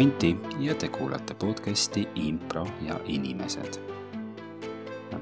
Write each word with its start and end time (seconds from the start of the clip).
Anti 0.00 0.36
ja 0.58 0.74
te 0.74 0.88
kuulate 0.88 1.34
podcasti 1.34 2.08
Impro 2.14 2.66
ja 2.82 3.00
inimesed. 3.04 3.80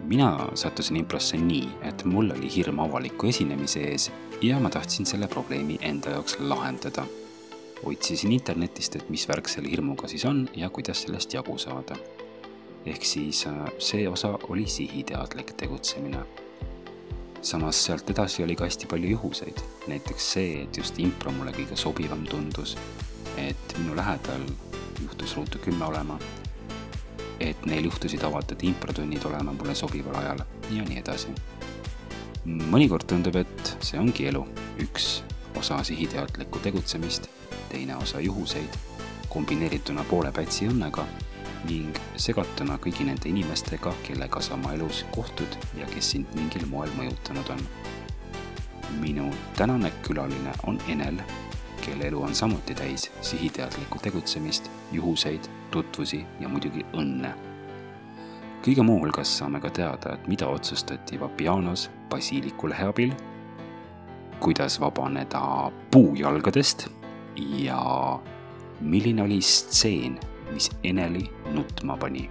mina 0.03 0.48
sattusin 0.54 0.96
improsse 0.96 1.37
nii, 1.37 1.69
et 1.82 2.04
mul 2.04 2.30
oli 2.30 2.51
hirm 2.56 2.78
avaliku 2.78 3.26
esinemise 3.26 3.80
ees 3.80 4.10
ja 4.42 4.60
ma 4.60 4.71
tahtsin 4.71 5.06
selle 5.06 5.26
probleemi 5.28 5.78
enda 5.80 6.10
jaoks 6.10 6.37
lahendada. 6.40 7.06
otsisin 7.83 8.33
internetist, 8.33 8.96
et 8.96 9.08
mis 9.08 9.28
värk 9.28 9.49
selle 9.49 9.71
hirmuga 9.71 10.08
siis 10.08 10.24
on 10.24 10.49
ja 10.56 10.71
kuidas 10.71 11.03
sellest 11.03 11.35
jagu 11.35 11.58
saada. 11.58 11.97
ehk 12.87 13.04
siis 13.04 13.47
äh, 13.47 13.72
see 13.79 14.08
osa 14.08 14.38
oli 14.49 14.67
sihiteadlik 14.67 15.53
tegutsemine 15.56 16.23
samas 17.42 17.84
sealt 17.84 18.10
edasi 18.10 18.45
oli 18.45 18.56
ka 18.56 18.65
hästi 18.65 18.87
palju 18.87 19.10
juhuseid, 19.10 19.59
näiteks 19.87 20.33
see, 20.33 20.62
et 20.62 20.77
just 20.77 20.98
impro 20.98 21.33
mulle 21.33 21.52
kõige 21.52 21.77
sobivam 21.77 22.24
tundus, 22.27 22.77
et 23.38 23.78
minu 23.78 23.97
lähedal 23.97 24.45
juhtus 25.02 25.37
ruutu 25.37 25.59
kümme 25.59 25.84
olema, 25.84 26.19
et 27.41 27.66
neil 27.66 27.84
juhtusid 27.84 28.23
avatud 28.23 28.62
improtunnid 28.62 29.24
olema 29.24 29.52
mulle 29.52 29.74
sobival 29.74 30.19
ajal 30.23 30.45
ja 30.70 30.84
nii 30.84 30.98
edasi. 30.98 31.34
mõnikord 32.48 33.05
tundub, 33.06 33.37
et 33.37 33.77
see 33.84 33.98
ongi 34.01 34.27
elu, 34.30 34.45
üks 34.80 35.23
osa 35.59 35.82
sihiteadlikku 35.84 36.59
tegutsemist, 36.59 37.29
teine 37.69 37.96
osa 37.96 38.20
juhuseid, 38.20 38.77
kombineerituna 39.29 40.05
poole 40.09 40.32
pätsi 40.32 40.68
õnnega 40.70 41.05
ning 41.68 41.98
segatuna 42.16 42.79
kõigi 42.82 43.05
nende 43.09 43.29
inimestega, 43.29 43.93
kellega 44.07 44.41
sa 44.41 44.55
oma 44.55 44.73
elus 44.77 45.05
kohtud 45.15 45.59
ja 45.77 45.87
kes 45.91 46.15
sind 46.15 46.34
mingil 46.38 46.66
moel 46.70 46.91
mõjutanud 46.96 47.52
on. 47.55 47.66
minu 49.01 49.30
tänane 49.57 49.93
külaline 50.02 50.52
on 50.66 50.79
Enel, 50.88 51.20
kelle 51.89 52.09
elu 52.09 52.23
on 52.23 52.35
samuti 52.35 52.75
täis 52.75 53.11
sihiteadlikku 53.21 53.99
tegutsemist, 54.03 54.71
juhuseid, 54.93 55.49
tutvusi 55.71 56.27
ja 56.41 56.49
muidugi 56.49 56.87
õnne. 56.93 57.35
kõige 58.63 58.83
muuhulgas 58.83 59.39
saame 59.39 59.61
ka 59.61 59.71
teada, 59.71 60.15
et 60.15 60.27
mida 60.29 60.49
otsustati 60.49 61.21
Vapianos 61.21 61.91
basiilikulehe 62.11 62.89
abil, 62.91 63.13
kuidas 64.41 64.81
vabaneda 64.81 65.70
puujalgadest 65.91 66.89
ja 67.36 67.83
milline 68.81 69.22
oli 69.22 69.41
stseen 69.42 70.19
mis 70.53 70.70
Eneli 70.84 71.31
nutma 71.53 71.97
pani. 71.97 72.31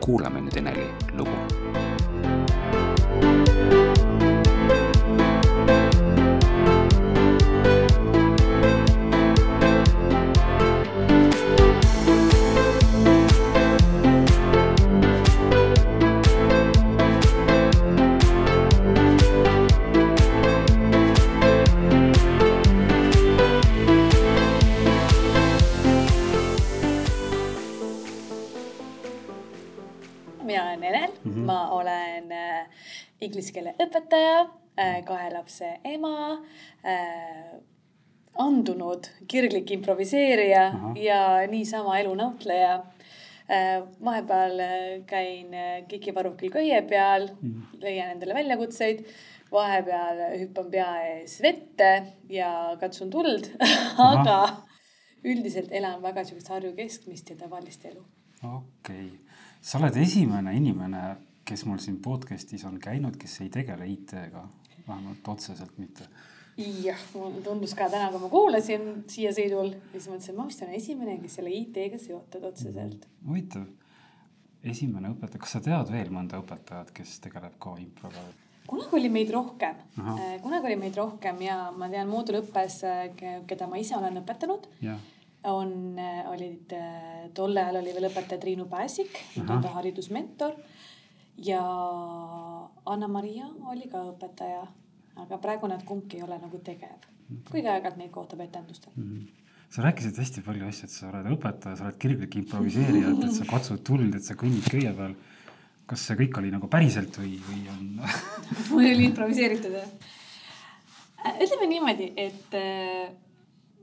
kuulame 0.00 0.40
nüüd 0.40 0.56
Eneli 0.60 0.84
lugu 1.16 1.36
inglise 33.24 33.54
keele 33.54 33.74
õpetaja, 33.80 34.40
äh, 34.78 34.98
kahe 35.06 35.30
lapse 35.32 35.70
ema, 35.84 36.38
äh, 36.84 37.54
andunud 38.40 39.06
kirglik 39.30 39.70
improviseerija 39.76 40.64
Aha. 40.72 40.92
ja 40.98 41.20
niisama 41.50 41.98
elunäitleja 42.00 42.72
äh, 42.80 43.84
vahepeal 44.04 44.64
käin 45.06 45.54
Kiki 45.88 46.14
varrukil 46.14 46.50
köie 46.50 46.80
peal 46.88 47.28
mm., 47.30 47.78
leian 47.84 48.16
endale 48.16 48.34
väljakutseid, 48.34 49.04
vahepeal 49.54 50.22
hüppan 50.40 50.70
pea 50.72 50.90
ees 51.12 51.38
vette 51.42 51.90
ja 52.32 52.50
katsun 52.80 53.12
tuld 53.14 53.52
aga 54.10 54.38
üldiselt 55.24 55.72
elan 55.72 56.02
väga 56.02 56.24
siukest 56.26 56.50
Harju 56.52 56.74
keskmist 56.76 57.30
ja 57.30 57.36
tavalist 57.38 57.84
elu. 57.88 58.02
okei 58.42 59.06
okay., 59.06 59.06
sa 59.64 59.78
oled 59.78 59.96
esimene 59.96 60.52
inimene 60.58 61.04
kes 61.44 61.64
mul 61.68 61.80
siin 61.82 61.98
podcast'is 62.04 62.64
on 62.68 62.78
käinud, 62.82 63.16
kes 63.20 63.40
ei 63.44 63.50
tegele 63.52 63.86
IT-ga, 63.90 64.44
vähemalt 64.88 65.28
otseselt 65.28 65.78
mitte. 65.78 66.08
jah, 66.56 67.00
mulle 67.14 67.42
tundus 67.42 67.74
ka 67.74 67.88
täna, 67.90 68.10
kui 68.12 68.22
ma 68.22 68.28
kuulasin 68.30 68.84
siia 69.10 69.32
sõidul, 69.34 69.72
siis 69.92 70.06
mõtlesin, 70.10 70.36
ma 70.38 70.46
vist 70.48 70.62
olen 70.62 70.76
esimene, 70.78 71.16
kes 71.22 71.40
selle 71.40 71.50
IT-ga 71.54 71.98
seotud 71.98 72.46
otseselt. 72.50 73.08
Huvitav, 73.26 73.66
esimene 74.62 75.10
õpetaja, 75.16 75.42
kas 75.42 75.56
sa 75.56 75.62
tead 75.64 75.90
veel 75.92 76.12
mõnda 76.14 76.40
õpetajat, 76.42 76.94
kes 76.96 77.18
tegeleb 77.26 77.58
ka 77.62 77.76
improga? 77.82 78.24
kunagi 78.64 78.96
oli 78.96 79.10
meid 79.12 79.28
rohkem, 79.30 79.80
äh, 80.00 80.20
kunagi 80.42 80.70
oli 80.70 80.76
meid 80.80 80.94
rohkem 80.96 81.42
ja 81.44 81.56
ma 81.76 81.88
tean 81.92 82.08
moodulõppes, 82.08 82.78
äh, 82.88 83.42
keda 83.46 83.68
ma 83.68 83.76
ise 83.76 83.96
olen 83.98 84.22
õpetanud 84.22 84.64
on, 85.44 85.98
äh, 86.00 86.22
olid, 86.32 86.72
tol 87.36 87.56
ajal 87.60 87.82
oli 87.82 87.92
veel 87.92 88.08
õpetaja 88.08 88.40
Triinu 88.40 88.64
Pääsik, 88.70 89.12
nüüd 89.36 89.50
on 89.52 89.60
ta 89.60 89.74
haridusmentor 89.74 90.56
ja 91.36 91.62
Anna-Maria 92.86 93.48
oli 93.70 93.88
ka 93.90 94.02
õpetaja, 94.12 94.66
aga 95.24 95.38
praegu 95.42 95.70
nad 95.70 95.84
kumbki 95.86 96.20
ei 96.20 96.26
ole 96.26 96.38
nagu 96.42 96.60
tegev, 96.64 97.08
kuigi 97.50 97.66
aeg-ajalt 97.66 97.98
neid 97.98 98.12
kohtab 98.14 98.44
etendustel 98.44 98.92
mm. 98.96 99.08
-hmm 99.08 99.40
sa 99.74 99.82
rääkisid 99.82 100.18
hästi 100.18 100.42
palju 100.46 100.68
asju, 100.68 100.86
et 100.86 100.92
sa 100.94 101.08
oled 101.08 101.30
õpetaja, 101.34 101.76
sa 101.78 101.86
oled 101.88 101.96
kirglik 101.98 102.36
improviseerija, 102.38 103.08
et, 103.10 103.32
sa 103.34 103.46
katsud 103.48 103.80
tuld, 103.82 104.12
et 104.14 104.22
sa 104.22 104.36
kõnnid 104.38 104.68
köie 104.70 104.92
peal. 104.94 105.16
kas 105.86 106.00
see 106.06 106.16
kõik 106.16 106.38
oli 106.38 106.50
nagu 106.52 106.68
päriselt 106.72 107.16
või, 107.18 107.34
või 107.44 107.64
on 107.72 107.88
mul 108.70 108.86
oli 108.86 109.04
improviseeritud 109.08 109.74
jah. 109.74 109.90
ütleme 111.34 111.66
niimoodi, 111.66 112.12
et 112.16 112.54
äh, 112.54 113.10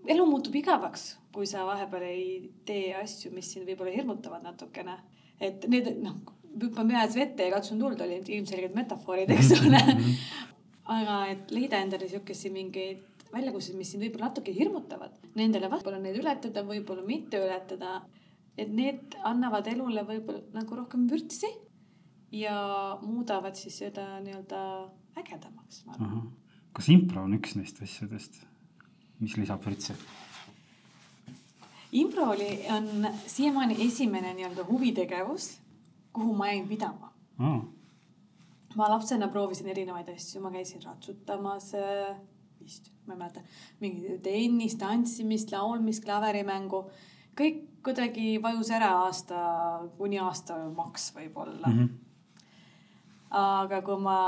elu 0.07 0.25
muutub 0.25 0.55
igavaks, 0.55 1.17
kui 1.35 1.45
sa 1.45 1.65
vahepeal 1.67 2.07
ei 2.07 2.23
tee 2.65 2.95
asju, 2.95 3.33
mis 3.35 3.51
sind 3.51 3.67
võib-olla 3.67 3.91
hirmutavad 3.91 4.47
natukene. 4.47 4.95
et 5.39 5.67
need 5.67 5.91
noh 6.01 6.21
hüppan 6.59 6.89
peas 6.91 7.15
vette 7.15 7.47
ja 7.47 7.53
katsun 7.55 7.79
tuld, 7.81 8.01
olid 8.03 8.29
ilmselgelt 8.29 8.75
metafoorid, 8.75 9.31
eks 9.35 9.53
ole 9.59 9.79
mhm. 9.79 10.11
aga 10.97 11.17
et 11.31 11.53
leida 11.55 11.79
endale 11.83 12.09
sihukesi 12.11 12.51
mingeid 12.53 13.07
väljakutseid, 13.31 13.77
mis 13.79 13.91
sind 13.93 14.03
võib-olla 14.03 14.29
natuke 14.29 14.53
hirmutavad, 14.55 15.13
nendele 15.39 15.69
võib-olla 15.71 16.01
neid 16.03 16.19
ületada, 16.19 16.63
võib-olla 16.67 17.05
mitte 17.07 17.39
ületada. 17.39 18.01
et 18.57 18.69
need 18.69 19.15
annavad 19.23 19.67
elule 19.71 20.03
võib-olla 20.03 20.41
nagu 20.53 20.75
rohkem 20.75 21.07
vürtsi 21.09 21.47
ja 22.35 22.55
muudavad 23.01 23.55
siis 23.55 23.77
seda 23.79 24.19
nii-öelda 24.23 24.59
ägedamaks, 25.19 25.85
ma 25.85 25.95
arvan. 25.95 26.27
kas 26.73 26.89
impro 26.91 27.23
on 27.23 27.37
üks 27.39 27.55
neist 27.55 27.81
asjadest, 27.81 28.41
mis 29.19 29.37
lisab 29.39 29.63
vürtsi? 29.65 29.95
impro 31.91 32.29
oli, 32.35 32.51
on 32.71 33.07
siiamaani 33.27 33.79
esimene 33.87 34.35
nii-öelda 34.35 34.67
huvitegevus 34.67 35.53
kuhu 36.13 36.35
ma 36.35 36.47
jäin 36.51 36.67
pidama 36.67 37.13
mm.. 37.37 37.61
ma 38.75 38.89
lapsena 38.89 39.27
proovisin 39.27 39.69
erinevaid 39.69 40.09
asju, 40.13 40.41
ma 40.41 40.51
käisin 40.51 40.83
ratsutamas 40.85 41.73
äh, 41.75 42.15
vist, 42.63 42.91
ma 43.05 43.13
ei 43.15 43.19
mäleta, 43.19 43.43
mingi 43.79 44.17
tennist, 44.23 44.79
tantsimist, 44.81 45.51
laulmist, 45.51 46.03
klaverimängu. 46.05 46.85
kõik 47.37 47.63
kuidagi 47.85 48.35
vajus 48.43 48.69
ära 48.75 48.91
aasta, 49.05 49.39
kuni 49.97 50.19
aasta 50.21 50.57
maks 50.75 51.11
võib-olla 51.15 51.67
mm. 51.67 51.79
-hmm. 51.79 51.89
aga 53.41 53.81
kui 53.81 53.97
ma 54.01 54.19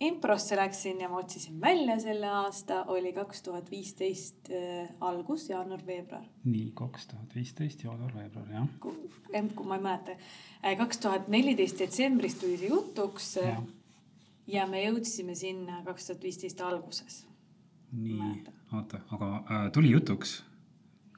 improsse 0.00 0.56
läksin 0.56 1.00
ja 1.00 1.08
ma 1.08 1.20
otsisin 1.22 1.60
välja 1.60 1.98
selle 2.00 2.28
aasta, 2.28 2.82
oli 2.92 3.12
kaks 3.12 3.42
tuhat 3.42 3.70
viisteist 3.70 4.50
äh, 4.50 4.88
algus, 5.00 5.48
jaanuar-veebruar. 5.50 6.24
nii, 6.44 6.70
kaks 6.74 7.06
tuhat 7.12 7.34
viisteist, 7.34 7.84
jaanuar-veebruar, 7.84 8.50
jah. 8.52 8.68
kui 8.80 9.66
ma 9.66 9.78
ei 9.78 9.86
mäleta, 9.88 10.18
äh, 10.64 10.76
kaks 10.78 10.98
tuhat 11.04 11.28
neliteist 11.32 11.78
detsembris 11.78 12.38
tuli 12.40 12.58
see 12.60 12.72
jutuks. 12.72 13.36
Äh, 13.42 13.62
ja 14.46 14.66
me 14.70 14.82
jõudsime 14.84 15.34
sinna 15.34 15.82
kaks 15.86 16.10
tuhat 16.10 16.28
viisteist 16.28 16.60
alguses. 16.60 17.24
nii, 17.92 18.44
oota, 18.74 19.00
aga 19.14 19.32
äh, 19.40 19.72
tuli 19.72 19.90
jutuks 19.94 20.42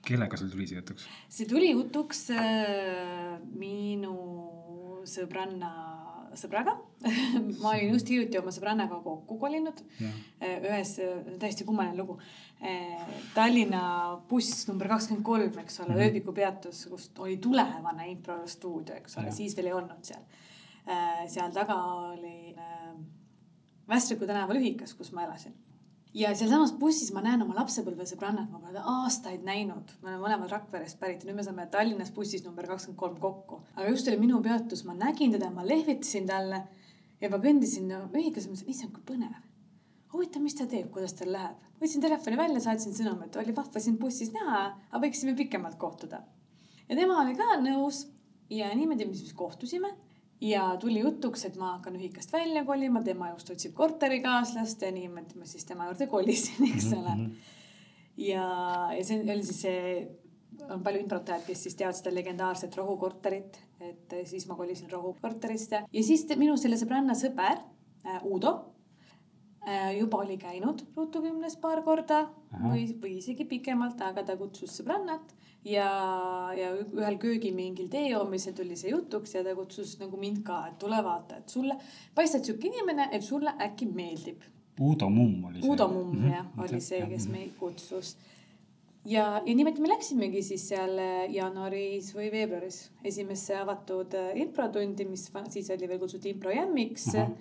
kellega 0.08 0.36
sul 0.36 0.50
tuli 0.52 0.66
see 0.68 0.78
jutuks? 0.78 1.06
see 1.28 1.48
tuli 1.48 1.72
jutuks 1.72 2.28
äh, 2.36 3.38
minu 3.58 4.14
sõbranna 5.08 5.72
sõbraga 6.36 6.74
ma 7.62 7.72
olin 7.72 7.94
just 7.94 8.10
hiljuti 8.10 8.40
oma 8.40 8.52
sõbrannaga 8.54 8.98
kokku 9.04 9.38
kolinud 9.40 9.80
äh, 10.02 10.56
ühes, 10.56 10.96
täiesti 11.40 11.66
kummaline 11.68 11.96
lugu. 11.98 12.18
Äh, 12.58 12.98
Tallinna 13.34 13.82
buss 14.28 14.66
number 14.68 14.90
kakskümmend 14.90 15.24
kolm, 15.26 15.62
eks 15.62 15.80
ole 15.80 15.88
mm 15.88 15.94
-hmm., 15.94 16.08
ööbikupeatus, 16.08 16.86
kust 16.90 17.18
oli 17.18 17.36
tulevane 17.36 18.10
improstuudio, 18.10 18.98
eks 18.98 19.18
ole, 19.18 19.32
siis 19.32 19.56
veel 19.56 19.70
ei 19.70 19.78
olnud 19.78 20.02
seal. 20.02 20.26
Äh, 20.88 21.24
seal 21.28 21.52
taga 21.52 21.78
oli 22.10 22.54
Västriku 23.88 24.26
tänava 24.26 24.52
lühikas, 24.52 24.92
kus 24.94 25.12
ma 25.12 25.24
elasin. 25.24 25.54
Ja 26.18 26.30
sealsamas 26.34 26.72
bussis 26.78 27.10
ma 27.14 27.22
näen 27.22 27.42
oma 27.44 27.54
lapsepõlvesõbrannat, 27.60 28.48
ma 28.50 28.60
pole 28.62 28.80
aastaid 28.92 29.44
näinud, 29.46 29.92
me 30.02 30.10
oleme 30.10 30.22
mõlemad 30.24 30.52
Rakverest 30.52 30.98
pärit 31.00 31.22
ja 31.22 31.28
nüüd 31.28 31.38
me 31.38 31.44
saame 31.46 31.66
Tallinnas 31.70 32.10
bussis 32.14 32.42
number 32.46 32.66
kakskümmend 32.66 32.98
kolm 32.98 33.18
kokku. 33.22 33.60
aga 33.76 33.86
just 33.90 34.08
oli 34.10 34.18
minu 34.20 34.40
peatus, 34.42 34.84
ma 34.88 34.96
nägin 34.98 35.34
teda, 35.36 35.50
ma 35.54 35.66
lehvitasin 35.66 36.26
talle 36.26 36.62
ja 37.20 37.30
ma 37.30 37.40
kõndisin 37.42 37.92
ühikas, 38.08 38.48
mõtlesin, 38.50 38.72
issand 38.74 38.94
kui 38.96 39.04
põnev. 39.12 39.36
huvitav, 40.12 40.42
mis 40.42 40.58
ta 40.58 40.66
teeb, 40.66 40.90
kuidas 40.94 41.14
tal 41.18 41.32
läheb. 41.36 41.62
võtsin 41.82 42.02
telefoni 42.02 42.40
välja, 42.40 42.64
saatsin 42.66 42.96
sõnumi, 42.96 43.28
et 43.28 43.36
oli 43.36 43.54
vahva 43.56 43.80
sind 43.80 44.00
bussis 44.02 44.32
näha, 44.34 44.64
aga 44.90 45.04
võiksime 45.06 45.36
pikemalt 45.38 45.78
kohtuda. 45.78 46.22
ja 46.88 46.96
tema 46.96 47.22
oli 47.22 47.36
ka 47.38 47.60
nõus 47.62 48.06
ja 48.50 48.74
niimoodi 48.74 49.06
me 49.06 49.14
siis 49.14 49.34
kohtusime 49.36 49.94
ja 50.40 50.76
tuli 50.80 51.00
jutuks, 51.00 51.44
et 51.48 51.56
ma 51.58 51.74
hakkan 51.76 51.96
ühikast 51.98 52.32
välja 52.32 52.64
kolima, 52.66 53.02
tema 53.02 53.32
just 53.32 53.50
otsib 53.50 53.74
korterikaaslast 53.78 54.82
ja 54.86 54.92
niimoodi 54.94 55.38
ma 55.38 55.48
siis 55.48 55.66
tema 55.66 55.88
juurde 55.88 56.06
kolisin, 56.10 56.68
eks 56.70 56.92
ole 56.92 57.14
mm. 57.14 57.24
-hmm. 57.24 57.34
ja, 58.28 58.46
ja 58.98 59.04
see 59.04 59.20
oli 59.22 59.42
siis 59.42 59.60
see, 59.62 60.08
on 60.70 60.82
palju 60.82 61.02
introtajad, 61.02 61.44
kes 61.46 61.62
siis 61.62 61.74
teavad 61.78 61.98
seda 61.98 62.14
legendaarset 62.14 62.76
rohukorterit, 62.76 63.60
et 63.80 64.16
siis 64.24 64.46
ma 64.48 64.54
kolisin 64.54 64.90
rohukorterisse 64.90 65.84
ja 65.92 66.02
siis 66.02 66.26
minu 66.36 66.56
selle 66.56 66.78
sõbranna 66.78 67.18
sõber 67.18 67.58
äh, 68.06 68.22
Uudo 68.24 68.54
äh, 69.68 69.98
juba 69.98 70.22
oli 70.22 70.38
käinud 70.38 70.86
Ruutu 70.96 71.22
kümnes 71.22 71.56
paar 71.56 71.82
korda 71.82 72.28
Aha. 72.52 72.70
või, 72.70 72.86
või 73.02 73.18
isegi 73.18 73.44
pikemalt, 73.44 74.00
aga 74.00 74.22
ta 74.22 74.36
kutsus 74.36 74.78
sõbrannat 74.78 75.34
ja, 75.68 75.88
ja 76.56 76.70
ühel 76.76 77.18
köögimingil 77.20 77.88
tee 77.92 78.08
joomisel 78.10 78.56
tuli 78.56 78.76
see 78.78 78.92
jutuks 78.92 79.34
ja 79.36 79.42
ta 79.46 79.54
kutsus 79.58 79.96
nagu 80.00 80.20
mind 80.20 80.42
ka, 80.46 80.62
et 80.70 80.78
tule 80.82 81.00
vaata, 81.04 81.42
et 81.42 81.52
sulle 81.52 81.76
paistad 82.16 82.46
sihuke 82.46 82.70
inimene, 82.70 83.10
et 83.12 83.24
sulle 83.24 83.54
äkki 83.68 83.90
meeldib. 83.90 84.46
Uudo 84.80 85.08
Mumm 85.10 85.44
oli 85.48 85.60
see. 85.60 85.68
Uudo 85.68 85.88
Mumm 85.90 86.16
mm 86.16 86.24
-hmm. 86.24 86.34
jah, 86.34 86.50
oli 86.64 86.80
see, 86.80 87.06
kes 87.06 87.28
mhm. 87.28 87.36
meid 87.36 87.54
kutsus. 87.58 88.16
ja, 89.04 89.42
ja 89.46 89.54
niimoodi 89.54 89.80
me 89.80 89.88
läksimegi 89.88 90.42
siis 90.42 90.68
seal 90.68 90.98
jaanuaris 91.32 92.14
või 92.14 92.30
veebruaris 92.32 92.90
esimesse 93.04 93.56
avatud 93.56 94.14
äh, 94.14 94.36
improtundi, 94.36 95.04
mis 95.04 95.32
siis 95.48 95.70
oli 95.70 95.88
veel 95.88 95.98
kutsutud 95.98 96.30
impro 96.30 96.50
jämmiks 96.50 97.06
mm. 97.06 97.20
-hmm. 97.20 97.36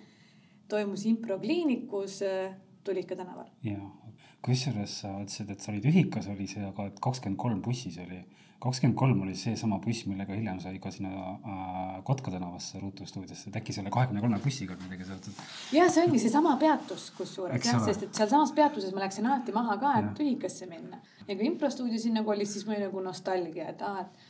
toimus 0.68 1.06
improkliinikus 1.06 2.21
äh, 2.21 2.56
Tulika 2.83 3.15
tänaval. 3.15 3.45
jaa, 3.63 4.06
kusjuures 4.45 4.97
sa 5.01 5.13
ütlesid, 5.21 5.51
et 5.53 5.63
sa 5.63 5.71
olid 5.73 5.85
ühikas, 5.89 6.27
oli 6.31 6.47
see, 6.49 6.65
aga 6.65 6.89
et 6.91 6.99
kakskümmend 7.03 7.39
kolm 7.41 7.61
bussis 7.65 7.97
oli. 8.03 8.23
kakskümmend 8.61 8.97
kolm 8.97 9.19
oli 9.21 9.35
seesama 9.37 9.77
buss, 9.81 10.05
millega 10.09 10.33
hiljem 10.33 10.59
sai 10.59 10.79
ka 10.81 10.89
sinna 10.91 11.11
äh, 11.13 11.97
Kotka 12.03 12.31
tänavasse 12.33 12.79
Ruutu 12.81 13.05
stuudiosse, 13.05 13.49
et 13.49 13.59
äkki 13.59 13.73
selle 13.73 13.91
kahekümne 13.93 14.21
kolme 14.21 14.39
bussiga 14.41 14.73
on 14.73 14.81
midagi 14.85 15.05
seotud? 15.05 15.43
ja 15.75 15.89
see 15.93 16.05
ongi 16.07 16.21
seesama 16.23 16.55
peatus, 16.61 17.11
kusjuures 17.17 17.67
jah, 17.69 17.83
sest 17.85 18.07
et 18.07 18.17
sealsamas 18.17 18.55
peatuses 18.57 18.95
ma 18.95 19.05
läksin 19.05 19.29
alati 19.29 19.53
maha 19.53 19.77
ka, 19.83 19.93
et 20.01 20.23
ühikasse 20.25 20.69
minna. 20.71 21.01
ja 21.27 21.35
kui 21.35 21.45
improstuudio 21.51 22.01
sinna 22.01 22.25
kolis, 22.25 22.55
siis 22.55 22.65
mul 22.65 22.79
oli 22.79 22.87
nagu 22.87 23.05
nostalgia, 23.05 23.69
et 23.75 23.85
aa, 23.85 24.07
et 24.07 24.26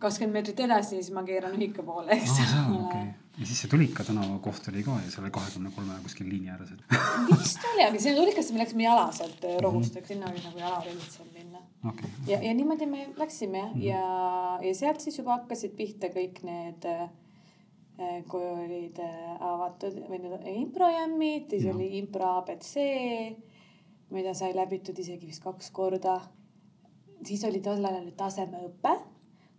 kakskümmend 0.00 0.38
meetrit 0.38 0.60
edasi, 0.64 0.98
siis 0.98 1.10
ma 1.14 1.22
keeran 1.26 1.56
ühika 1.58 1.84
poole, 1.84 2.16
eks. 2.16 2.38
Ole. 2.40 2.78
okay.. 2.80 3.06
ja 3.36 3.46
siis 3.48 3.62
see 3.62 3.70
Tulika 3.72 4.04
tänava 4.06 4.38
koht 4.44 4.68
oli 4.72 4.84
ka 4.86 4.96
ju 5.04 5.12
seal 5.12 5.28
kahekümne 5.34 5.72
kolme 5.76 5.98
kuskil 6.04 6.28
liini 6.30 6.52
ääres 6.52 6.72
et.... 6.74 6.84
vist 7.42 7.66
oli, 7.72 7.84
aga 7.86 8.00
sinna 8.00 8.22
Tulikasse 8.22 8.56
me 8.56 8.62
läksime 8.62 8.86
jala 8.86 9.06
sealt 9.16 9.44
äh, 9.48 9.58
rohust, 9.64 9.94
mhm. 9.94 10.02
eks 10.02 10.14
sinna 10.14 10.30
oli 10.32 10.44
nagu 10.46 10.62
jalareid 10.64 11.04
seal 11.12 11.28
minna. 11.34 11.62
Okay.. 11.92 12.12
ja, 12.28 12.40
ja 12.46 12.54
niimoodi 12.56 12.88
me 12.90 13.06
läksime 13.20 13.62
mm 13.62 13.74
-hmm. 13.74 13.84
ja, 13.88 14.58
ja 14.68 14.74
sealt 14.82 15.04
siis 15.04 15.20
juba 15.20 15.36
hakkasid 15.38 15.76
pihta 15.76 16.12
kõik 16.16 16.42
need 16.48 16.88
äh, 16.88 17.08
kui 18.32 18.40
olid 18.40 18.98
äh, 19.04 19.36
avatud 19.52 20.00
või 20.08 20.24
need 20.24 20.50
improjämmid, 20.56 21.52
siis 21.52 21.68
oli 21.74 21.92
impro 21.98 22.38
abc, 22.40 22.74
mida 24.10 24.34
sai 24.34 24.54
läbitud 24.56 24.98
isegi 24.98 25.26
vist 25.26 25.44
kaks 25.44 25.70
korda. 25.70 26.20
siis 27.24 27.44
oli 27.44 27.60
tol 27.60 27.84
ajal 27.84 28.12
tasemeõpe 28.16 28.96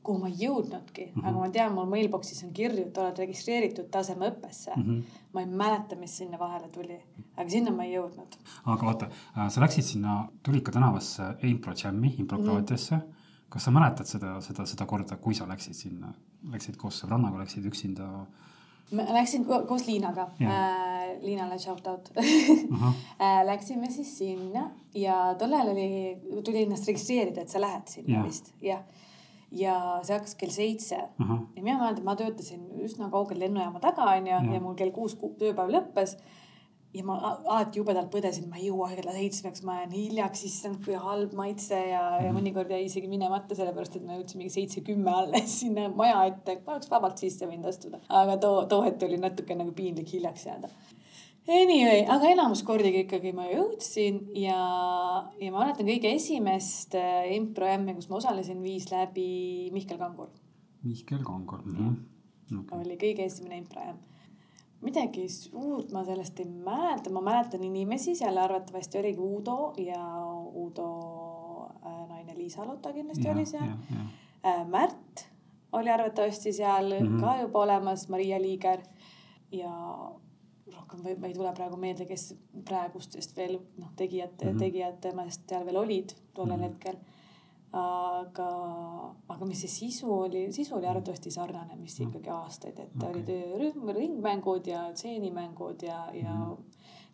kuhu 0.03 0.21
ma 0.21 0.29
ei 0.31 0.37
jõudnudki 0.41 1.05
mm, 1.07 1.13
-hmm. 1.13 1.27
aga 1.29 1.39
ma 1.39 1.49
tean, 1.53 1.73
mul 1.75 1.89
mailbox'is 1.91 2.43
on 2.45 2.53
kirju, 2.57 2.87
et 2.89 2.97
oled 2.97 3.19
registreeritud 3.23 3.89
tasemeõppesse 3.93 4.73
mm. 4.75 4.83
-hmm. 4.83 5.17
ma 5.33 5.43
ei 5.43 5.49
mäleta, 5.63 5.95
mis 5.95 6.17
sinna 6.17 6.39
vahele 6.39 6.69
tuli, 6.73 6.97
aga 7.35 7.49
sinna 7.49 7.71
ma 7.71 7.85
ei 7.85 7.95
jõudnud. 7.95 8.37
aga 8.65 8.87
oota, 8.87 9.09
äh, 9.37 9.49
sa 9.49 9.61
läksid 9.61 9.83
sinna 9.83 10.27
Tulika 10.43 10.71
tänavasse 10.71 11.33
impro 11.49 11.73
jam'i, 11.83 12.15
improkraatiasse 12.17 12.95
mm. 12.95 13.01
-hmm. 13.01 13.49
kas 13.49 13.63
sa 13.63 13.71
mäletad 13.71 14.05
seda, 14.05 14.39
seda, 14.41 14.65
seda 14.65 14.85
korda, 14.85 15.17
kui 15.17 15.33
sa 15.33 15.47
läksid 15.47 15.73
sinna, 15.73 16.13
läksid 16.51 16.77
koos 16.77 17.03
sõbrannaga, 17.03 17.43
läksid 17.43 17.65
üksinda? 17.65 18.25
ma 18.91 19.03
läksin 19.15 19.45
ko 19.45 19.61
koos 19.67 19.85
Liinaga 19.87 20.27
äh,, 20.41 21.21
Liinale 21.21 21.59
shout 21.59 21.87
out 21.87 22.11
äh, 22.17 23.45
Läksime 23.45 23.91
siis 23.91 24.17
sinna 24.17 24.71
ja 24.93 25.35
tollal 25.39 25.69
oli, 25.69 26.17
tuli 26.43 26.63
ennast 26.63 26.87
registreerida, 26.87 27.41
et 27.41 27.49
sa 27.49 27.61
lähed 27.61 27.87
sinna 27.87 28.17
ja. 28.17 28.23
vist, 28.25 28.53
jah 28.61 28.83
ja 29.51 29.75
see 30.05 30.15
hakkas 30.15 30.35
kell 30.39 30.53
seitse 30.53 30.97
uh. 30.97 31.25
-huh. 31.25 31.41
ja 31.55 31.63
mina 31.63 31.79
mäletan, 31.79 32.05
ma 32.05 32.15
töötasin 32.15 32.67
üsna 32.85 33.09
kaugel 33.11 33.39
lennujaama 33.39 33.79
taga 33.83 34.11
onju 34.13 34.31
ja. 34.31 34.43
ja 34.53 34.61
mul 34.61 34.77
kell 34.79 34.91
kuus 34.95 35.17
tööpäev 35.17 35.73
lõppes. 35.75 36.17
ja 36.93 37.03
ma 37.07 37.15
alati 37.23 37.79
jubedalt 37.79 38.09
põdesin, 38.11 38.49
ma 38.51 38.57
ei 38.59 38.65
jõua 38.67 38.89
kella 38.95 39.13
seitsmeks, 39.15 39.61
ma 39.63 39.77
jään 39.77 39.93
hiljaks, 39.95 40.41
issand 40.43 40.81
kui 40.85 40.93
halb 40.93 41.33
maitse 41.33 41.75
ja 41.75 42.01
-huh. 42.01 42.25
ja 42.25 42.31
mhm. 42.31 42.39
mõnikord 42.39 42.71
jäi 42.71 42.85
isegi 42.85 43.07
minemata, 43.07 43.55
sellepärast 43.55 43.95
et 43.95 44.05
ma 44.05 44.17
jõudsin 44.17 44.37
mingi 44.37 44.53
seitse 44.53 44.81
kümme 44.81 45.11
alles 45.11 45.59
sinna 45.59 45.89
maja 45.89 46.25
ette, 46.25 46.61
oleks 46.67 46.91
vabalt 46.91 47.17
sisse 47.17 47.47
võinud 47.47 47.67
astuda. 47.67 47.99
aga 48.09 48.37
too, 48.37 48.65
too 48.65 48.81
hetk 48.81 49.03
oli 49.03 49.17
natuke 49.17 49.55
nagu 49.55 49.71
piinlik 49.71 50.13
hiljaks 50.13 50.45
jääda 50.45 50.69
Anyway, 51.49 52.03
aga 52.05 52.29
enamus 52.29 52.61
kordi 52.61 52.91
ikkagi 52.99 53.31
ma 53.33 53.47
jõudsin 53.49 54.19
ja, 54.37 54.59
ja 55.41 55.49
ma 55.49 55.63
mäletan 55.63 55.87
kõige 55.89 56.11
esimest 56.13 56.93
äh, 56.99 57.31
impro 57.33 57.65
M-i, 57.79 57.95
kus 57.97 58.11
ma 58.11 58.19
osalesin, 58.19 58.61
viis 58.61 58.85
läbi 58.91 59.71
Mihkel 59.73 59.97
Kangur. 59.97 60.29
Mihkel 60.85 61.23
Kangur. 61.25 61.63
-hmm. 61.65 61.97
Okay. 62.59 62.81
oli 62.83 62.97
kõige 62.99 63.25
esimene 63.25 63.57
impro 63.57 63.81
M. 63.81 63.97
midagi 64.81 65.27
suurt 65.29 65.91
ma 65.91 66.03
sellest 66.05 66.39
ei 66.39 66.45
mäleta, 66.45 67.09
ma 67.09 67.21
mäletan 67.21 67.63
inimesi, 67.63 68.15
seal 68.15 68.37
arvatavasti 68.37 68.99
oligi 68.99 69.19
Uudo 69.19 69.73
ja 69.77 70.05
Uudo 70.53 70.87
äh, 71.85 72.07
naine 72.07 72.37
Liisa 72.37 72.65
Lotta 72.65 72.93
kindlasti 72.93 73.27
ja, 73.27 73.33
oli 73.33 73.45
seal. 73.45 73.69
Äh, 74.45 74.67
Märt 74.67 75.25
oli 75.71 75.89
arvatavasti 75.89 76.53
seal 76.53 76.93
mm 76.99 77.07
-hmm. 77.07 77.21
ka 77.21 77.41
juba 77.41 77.59
olemas, 77.59 78.09
Maria 78.09 78.41
Liiger 78.41 78.81
ja 79.51 79.73
või 80.99 81.15
ma 81.19 81.29
ei 81.29 81.35
tule 81.35 81.53
praegu 81.55 81.77
meelde, 81.79 82.05
kes 82.09 82.33
praegustest 82.67 83.35
veel 83.37 83.57
noh, 83.79 83.91
tegijate 83.97 84.45
mm, 84.45 84.51
-hmm. 84.51 84.59
tegijate 84.65 85.13
meelest 85.15 85.47
seal 85.49 85.65
veel 85.65 85.79
olid 85.81 86.15
tollel 86.33 86.57
mm 86.57 86.63
-hmm. 86.63 86.69
hetkel. 86.69 86.99
aga, 87.71 88.45
aga 89.31 89.45
mis 89.47 89.61
see 89.63 89.69
sisu 89.71 90.09
oli, 90.11 90.51
sisu 90.51 90.75
oli 90.75 90.87
arvatavasti 90.87 91.31
sarnane, 91.31 91.75
mis 91.75 91.99
-hmm. 91.99 92.07
ikkagi 92.07 92.29
aastaid, 92.29 92.79
et 92.79 92.95
okay. 92.95 93.09
oli 93.09 93.23
töörühm, 93.23 93.89
ringmängud 93.95 94.67
ja 94.67 94.89
stseenimängud 94.95 95.83
ja, 95.83 96.09
ja 96.13 96.33
mm 96.33 96.45
-hmm. 96.45 96.57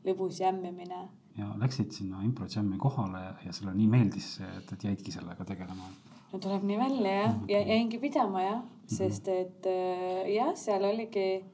lõbus 0.06 0.42
jämmimine. 0.42 1.10
ja 1.38 1.54
läksid 1.58 1.92
sinna 1.92 2.22
impro 2.24 2.46
jam'i 2.56 2.78
kohale 2.78 3.20
ja 3.46 3.54
sulle 3.54 3.74
nii 3.74 3.88
meeldis 3.88 4.36
see, 4.36 4.48
et, 4.58 4.74
et 4.74 4.84
jäidki 4.84 5.12
sellega 5.12 5.46
tegelema? 5.46 5.84
no 6.32 6.40
tuleb 6.40 6.64
nii 6.64 6.78
välja 6.78 7.12
jah 7.12 7.34
mm, 7.34 7.42
-hmm. 7.42 7.52
ja 7.52 7.60
jäingi 7.60 8.00
pidama 8.00 8.42
jah, 8.42 8.64
sest 8.88 9.28
et 9.28 9.66
äh, 9.66 10.34
jah, 10.34 10.56
seal 10.56 10.84
oligi 10.84 11.46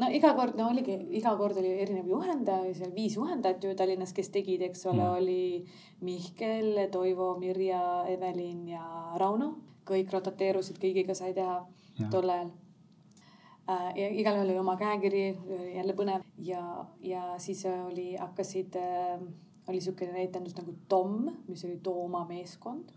no 0.00 0.08
iga 0.16 0.32
kord, 0.36 0.56
no 0.58 0.70
oligi, 0.72 0.96
iga 1.18 1.34
kord 1.38 1.58
oli 1.60 1.72
erinev 1.82 2.08
juhendaja, 2.08 2.72
seal 2.76 2.94
viis 2.94 3.16
juhendajat 3.18 3.64
ju 3.64 3.74
Tallinnas, 3.76 4.14
kes 4.16 4.32
tegid, 4.34 4.62
eks 4.70 4.86
ole, 4.90 5.08
oli 5.18 5.42
Mihkel, 6.06 6.86
Toivo, 6.92 7.34
Mirja, 7.40 7.82
Evelin 8.08 8.68
ja 8.76 8.84
Rauno. 9.20 9.56
kõik 9.90 10.12
rotateerusid, 10.12 10.76
kõigiga 10.78 11.16
sai 11.18 11.32
teha 11.34 11.56
tol 12.12 12.30
ajal. 12.30 12.50
Äh, 13.70 13.88
ja 13.98 14.10
igalühel 14.22 14.52
oli 14.52 14.58
oma 14.60 14.76
käekiri, 14.78 15.24
jälle 15.74 15.96
põnev. 15.98 16.22
Ja, 16.46 16.62
ja 17.02 17.22
siis 17.42 17.64
oli, 17.66 18.12
hakkasid, 18.14 18.76
äh, 18.78 19.24
oli 19.68 19.80
siukene 19.82 20.22
etendus 20.22 20.54
nagu 20.60 20.76
Tom, 20.88 21.24
mis 21.48 21.64
oli 21.66 21.80
Tooma 21.82 22.22
meeskond 22.28 22.92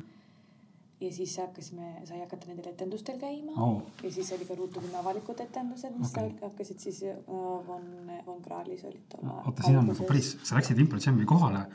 ja 1.03 1.12
siis 1.13 1.36
hakkasime, 1.41 1.93
sai 2.07 2.19
hakata 2.22 2.50
nendel 2.50 2.72
etendustel 2.72 3.19
käima 3.22 3.55
oh. 3.62 3.81
ja 4.03 4.12
siis 4.12 4.31
oli 4.36 4.48
ka 4.50 4.57
Ruutu 4.57 4.81
kümne 4.83 5.00
avalikud 5.01 5.39
etendused, 5.43 5.95
mis 6.00 6.12
okay. 6.12 6.33
hakkasid 6.41 6.83
siis 6.83 7.01
uh, 7.12 7.63
Von, 7.67 7.88
Von 8.25 8.41
Krahlis 8.43 8.86
olid 8.89 9.03
tol 9.12 9.25
ajal. 9.25 9.41
oota, 9.50 9.65
siin 9.67 9.79
on 9.81 9.89
nagu 9.91 10.07
päris, 10.10 10.33
sa 10.43 10.60
läksid 10.60 10.79
Impro 10.83 11.01
Jam'i 11.05 11.27
kohale 11.29 11.65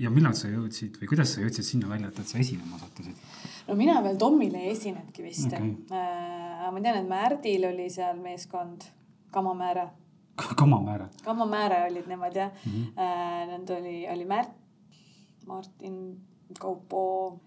ja 0.00 0.10
millal 0.10 0.34
sa 0.38 0.50
jõudsid 0.50 0.98
või 1.00 1.10
kuidas 1.14 1.34
sa 1.34 1.44
jõudsid 1.44 1.68
sinna 1.70 1.90
välja, 1.90 2.10
et, 2.10 2.22
sa 2.26 2.40
esinema 2.42 2.80
sattusid? 2.82 3.26
no 3.68 3.78
mina 3.78 4.00
veel 4.06 4.18
Tomile 4.20 4.64
ei 4.64 4.72
esinenudki 4.74 5.26
vist 5.26 5.50
okay.. 5.50 5.74
Uh, 5.90 6.70
ma 6.74 6.80
tean, 6.80 7.02
et 7.02 7.10
Märdil 7.10 7.68
oli 7.70 7.90
seal 7.92 8.18
meeskond, 8.20 8.88
Kamamääre 9.34 9.88
Kamamääre. 10.58 11.08
Kamamääre 11.24 11.84
olid 11.90 12.06
nemad 12.10 12.36
jah 12.36 12.50
mm. 12.66 12.72
-hmm. 12.72 12.86
Uh, 12.98 13.48
Nend 13.50 13.68
oli, 13.70 14.08
oli 14.10 14.24
Märt, 14.24 14.50
Martin, 15.46 16.20
Kaupo 16.58 17.40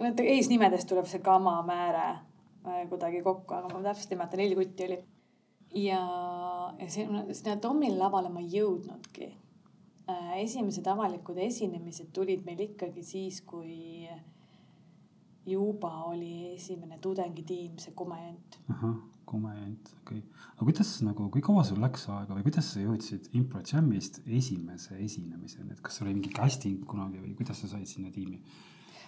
eesnimedest 0.00 0.88
tuleb 0.88 1.06
see 1.06 1.20
Kama 1.24 1.60
määre 1.66 2.08
äh, 2.08 2.82
kuidagi 2.88 3.22
kokku, 3.22 3.54
aga 3.54 3.70
ma 3.72 3.82
täpselt 3.88 4.12
ei 4.12 4.18
mäleta, 4.20 4.40
neli 4.40 4.58
kutti 4.58 4.88
oli. 4.88 4.98
ja, 5.84 6.02
ja 6.78 6.90
sinna, 6.90 7.24
sinna 7.32 7.56
Tommi 7.56 7.92
lavale 7.96 8.28
ma 8.28 8.40
ei 8.40 8.50
jõudnudki. 8.58 9.32
äh, 10.08 10.36
esimesed 10.42 10.86
avalikud 10.86 11.38
esinemised 11.38 12.12
tulid 12.12 12.44
meil 12.44 12.60
ikkagi 12.60 13.02
siis, 13.02 13.40
kui 13.40 14.08
juba 15.46 16.04
oli 16.04 16.54
esimene 16.54 16.98
tudengitiim, 17.02 17.78
see 17.78 17.94
komejant. 17.94 18.58
komejant, 19.24 19.88
okei 20.02 20.18
okay.. 20.18 20.42
aga 20.54 20.66
kuidas 20.66 20.90
nagu, 21.06 21.28
kui 21.32 21.40
kaua 21.42 21.62
sul 21.64 21.80
läks 21.80 22.04
aega 22.12 22.34
või 22.36 22.44
kuidas 22.46 22.72
sa 22.74 22.82
jõudsid 22.82 23.30
Impro 23.38 23.62
Jamist 23.64 24.20
esimese 24.26 24.98
esinemiseni, 25.00 25.72
et 25.72 25.80
kas 25.80 25.98
sul 25.98 26.08
oli 26.08 26.18
mingi 26.18 26.34
casting 26.36 26.84
kunagi 26.86 27.22
või 27.22 27.34
kuidas 27.38 27.62
sa 27.62 27.70
said 27.70 27.88
sinna 27.88 28.10
tiimi? 28.12 28.42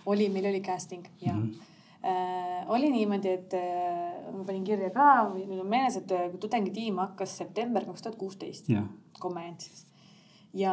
Oli, 0.06 0.28
meil 0.28 0.46
oli 0.52 0.60
casting 0.60 1.06
jah 1.20 1.36
mm. 1.36 1.42
-hmm 1.50 1.72
äh, 2.04 2.70
oli 2.70 2.90
niimoodi, 2.90 3.28
et 3.28 3.54
äh, 3.54 4.32
ma 4.32 4.44
panin 4.44 4.64
kirja 4.64 4.90
ka, 4.90 5.28
mul 5.32 5.60
on 5.60 5.66
meeles, 5.66 5.96
et 5.96 6.12
äh, 6.12 6.30
tudengitiim 6.40 7.00
hakkas 7.00 7.38
september 7.38 7.84
kaks 7.84 8.02
tuhat 8.02 8.18
kuusteist. 8.20 8.68
komejant 9.20 9.60
siis 9.60 9.86
ja 10.54 10.72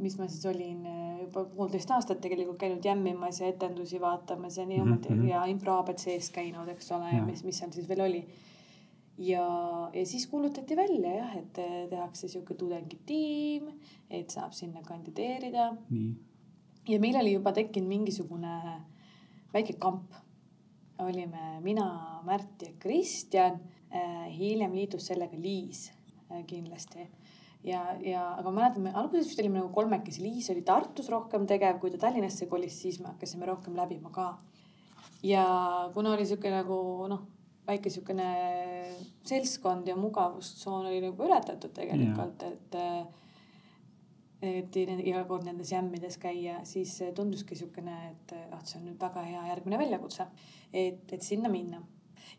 mis 0.00 0.16
ma 0.18 0.28
siis 0.28 0.46
olin 0.46 0.86
äh, 0.86 1.22
juba 1.22 1.44
poolteist 1.44 1.90
aastat 1.92 2.20
tegelikult 2.24 2.58
käinud 2.60 2.84
jämmimas 2.84 3.40
ja 3.40 3.50
etendusi 3.52 4.00
vaatamas 4.00 4.56
ja 4.58 4.66
niimoodi 4.66 5.08
mm 5.08 5.22
-hmm. 5.22 5.28
ja 5.28 5.44
impro 5.44 5.78
abc-s 5.78 6.30
käinud, 6.30 6.68
eks 6.68 6.92
ole, 6.92 7.10
ja 7.16 7.24
mis, 7.24 7.44
mis 7.44 7.58
seal 7.58 7.72
siis 7.72 7.88
veel 7.88 8.00
oli. 8.00 8.26
ja, 9.18 9.44
ja 9.92 10.06
siis 10.06 10.26
kuulutati 10.26 10.76
välja 10.76 11.14
jah, 11.14 11.36
et 11.36 11.52
tehakse 11.90 12.28
sihuke 12.28 12.54
tudengitiim, 12.54 13.68
et 14.10 14.30
saab 14.30 14.52
sinna 14.52 14.82
kandideerida. 14.82 15.74
Ja 16.88 17.00
meil 17.00 17.16
oli 17.20 17.34
juba 17.34 17.52
tekkinud 17.52 17.88
mingisugune 17.88 18.54
väike 19.54 19.78
kamp. 19.78 20.12
olime 20.98 21.60
mina, 21.62 22.20
Märt 22.26 22.62
ja 22.62 22.72
Kristjan, 22.78 23.60
äh, 23.94 24.26
hiljem 24.34 24.72
liitus 24.74 25.06
sellega 25.06 25.36
Liis 25.38 25.92
äh, 26.30 26.44
kindlasti 26.46 27.06
ja, 27.64 27.82
ja 28.02 28.24
aga 28.38 28.50
mäletan, 28.54 28.82
me 28.86 28.92
alguses 28.94 29.28
vist 29.30 29.40
olime 29.42 29.60
nagu 29.60 29.70
kolmekesi, 29.74 30.22
Liis 30.24 30.50
oli 30.52 30.62
Tartus 30.66 31.08
rohkem 31.12 31.46
tegev, 31.48 31.78
kui 31.82 31.92
ta 31.92 32.00
Tallinnasse 32.02 32.48
kolis, 32.50 32.76
siis 32.82 33.00
me 33.02 33.12
hakkasime 33.12 33.48
rohkem 33.48 33.76
läbima 33.78 34.12
ka. 34.14 34.28
ja 35.22 35.44
kuna 35.94 36.14
oli 36.14 36.26
sihuke 36.26 36.50
nagu 36.52 36.80
noh, 37.10 37.24
väike 37.66 37.90
sihukene 37.90 38.28
seltskond 39.26 39.88
ja 39.88 39.96
mugavustsoon 39.96 40.86
oli 40.86 41.00
nagu 41.04 41.26
ületatud 41.26 41.74
tegelikult, 41.74 42.42
et 42.42 42.78
et 44.42 44.76
iga 44.78 45.24
kord 45.26 45.46
nendes 45.46 45.72
jämmides 45.72 46.18
käia, 46.22 46.60
siis 46.68 46.96
tunduski 47.14 47.56
siukene, 47.58 47.96
et 48.12 48.34
ah, 48.52 48.60
see 48.64 48.78
on 48.80 48.88
nüüd 48.90 49.00
väga 49.00 49.24
hea 49.26 49.46
järgmine 49.52 49.80
väljakutse, 49.80 50.28
et, 50.72 51.06
et 51.12 51.22
sinna 51.22 51.50
minna 51.50 51.82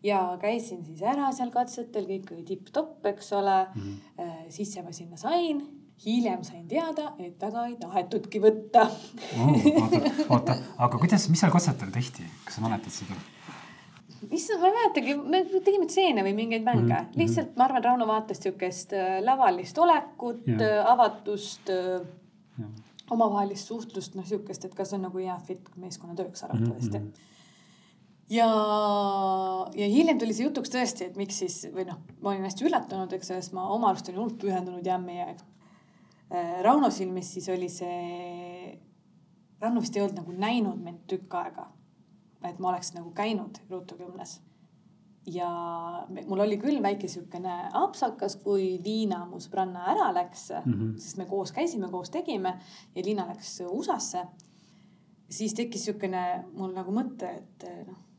ja 0.04 0.22
käisin 0.42 0.86
siis 0.86 1.02
ära 1.04 1.32
seal 1.36 1.52
katsetel, 1.52 2.08
kõik 2.08 2.32
oli 2.36 2.46
tipp-topp, 2.48 3.04
eks 3.12 3.34
ole 3.34 3.58
mm. 3.76 3.82
-hmm. 3.84 4.48
sisse 4.54 4.84
ma 4.86 4.96
sinna 4.96 5.18
sain 5.18 5.66
hiljem 6.06 6.44
sain 6.44 6.68
teada, 6.68 7.14
et 7.20 7.42
väga 7.42 7.66
ei 7.68 7.76
tahetudki 7.80 8.40
võtta 8.44 8.86
oh,. 8.88 9.50
oota, 9.50 10.00
oota, 10.30 10.56
aga 10.78 11.02
kuidas, 11.02 11.28
mis 11.32 11.44
seal 11.44 11.52
katsetel 11.52 11.92
tehti, 11.92 12.24
kas 12.46 12.60
sa 12.60 12.64
mäletad 12.64 12.96
seda? 12.96 13.18
Issand, 14.32 14.62
ma 14.62 14.70
ei 14.70 14.76
mäletagi, 14.78 15.16
me 15.20 15.44
tegime 15.66 15.88
stseene 15.90 16.26
või 16.26 16.36
mingeid 16.38 16.66
mänge 16.66 16.84
mm, 16.84 16.94
-hmm. 16.96 17.18
lihtsalt 17.22 17.56
ma 17.60 17.68
arvan, 17.70 17.84
Rauno 17.84 18.08
vaatas 18.10 18.44
siukest 18.44 18.94
äh, 18.98 19.18
lavalist 19.24 19.78
olekut, 19.78 20.48
äh, 20.58 20.80
avatust, 20.92 21.72
omavahelist 23.10 23.72
suhtlust, 23.72 24.16
noh 24.16 24.28
siukest, 24.28 24.66
et 24.66 24.76
kas 24.76 24.94
on 24.94 25.08
nagu 25.08 25.18
hea 25.18 25.38
fit 25.48 25.72
meeskonnatööks 25.76 26.44
arvatavasti 26.50 27.00
mm. 27.00 27.06
-hmm 27.06 27.28
ja, 28.30 28.48
ja 29.76 29.88
hiljem 29.90 30.20
tuli 30.22 30.36
see 30.36 30.48
jutuks 30.48 30.72
tõesti, 30.74 31.10
et 31.10 31.18
miks 31.20 31.40
siis 31.42 31.64
või 31.74 31.88
noh, 31.90 32.00
ma 32.22 32.34
olin 32.34 32.46
hästi 32.48 32.68
üllatunud, 32.70 33.14
eks, 33.18 33.32
sest 33.34 33.56
ma 33.58 33.66
oma 33.74 33.92
arust 33.92 34.10
olin 34.10 34.22
hullult 34.22 34.38
pühendunud 34.42 34.86
jammi 34.86 35.18
ja 35.18 35.32
äh, 35.34 36.60
Rauno 36.66 36.92
silmis 36.94 37.34
siis 37.34 37.50
oli 37.54 37.70
see, 37.74 38.78
Rauno 39.62 39.84
vist 39.84 39.98
ei 39.98 40.06
olnud 40.06 40.22
nagu 40.22 40.38
näinud 40.46 40.82
mind 40.84 41.06
tükk 41.10 41.40
aega. 41.42 41.70
Et 42.44 42.60
ma 42.60 42.70
oleks 42.72 42.94
nagu 42.96 43.12
käinud 43.16 43.60
Ruutu-kümnes. 43.70 44.40
ja 45.30 45.50
mul 46.28 46.40
oli 46.40 46.58
küll 46.58 46.82
väike 46.82 47.08
siukene 47.08 47.70
apsakas, 47.74 48.38
kui 48.44 48.80
Liina, 48.84 49.26
mu 49.30 49.38
sõbranna 49.44 49.90
ära 49.92 50.12
läks 50.16 50.50
mm, 50.52 50.74
-hmm. 50.74 50.94
sest 50.98 51.18
me 51.18 51.26
koos 51.26 51.52
käisime, 51.52 51.90
koos 51.92 52.10
tegime 52.10 52.60
ja 52.96 53.04
Liina 53.06 53.28
läks 53.28 53.62
USA-sse. 53.68 54.26
siis 55.30 55.54
tekkis 55.54 55.86
siukene 55.86 56.46
mul 56.54 56.74
nagu 56.74 56.92
mõte, 56.92 57.36
et 57.38 57.68
noh 57.88 58.10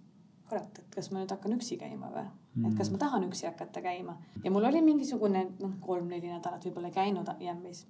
kurat, 0.50 0.83
et 0.83 0.95
kas 0.95 1.11
ma 1.12 1.23
nüüd 1.23 1.33
hakkan 1.33 1.55
üksi 1.57 1.79
käima 1.81 2.11
või 2.11 2.27
mm., 2.27 2.69
et 2.69 2.79
kas 2.79 2.91
ma 2.93 3.00
tahan 3.00 3.27
üksi 3.29 3.47
hakata 3.49 3.83
käima 3.85 4.17
ja 4.45 4.53
mul 4.53 4.67
oli 4.67 4.83
mingisugune 4.85 5.47
noh, 5.61 5.77
kolm-neli 5.85 6.33
nädalat 6.33 6.65
võib-olla 6.67 6.91
käinud 6.95 7.31
jämmis. 7.41 7.85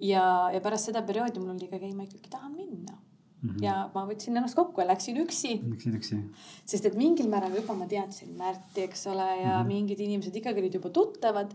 ja, 0.00 0.24
ja 0.54 0.62
pärast 0.64 0.90
seda 0.90 1.04
perioodi 1.06 1.42
mul 1.42 1.54
oli 1.56 1.68
ka 1.68 1.80
käima 1.82 2.06
ikkagi 2.08 2.32
tahan 2.32 2.56
minna 2.56 2.96
mm. 3.44 3.50
-hmm. 3.50 3.62
ja 3.64 3.76
ma 3.94 4.06
võtsin 4.08 4.36
ennast 4.36 4.58
kokku 4.58 4.80
ja 4.80 4.88
läksin 4.88 5.20
üksi. 5.22 5.60
Läksid 5.70 6.00
üksi? 6.00 6.20
sest 6.64 6.90
et 6.90 6.98
mingil 6.98 7.28
määral 7.28 7.54
juba 7.60 7.78
ma 7.78 7.86
teadsin 7.86 8.34
Märti, 8.36 8.88
eks 8.88 9.06
ole, 9.06 9.30
ja 9.40 9.58
mm 9.58 9.62
-hmm. 9.62 9.72
mingid 9.72 10.00
inimesed 10.00 10.36
ikkagi 10.42 10.64
olid 10.64 10.80
juba 10.80 10.90
tuttavad 10.90 11.54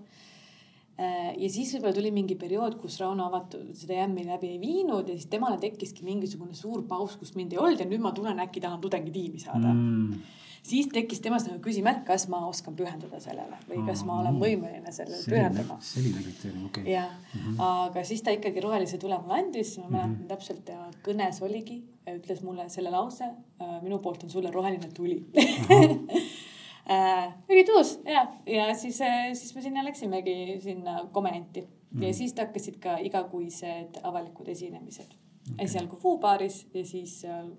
Äh, 0.99 1.31
ja 1.39 1.47
siis 1.47 1.69
võib-olla 1.71 1.95
tuli 1.95 2.09
mingi 2.11 2.35
periood, 2.39 2.75
kus 2.81 2.97
Rauno 2.99 3.29
avatud 3.29 3.69
seda 3.77 4.01
jämmi 4.01 4.25
läbi 4.27 4.49
ei 4.51 4.57
viinud 4.59 5.07
ja 5.07 5.15
siis 5.15 5.29
temale 5.31 5.55
tekkiski 5.61 6.03
mingisugune 6.03 6.57
suur 6.57 6.81
paus, 6.89 7.15
kus 7.21 7.37
mind 7.39 7.55
ei 7.55 7.61
olnud 7.61 7.79
ja 7.79 7.87
nüüd 7.87 8.03
ma 8.03 8.11
tulen, 8.15 8.41
äkki 8.43 8.59
tahan 8.59 8.81
tudengitiimi 8.83 9.39
saada 9.39 9.71
mm. 9.71 10.17
Siis 10.63 10.89
tekkis 10.93 11.21
temas 11.23 11.45
nagu 11.47 11.59
küsimärk, 11.63 12.03
kas 12.07 12.27
ma 12.31 12.41
oskan 12.47 12.75
pühenduda 12.77 13.19
sellele 13.23 13.57
või 13.69 13.83
kas 13.87 14.03
ma 14.07 14.19
olen 14.23 14.39
võimeline 14.41 14.91
sellele 14.95 15.21
pühenduma. 15.25 15.77
selline 15.85 16.23
kriteerium, 16.23 16.65
okei 16.69 16.83
okay.. 16.83 16.93
jah 16.93 17.09
mm, 17.11 17.39
-hmm. 17.39 17.63
aga 17.67 18.03
siis 18.07 18.23
ta 18.25 18.33
ikkagi 18.35 18.63
rohelise 18.65 18.97
tule 19.01 19.17
mulle 19.21 19.39
andis, 19.43 19.77
ma 19.77 19.87
mäletan 19.87 20.09
mm 20.09 20.19
-hmm. 20.19 20.27
täpselt 20.33 20.69
ja 20.69 20.89
kõnes 21.05 21.41
oligi, 21.45 21.81
ütles 22.15 22.43
mulle 22.43 22.69
selle 22.69 22.91
lause, 22.91 23.31
äh, 23.61 23.81
minu 23.81 23.99
poolt 23.99 24.23
on 24.23 24.29
sulle 24.29 24.51
roheline 24.51 24.91
tuli 24.93 25.25
äh, 26.95 27.33
ülituus 27.49 27.99
ja, 28.05 28.27
ja 28.45 28.73
siis, 28.75 29.01
äh, 29.01 29.33
siis 29.33 29.55
me 29.55 29.61
sinna 29.61 29.83
läksimegi 29.83 30.59
sinna 30.61 31.07
komenti 31.11 31.67
mm. 31.91 32.03
ja 32.03 32.13
siis 32.13 32.35
hakkasid 32.37 32.79
ka 32.79 32.97
igakuised 32.97 33.99
avalikud 34.03 34.47
esinemised 34.47 35.13
okay.. 35.13 35.65
esialgu 35.65 35.95
Foo 35.95 36.17
baaris 36.17 36.67
ja 36.73 36.85
siis 36.85 37.21
seal, 37.21 37.51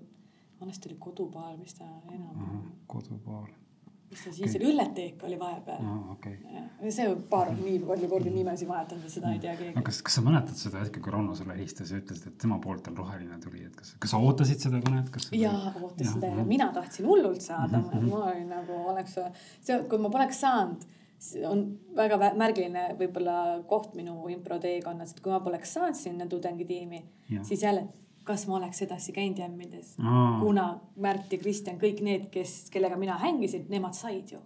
vanasti 0.61 0.91
oli 0.91 1.01
kodubaar, 1.01 1.57
mis 1.57 1.75
ta 1.75 1.89
enam 2.13 2.37
mm,. 2.37 2.63
kodubaar 2.87 3.51
mis 4.11 4.25
ta 4.25 4.33
siis 4.35 4.51
okay. 4.51 4.59
oli, 4.59 4.71
õlleteek 4.73 5.25
oli 5.27 5.37
vahepeal 5.39 5.83
no,. 5.87 5.97
Okay. 6.17 6.91
see 6.91 7.07
baar 7.31 7.53
on 7.53 7.61
nii 7.63 7.79
palju 7.87 8.09
kordi 8.11 8.33
nimesi 8.35 8.67
vahetanud, 8.69 9.07
et 9.07 9.15
seda 9.15 9.33
ei 9.35 9.43
tea 9.43 9.55
keegi. 9.59 9.83
kas, 9.87 10.01
kas 10.07 10.19
sa 10.19 10.25
mäletad 10.27 10.59
seda 10.59 10.83
hetke, 10.83 11.03
kui 11.05 11.15
Rauno 11.15 11.37
sulle 11.39 11.55
helistas 11.55 11.93
ja 11.95 12.01
ütles, 12.03 12.25
et 12.27 12.39
tema 12.43 12.59
poolt 12.63 12.91
on 12.91 12.99
roheline 12.99 13.39
tuli, 13.43 13.63
et 13.69 13.77
kas, 13.79 13.95
kas 14.03 14.15
sa 14.15 14.23
ootasid 14.27 14.67
seda 14.67 14.83
kõnet, 14.83 15.13
kas? 15.15 15.29
jaa, 15.37 15.75
ootasin 15.79 16.27
ja, 16.27 16.33
ja 16.41 16.47
mina 16.49 16.71
tahtsin 16.75 17.07
hullult 17.07 17.45
saada 17.45 17.79
mm, 17.79 17.91
-hmm. 17.93 18.11
ma 18.11 18.25
olin 18.33 18.51
nagu 18.57 18.81
oleks, 18.95 19.19
see, 19.61 19.79
kui 19.91 20.03
ma 20.03 20.11
poleks 20.11 20.43
saanud 20.47 20.89
on 21.47 21.65
väga 21.97 22.17
märgiline 22.41 22.85
võib-olla 22.99 23.63
koht 23.69 23.95
minu 23.95 24.25
impro 24.33 24.59
teekonnas, 24.59 25.13
et 25.13 25.21
kui 25.21 25.33
ma 25.33 25.41
poleks 25.45 25.77
saanud 25.79 25.99
sinna 25.99 26.27
tudengitiimi, 26.27 27.05
siis 27.47 27.63
jälle 27.63 27.87
kas 28.25 28.47
ma 28.47 28.59
oleks 28.61 28.83
edasi 28.87 29.13
käinud 29.17 29.39
jämmides 29.41 29.95
mm., 29.99 30.41
kuna 30.41 30.67
Märt 31.01 31.33
ja 31.33 31.39
Kristjan, 31.39 31.79
kõik 31.81 32.03
need, 32.05 32.29
kes, 32.35 32.71
kellega 32.73 32.99
mina 33.01 33.19
hängisin, 33.19 33.67
nemad 33.73 33.97
said 33.97 34.33
ju. 34.35 34.41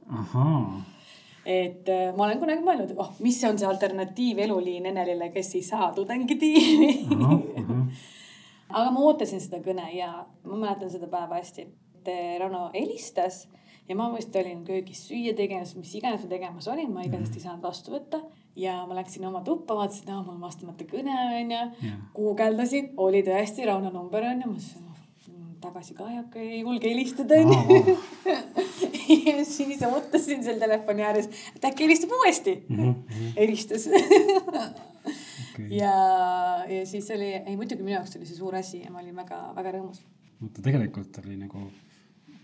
et 1.44 1.88
äh, 1.92 2.10
ma 2.16 2.28
olen 2.28 2.40
kunagi 2.40 2.64
mõelnud, 2.64 2.94
oh, 2.96 3.12
mis 3.20 3.42
on 3.44 3.58
see 3.60 3.68
alternatiiv 3.68 4.38
eluliin 4.46 4.86
Enelile, 4.92 5.30
kes 5.34 5.54
ei 5.58 5.64
saa 5.66 5.92
tudengitiimi 5.96 6.92
aga 8.74 8.90
ma 8.90 9.02
ootasin 9.06 9.42
seda 9.42 9.60
kõne 9.64 9.86
ja 9.94 10.10
ma 10.44 10.56
mäletan 10.56 10.90
seda 10.92 11.08
päeva 11.10 11.38
hästi. 11.38 11.66
Äh, 12.04 12.36
Rauno 12.40 12.68
helistas 12.74 13.44
ja 13.88 13.96
ma 13.98 14.08
vist 14.14 14.36
olin 14.36 14.64
köögis 14.64 15.04
süüa 15.08 15.34
tegemas, 15.36 15.74
mis 15.76 15.92
iganes 15.98 16.24
ma 16.24 16.30
tegemas 16.30 16.68
olin, 16.72 16.92
ma 16.92 17.04
igatahes 17.04 17.36
ei 17.36 17.44
saanud 17.44 17.64
vastu 17.66 17.92
võtta 17.94 18.22
ja 18.56 18.78
ma 18.88 18.96
läksin 18.98 19.26
oma 19.28 19.42
tuppa, 19.44 19.76
vaatasin, 19.76 20.08
et 20.08 20.14
mul 20.14 20.36
on 20.36 20.40
vastamata 20.44 20.86
kõne 20.88 21.18
onju 21.40 21.92
guugeldasin, 22.16 22.92
oli 23.02 23.24
tõesti 23.26 23.66
Rauno 23.68 23.92
number 23.94 24.24
onju, 24.30 24.54
ma 24.54 24.56
mõtlesin 24.56 25.36
mm, 25.36 25.54
tagasi 25.64 25.98
ka 25.98 26.08
ei 26.10 26.18
hakka, 26.20 26.40
ei 26.40 26.60
julge 26.62 26.90
helistada 26.92 27.40
onju. 27.42 27.96
ja 29.26 29.36
siis 29.48 29.82
ootasin 29.88 30.44
seal 30.46 30.60
telefoni 30.62 31.04
ääres, 31.04 31.28
et 31.56 31.68
äkki 31.68 31.88
helistab 31.88 32.14
uuesti 32.20 32.58
mm. 32.68 32.76
-hmm. 32.78 33.32
helistas 33.36 33.88
okay. 35.54 35.68
ja, 35.70 35.94
ja 36.68 36.86
siis 36.86 37.10
oli, 37.10 37.32
ei 37.34 37.56
muidugi 37.56 37.82
minu 37.82 37.98
jaoks 37.98 38.16
oli 38.16 38.26
see 38.26 38.38
suur 38.38 38.56
asi 38.56 38.84
ja 38.84 38.92
ma 38.92 39.02
olin 39.02 39.16
väga-väga 39.16 39.76
rõõmus. 39.76 40.04
vaata, 40.40 40.62
tegelikult 40.62 41.20
oli 41.24 41.36
nagu 41.42 41.66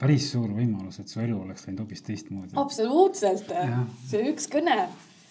päris 0.00 0.30
suur 0.32 0.50
võimalus, 0.56 0.98
et 1.02 1.12
su 1.12 1.20
elu 1.20 1.36
oleks 1.36 1.66
läinud 1.66 1.84
hoopis 1.84 2.02
teistmoodi. 2.06 2.56
absoluutselt, 2.60 3.52
see 4.08 4.26
üks 4.32 4.48
kõne 4.50 4.82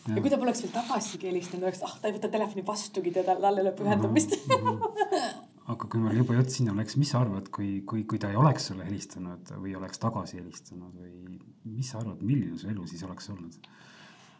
Ja. 0.07 0.15
ja 0.15 0.23
kui 0.23 0.31
ta 0.31 0.39
poleks 0.39 0.63
veel 0.63 0.71
tagasigi 0.73 1.29
helistanud, 1.29 1.65
oleks, 1.67 1.81
ah, 1.85 1.95
ta 2.01 2.09
ei 2.09 2.15
võta 2.15 2.29
telefoni 2.31 2.63
vastugi, 2.65 3.11
teda, 3.13 3.35
talle 3.41 3.61
ei 3.61 3.65
ole 3.67 3.73
pühendumist 3.77 4.35
mm. 4.37 4.69
-hmm. 4.69 5.41
aga 5.73 5.89
kui 5.91 6.01
meil 6.01 6.21
juba 6.21 6.37
jutt 6.39 6.53
sinna 6.55 6.73
läks, 6.77 6.95
mis 6.97 7.11
sa 7.13 7.19
arvad, 7.21 7.49
kui, 7.53 7.81
kui, 7.89 8.05
kui 8.09 8.21
ta 8.21 8.31
ei 8.31 8.39
oleks 8.39 8.69
sulle 8.71 8.87
helistanud 8.87 9.51
või 9.59 9.75
oleks 9.77 10.01
tagasi 10.01 10.39
helistanud 10.39 10.95
või 10.95 11.37
mis 11.65 11.91
sa 11.91 11.99
arvad, 11.99 12.23
milline 12.23 12.57
su 12.57 12.71
elu 12.71 12.87
siis 12.87 13.03
oleks 13.05 13.29
olnud? 13.35 13.69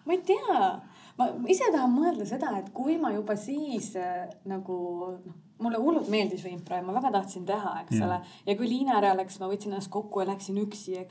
ma 0.08 0.16
ei 0.16 0.24
tea, 0.26 0.72
ma 1.20 1.30
ise 1.52 1.70
tahan 1.76 1.94
mõelda 1.94 2.26
seda, 2.26 2.56
et 2.58 2.72
kui 2.74 2.98
ma 2.98 3.12
juba 3.14 3.36
siis 3.38 3.92
äh, 4.00 4.26
nagu 4.50 4.80
noh, 5.26 5.38
mulle 5.60 5.78
hullult 5.78 6.08
meeldis 6.10 6.46
impro 6.46 6.76
ja 6.76 6.82
ma 6.86 6.94
väga 6.96 7.12
tahtsin 7.12 7.46
teha, 7.46 7.74
eks 7.82 8.02
ole. 8.06 8.22
ja 8.46 8.56
kui 8.56 8.70
Liina 8.70 8.98
ära 8.98 9.14
läks, 9.18 9.40
ma 9.40 9.48
võtsin 9.52 9.74
ennast 9.74 9.92
kokku 9.92 10.20
ja 10.24 10.28
läksin 10.32 10.58
üksi. 10.58 11.06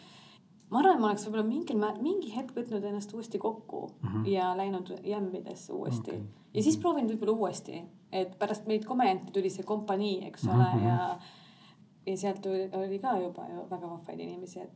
ma 0.71 0.79
arvan, 0.83 0.95
et 0.95 1.01
ma 1.01 1.07
oleks 1.09 1.27
võib-olla 1.27 1.47
mingil 1.49 1.79
mingi 2.03 2.35
hetk 2.37 2.55
võtnud 2.57 2.85
ennast 2.85 3.15
uuesti 3.15 3.39
kokku 3.39 3.91
Mhm. 4.03 4.27
ja 4.27 4.55
läinud 4.57 4.91
jämmidesse 5.05 5.73
uuesti 5.73 6.11
Okei. 6.11 6.23
ja 6.55 6.63
siis 6.63 6.77
proovinud 6.77 7.11
võib-olla 7.11 7.39
uuesti, 7.39 7.83
et 8.13 8.39
pärast 8.39 8.67
meid 8.67 8.85
komediante 8.85 9.33
tuli 9.33 9.51
see 9.51 9.65
kompanii, 9.65 10.27
eks 10.27 10.45
Mhm, 10.45 10.55
ole 10.55 10.69
mhm. 10.75 10.87
ja 10.87 11.19
ja 12.07 12.17
sealt 12.17 12.47
oli 12.47 12.99
ka 12.99 13.19
juba 13.21 13.45
ju 13.53 13.67
väga 13.71 13.89
vahvaid 13.91 14.21
inimesi, 14.21 14.61
et 14.61 14.71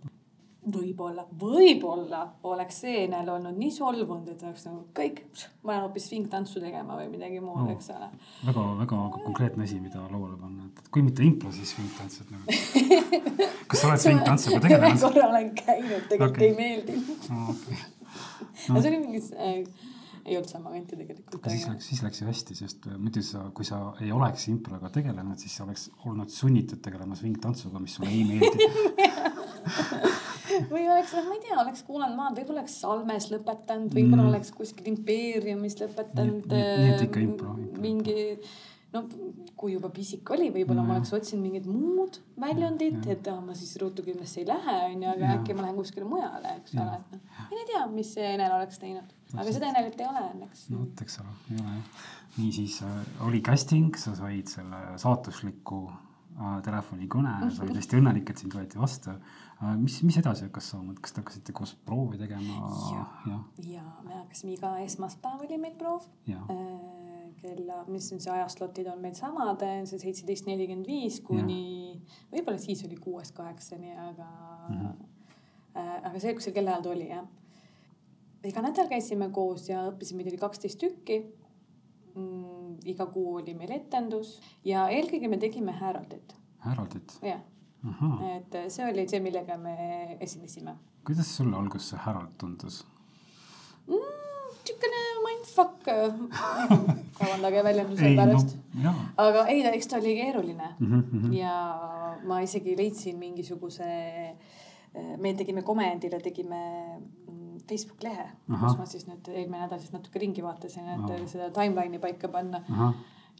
võib-olla, 0.62 1.24
võib-olla 1.38 2.20
oleks 2.46 2.82
seenel 2.84 3.28
olnud 3.32 3.56
nii 3.58 3.70
solvunud, 3.74 4.28
et 4.30 4.42
oleks 4.46 4.66
nagu 4.68 4.84
kõik, 4.94 5.22
ma 5.62 5.74
lähen 5.74 5.86
hoopis 5.88 6.06
svingtantsu 6.10 6.62
tegema 6.62 6.98
või 7.00 7.08
midagi 7.10 7.40
muud 7.42 7.64
oh., 7.64 7.72
eks 7.74 7.90
ole. 7.94 8.10
väga, 8.46 8.66
väga 8.82 9.00
konkreetne 9.16 9.66
asi, 9.66 9.80
mida 9.82 10.04
lauale 10.04 10.38
panna, 10.38 10.68
et 10.68 10.92
kui 10.94 11.02
mitte 11.06 11.26
impro, 11.26 11.50
siis 11.54 11.74
svingtants, 11.74 12.22
et 12.22 12.30
nagu. 12.34 12.44
kas 13.72 13.82
sa 13.82 13.90
oled 13.90 14.04
svingtantsuga 14.04 14.60
ühe 14.60 14.68
tegelenud? 14.68 15.02
korra 15.02 15.28
olen 15.32 15.50
käinud, 15.58 16.06
tegelikult 16.12 16.38
okay. 16.38 16.50
ei 16.50 16.60
meeldinud. 16.60 17.88
No. 18.68 18.74
aga 18.76 18.82
see 18.84 18.90
oli 18.90 18.98
mingi 19.00 19.20
äh,, 19.40 19.86
ei 20.28 20.36
olnud 20.36 20.50
sama 20.50 20.70
kanti 20.74 20.98
tegelikult. 20.98 21.38
aga 21.38 21.50
siis 21.54 21.64
läks, 21.70 21.86
siis 21.88 22.02
läks 22.04 22.20
ju 22.20 22.26
hästi, 22.28 22.56
sest 22.58 22.84
äh, 22.90 22.98
muidu 23.00 23.22
sa, 23.24 23.46
kui 23.56 23.64
sa 23.66 23.80
ei 24.04 24.12
oleks 24.14 24.44
improga 24.52 24.90
tegelenud, 24.92 25.40
siis 25.40 25.56
sa 25.56 25.64
oleks 25.64 25.88
olnud 26.04 26.30
sunnitud 26.30 26.82
tegelema 26.84 27.16
svingtantsuga, 27.18 27.80
mis 27.82 27.96
sulle 27.96 28.12
ei 28.12 28.26
meeldi. 28.28 28.68
või 30.72 30.84
oleks, 30.88 31.12
noh, 31.18 31.28
ma 31.28 31.36
ei 31.38 31.44
tea, 31.46 31.60
oleks 31.62 31.82
kuulanud 31.86 32.16
maad, 32.18 32.36
võib-olla 32.38 32.62
oleks 32.64 32.80
Salmes 32.82 33.30
lõpetanud, 33.32 33.94
võib-olla 33.94 34.22
Mm. 34.26 34.34
oleks 34.34 34.52
kuskil 34.56 34.90
impeeriumis 34.92 35.78
lõpetanud. 35.80 36.46
Nii- 36.52 36.92
et 36.94 37.06
ikka 37.08 37.20
impro, 37.24 37.54
impro. 37.58 37.80
mingi, 37.82 38.16
no 38.92 39.04
kui 39.56 39.72
juba 39.76 39.88
pisik 39.94 40.30
oli, 40.34 40.50
võib-olla 40.52 40.82
No 40.82 40.88
ma 40.88 40.96
oleks 40.98 41.12
otsinud 41.16 41.42
mingit 41.46 41.66
muud 41.70 42.18
väljundit 42.42 43.06
et 43.14 43.28
ah, 43.30 43.38
ma 43.40 43.54
siis 43.54 43.76
ruttu 43.80 44.02
kindlasti 44.04 44.42
ei 44.42 44.46
lähe, 44.50 44.74
onju, 44.90 45.08
aga 45.14 45.24
Jah. 45.24 45.36
äkki 45.38 45.54
ma 45.56 45.62
lähen 45.66 45.76
kuskile 45.78 46.04
mujale, 46.08 46.56
eks 46.60 46.74
ole, 46.74 46.98
et 46.98 47.12
noh. 47.16 47.46
ei 47.56 47.66
tea, 47.70 47.86
mis 47.94 48.12
see 48.14 48.32
Enel 48.34 48.52
oleks 48.58 48.78
teinud, 48.82 49.14
aga 49.36 49.46
seda 49.52 49.70
Enelit 49.72 50.00
ei 50.00 50.08
ole 50.10 50.24
õnneks 50.34 50.66
no 50.74 50.82
vot, 50.82 51.02
eks 51.06 51.18
ole, 51.22 51.36
ei 51.52 51.60
ole 51.62 51.76
jah. 51.78 52.08
niisiis 52.36 52.80
äh, 52.82 52.98
oli 53.28 53.40
casting, 53.40 53.96
sa 53.96 54.14
said 54.18 54.48
selle 54.48 54.82
saatusliku 54.98 55.86
telefonikõne, 56.64 57.34
sa 57.54 57.64
olid 57.66 57.78
hästi 57.80 57.98
õnnelik, 58.00 58.30
et 58.30 58.44
sind 58.44 58.54
võeti 58.56 58.80
vastu 58.80 59.12
äh,. 59.12 59.76
mis, 59.78 60.00
mis 60.06 60.18
edasi 60.18 60.48
hakkas 60.48 60.72
saama, 60.72 60.92
et 60.92 61.02
kas 61.04 61.12
te 61.12 61.22
hakkasite 61.22 61.52
koos 61.56 61.74
proovi 61.86 62.18
tegema? 62.18 62.70
Jah, 62.92 63.44
ja 63.68 63.84
me 64.06 64.16
hakkasime 64.22 64.56
iga 64.56 64.76
esmaspäev 64.86 65.44
oli 65.46 65.60
meil 65.60 65.76
proov 65.78 66.08
ja, 66.26 66.40
Äh, 66.48 67.32
kella, 67.42 67.84
mis 67.90 68.06
on 68.14 68.20
see 68.22 68.32
ajaslotid 68.32 68.88
on 68.92 69.00
meil 69.02 69.14
samad, 69.18 69.62
see 69.88 70.00
seitseteist 70.00 70.46
nelikümmend 70.46 70.88
viis 70.88 71.18
kuni, 71.24 71.98
võib-olla 72.30 72.60
siis 72.62 72.84
oli 72.86 72.98
kuuest 73.02 73.34
kaheksani, 73.36 73.92
aga 73.98 74.28
mm. 74.68 74.80
-hmm. 74.80 76.10
aga 76.10 76.22
see, 76.22 76.34
kus 76.36 76.48
see 76.48 76.56
kellaajal 76.56 76.92
oli 76.92 77.08
jah. 77.10 77.26
iga 78.44 78.62
nädal 78.62 78.88
käisime 78.90 79.30
koos 79.30 79.68
ja 79.68 79.84
õppisime, 79.90 80.22
meid 80.22 80.32
oli 80.32 80.42
kaksteist 80.44 80.78
tükki 80.78 81.18
mm,. 82.14 82.51
Iga 82.86 83.06
kuu 83.06 83.36
oli 83.40 83.54
meil 83.54 83.70
etendus 83.78 84.38
ja 84.64 84.88
eelkõige 84.88 85.28
me 85.28 85.38
tegime 85.38 85.72
Haroldit, 85.72 86.34
Haroldit, 86.66 87.18
jah, 87.22 87.42
et 88.36 88.56
see 88.70 88.86
oli 88.86 89.08
see, 89.08 89.20
millega 89.20 89.58
me 89.58 89.76
esinesime 90.20 90.78
kuidas 91.04 91.36
sulle 91.36 91.56
alguses 91.56 91.88
see 91.90 91.98
Harold 92.04 92.34
tundus? 92.38 92.82
mm,. 93.86 94.18
niisugune 94.62 95.00
mindfuck, 95.24 95.88
vabandage 97.20 97.64
väljenduse 97.66 98.10
pärast 98.18 98.54
no 98.84 98.92
aga 99.24 99.46
ei, 99.50 99.64
eks 99.72 99.90
ta 99.90 99.98
oli 99.98 100.14
keeruline 100.20 100.68
mm. 100.78 101.00
-hmm. 101.00 101.32
ja 101.34 101.54
ma 102.24 102.40
isegi 102.46 102.76
leidsin 102.78 103.18
mingisuguse, 103.18 103.88
me 105.18 105.34
tegime 105.34 105.62
komedile, 105.62 106.20
tegime 106.20 106.62
mm, 107.62 107.68
Facebook 107.70 108.04
lehe, 108.04 108.28
kus 108.48 108.76
ma 108.78 108.86
siis 108.86 109.06
nüüd 109.08 109.32
eelmine 109.32 109.64
nädal 109.64 109.80
siis 109.82 109.94
natuke 109.94 110.20
ringi 110.22 110.44
vaatasin, 110.44 110.88
et 110.94 111.08
Ahah. 111.08 111.26
seda 111.30 111.50
timeline'i 111.54 112.00
paika 112.02 112.28
panna. 112.28 112.62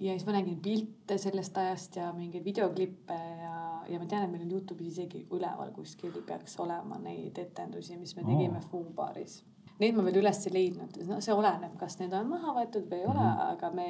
ja 0.01 0.15
siis 0.17 0.27
ma 0.27 0.33
nägin 0.33 0.59
pilte 0.63 1.19
sellest 1.19 1.57
ajast 1.59 1.97
ja 1.97 2.13
mingeid 2.17 2.45
videoklippe 2.45 3.15
ja, 3.15 3.55
ja 3.89 3.99
ma 4.01 4.07
tean, 4.07 4.25
et 4.25 4.33
meil 4.33 4.45
on 4.47 4.53
Youtube'is 4.57 4.93
isegi 4.95 5.27
üleval 5.31 5.73
kuskil 5.77 6.15
peaks 6.27 6.59
olema 6.61 6.99
neid 6.99 7.39
etendusi, 7.39 7.97
mis 8.01 8.17
me 8.17 8.25
tegime 8.27 8.61
Foo 8.71 8.85
baaris. 8.97 9.43
Neid 9.81 9.97
ma 9.97 10.05
veel 10.05 10.21
üles 10.21 10.47
ei 10.47 10.53
leidnud, 10.55 10.99
no 11.09 11.19
see 11.25 11.35
oleneb, 11.35 11.75
kas 11.81 11.99
need 11.99 12.13
on 12.15 12.29
maha 12.31 12.55
võetud 12.61 12.87
või 12.91 13.03
ei 13.03 13.07
ole 13.09 13.25
Mhm., 13.27 13.41
aga 13.53 13.71
me 13.75 13.87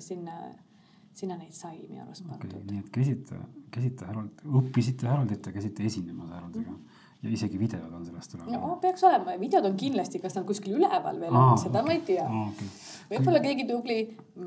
sinna, 0.00 0.36
sinna 1.12 1.36
neid 1.36 1.52
sai 1.52 1.86
minu 1.88 2.02
arust 2.02 2.26
pandud 2.28 2.52
okay,, 2.52 2.66
nii 2.70 2.82
et 2.84 2.90
käisite, 2.90 3.38
käisite 3.70 4.06
Harold, 4.06 4.44
õppisite 4.60 5.08
Haroldit 5.10 5.46
ja 5.46 5.52
käisite 5.52 5.86
esinemas 5.86 6.30
Haroldiga 6.30 6.76
ja 7.24 7.32
isegi 7.32 7.58
videod 7.58 7.92
on 7.92 8.04
sellest 8.06 8.36
üleval 8.36 8.60
no 8.60 8.76
peaks 8.82 9.04
olema, 9.08 9.38
videod 9.40 9.66
on 9.70 9.76
kindlasti, 9.80 10.20
kas 10.22 10.36
nad 10.36 10.46
kuskil 10.48 10.76
üleval 10.78 11.20
veel 11.20 11.34
on, 11.40 11.56
seda 11.60 11.82
ma 11.86 11.96
ei 11.96 12.02
tea. 12.06 12.26
okei 12.28 12.68
võib-olla 13.10 13.40
keegi 13.44 13.66
tubli 13.68 13.98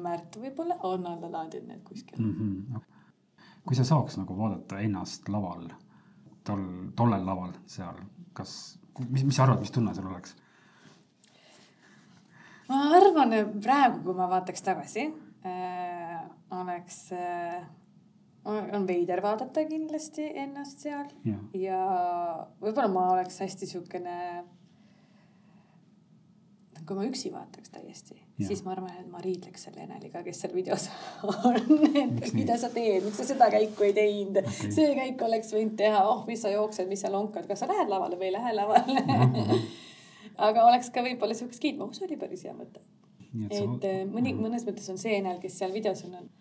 Märt 0.03 0.37
võib-olla 0.41 0.77
on 0.87 1.05
alla 1.07 1.29
laadinud 1.31 1.69
need 1.71 1.83
kuskil. 1.87 2.19
mm. 2.19 2.33
-hmm. 2.33 2.81
kui 3.65 3.75
sa 3.75 3.85
saaks 3.87 4.17
nagu 4.17 4.37
vaadata 4.37 4.79
ennast 4.79 5.29
laval, 5.29 5.69
tol, 6.43 6.65
tollel 6.95 7.25
laval 7.25 7.53
seal, 7.65 7.97
kas, 8.33 8.79
mis, 9.09 9.23
mis 9.23 9.35
sa 9.35 9.43
arvad, 9.43 9.59
mis 9.59 9.71
tunne 9.71 9.95
sul 9.95 10.07
oleks? 10.07 10.35
ma 12.69 12.83
arvan, 12.99 13.33
et 13.33 13.59
praegu, 13.63 14.03
kui 14.03 14.13
ma 14.13 14.29
vaataks 14.29 14.61
tagasi 14.61 15.07
äh,, 15.45 16.21
oleks 16.51 17.11
äh,, 17.11 17.65
on 18.47 18.87
veider 18.87 19.21
vaadata 19.23 19.63
kindlasti 19.67 20.27
ennast 20.43 20.85
seal. 20.85 21.09
Jah, 21.25 21.41
ja 21.57 21.79
võib-olla 22.61 22.87
ma 22.91 23.09
oleks 23.15 23.41
hästi 23.43 23.69
siukene. 23.73 24.19
kui 26.87 26.95
ma 26.95 27.03
üksi 27.03 27.27
vaataks 27.33 27.73
täiesti, 27.73 28.15
siis 28.47 28.61
ma 28.63 28.71
arvan, 28.71 28.93
et 28.95 29.07
ma 29.11 29.19
riidleks 29.19 29.65
selle 29.67 29.81
Eneliga, 29.83 30.21
kes 30.23 30.37
seal 30.39 30.53
videos 30.55 30.85
on, 31.27 31.57
et 32.23 32.29
mida 32.31 32.55
sa 32.55 32.69
teed, 32.71 33.03
miks 33.03 33.19
sa 33.19 33.25
seda 33.27 33.49
käiku 33.51 33.89
ei 33.89 33.91
teinud? 33.97 34.39
Okay., 34.39 34.71
see 34.71 34.93
käik 34.95 35.25
oleks 35.27 35.51
võinud 35.51 35.75
teha, 35.81 36.05
oh, 36.07 36.21
mis 36.29 36.45
sa 36.45 36.53
jooksed, 36.53 36.87
mis 36.87 37.03
sa 37.03 37.11
lonkad, 37.11 37.43
kas 37.49 37.59
sa 37.59 37.67
lähed 37.67 37.91
lavale 37.91 38.15
või 38.15 38.29
ei 38.29 38.37
lähe 38.37 38.55
lavale? 38.55 39.59
Aga 40.47 40.63
oleks 40.69 40.87
ka 40.95 41.03
võib-olla 41.03 41.35
siukest 41.35 41.59
kiitma, 41.59 41.89
see 41.91 42.07
oli 42.07 42.21
päris 42.23 42.47
hea 42.47 42.55
mõte. 42.55 42.79
nii 43.35 43.59
et 43.65 43.91
äh, 43.91 44.01
mõni, 44.07 44.31
mõnes 44.37 44.63
mõttes 44.63 44.87
on 44.93 45.01
see 45.01 45.19
Enel, 45.19 45.41
kes 45.43 45.59
seal 45.59 45.75
videos 45.75 46.05
on, 46.07 46.21
on 46.21 46.31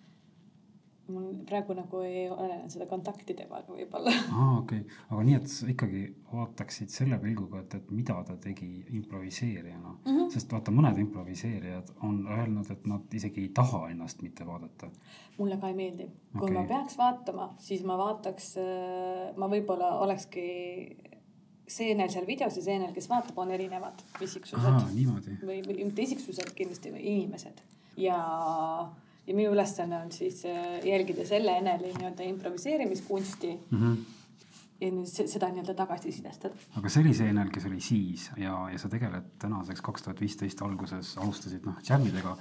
mul 1.09 1.27
praegu 1.47 1.75
nagu 1.79 2.01
ei 2.07 2.27
ole 2.31 2.57
seda 2.73 2.87
kontakti 2.90 3.35
temaga 3.38 3.73
võib-olla. 3.73 4.12
aa 4.33 4.59
okei 4.59 4.81
okay., 4.83 4.99
aga 5.11 5.27
nii, 5.29 5.37
et 5.38 5.51
sa 5.53 5.69
ikkagi 5.71 6.03
vaataksid 6.33 6.92
selle 6.92 7.19
pilguga, 7.23 7.62
et, 7.62 7.77
et 7.79 7.90
mida 7.95 8.16
ta 8.27 8.37
tegi 8.42 8.69
improviseerijana 8.99 9.92
mm. 9.92 10.11
-hmm. 10.11 10.31
sest 10.35 10.53
vaata, 10.53 10.75
mõned 10.75 10.99
improviseerijad 11.05 11.92
on 12.09 12.23
öelnud, 12.38 12.71
et 12.75 12.87
nad 12.90 13.19
isegi 13.21 13.47
ei 13.47 13.53
taha 13.61 13.87
ennast 13.90 14.23
mitte 14.23 14.47
vaadata. 14.47 14.90
mulle 15.38 15.61
ka 15.62 15.69
ei 15.69 15.75
meeldi, 15.75 16.09
kui 16.33 16.51
okay. 16.51 16.55
ma 16.57 16.64
peaks 16.69 16.99
vaatama, 16.99 17.51
siis 17.59 17.85
ma 17.85 17.99
vaataks, 17.99 18.55
ma 19.37 19.51
võib-olla 19.53 19.95
olekski 20.07 20.47
seenel 21.66 22.11
seal 22.11 22.27
videos 22.27 22.57
ja 22.57 22.62
seenel, 22.62 22.92
kes 22.95 23.09
vaatab, 23.11 23.38
on 23.38 23.51
erinevad 23.51 24.03
isiksused 24.23 24.62
või, 25.42 25.62
või 25.66 25.83
mitte 25.85 26.03
isiksused 26.03 26.55
kindlasti, 26.55 26.95
inimesed 26.95 27.62
ja, 28.01 28.21
ja 29.27 29.35
minu 29.35 29.53
ülesanne 29.53 29.97
on 30.03 30.12
siis 30.12 30.45
äh, 30.45 30.85
jälgida 30.87 31.25
selle 31.27 31.51
Eneli 31.59 31.93
nii-öelda 31.99 32.23
improviseerimiskunsti 32.23 33.59
Mm 33.71 33.79
-hmm. 33.83 33.97
ja 34.81 34.91
nüüd 34.91 35.07
se- 35.07 35.27
seda 35.27 35.49
nii-öelda 35.49 35.75
tagasisidestada. 35.75 36.55
aga 36.77 36.89
see 36.89 37.03
oli 37.05 37.15
see 37.15 37.29
Enel, 37.29 37.51
kes 37.51 37.67
oli 37.67 37.81
siis 37.81 38.31
ja, 38.37 38.69
ja 38.73 38.79
sa 38.79 38.89
tegeled 38.89 39.25
tänaseks 39.39 39.81
kaks 39.81 40.03
tuhat 40.03 40.21
viisteist 40.21 40.62
alguses 40.62 41.19
alustasid 41.19 41.65
noh 41.67 41.79
džämmidega. 41.83 42.37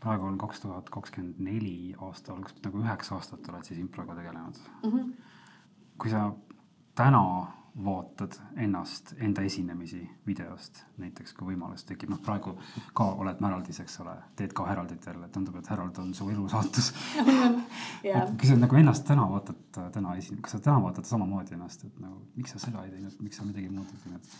praegu 0.00 0.26
on 0.26 0.38
kaks 0.38 0.60
tuhat 0.60 0.90
kakskümmend 0.90 1.34
neli 1.38 1.94
aasta 2.00 2.32
algus, 2.32 2.54
nagu 2.64 2.78
üheksa 2.78 3.14
aastat 3.14 3.48
oled 3.48 3.64
siis 3.64 3.78
improga 3.80 4.14
tegelenud. 4.14 4.54
Mm 4.84 4.90
-hmm. 4.90 5.12
kui 5.98 6.10
sa 6.10 6.32
täna 6.94 7.46
vaatad 7.84 8.32
ennast, 8.56 9.12
enda 9.20 9.42
esinemisi 9.42 10.00
videost 10.26 10.78
näiteks, 10.98 11.34
kui 11.36 11.50
võimalus 11.50 11.84
tekib, 11.84 12.08
noh, 12.12 12.20
praegu 12.24 12.54
ka 12.96 13.08
oled 13.20 13.40
Haroldis, 13.44 13.80
eks 13.84 13.98
ole, 14.00 14.14
teed 14.36 14.54
ka 14.56 14.64
Haroldit 14.64 15.04
jälle, 15.06 15.28
tundub, 15.32 15.58
et 15.60 15.68
Harold 15.68 15.98
on 16.00 16.14
su 16.16 16.28
elu 16.32 16.48
saatus. 16.48 16.92
ja 18.06 18.24
kui 18.32 18.48
sa 18.48 18.56
nagu 18.56 18.80
ennast 18.80 19.04
täna 19.08 19.26
vaatad, 19.28 19.60
täna 19.92 20.14
esi-, 20.16 20.38
kas 20.40 20.56
sa 20.56 20.62
täna 20.70 20.78
vaatad 20.86 21.08
samamoodi 21.08 21.56
ennast, 21.58 21.84
et 21.84 22.00
nagu 22.00 22.22
miks 22.36 22.56
sa 22.56 22.62
seda 22.64 22.84
ei 22.86 22.94
teinud, 22.94 23.20
miks 23.20 23.40
sa 23.40 23.48
midagi 23.48 23.68
muud 23.68 23.92
ei 23.92 24.02
teinud? 24.06 24.32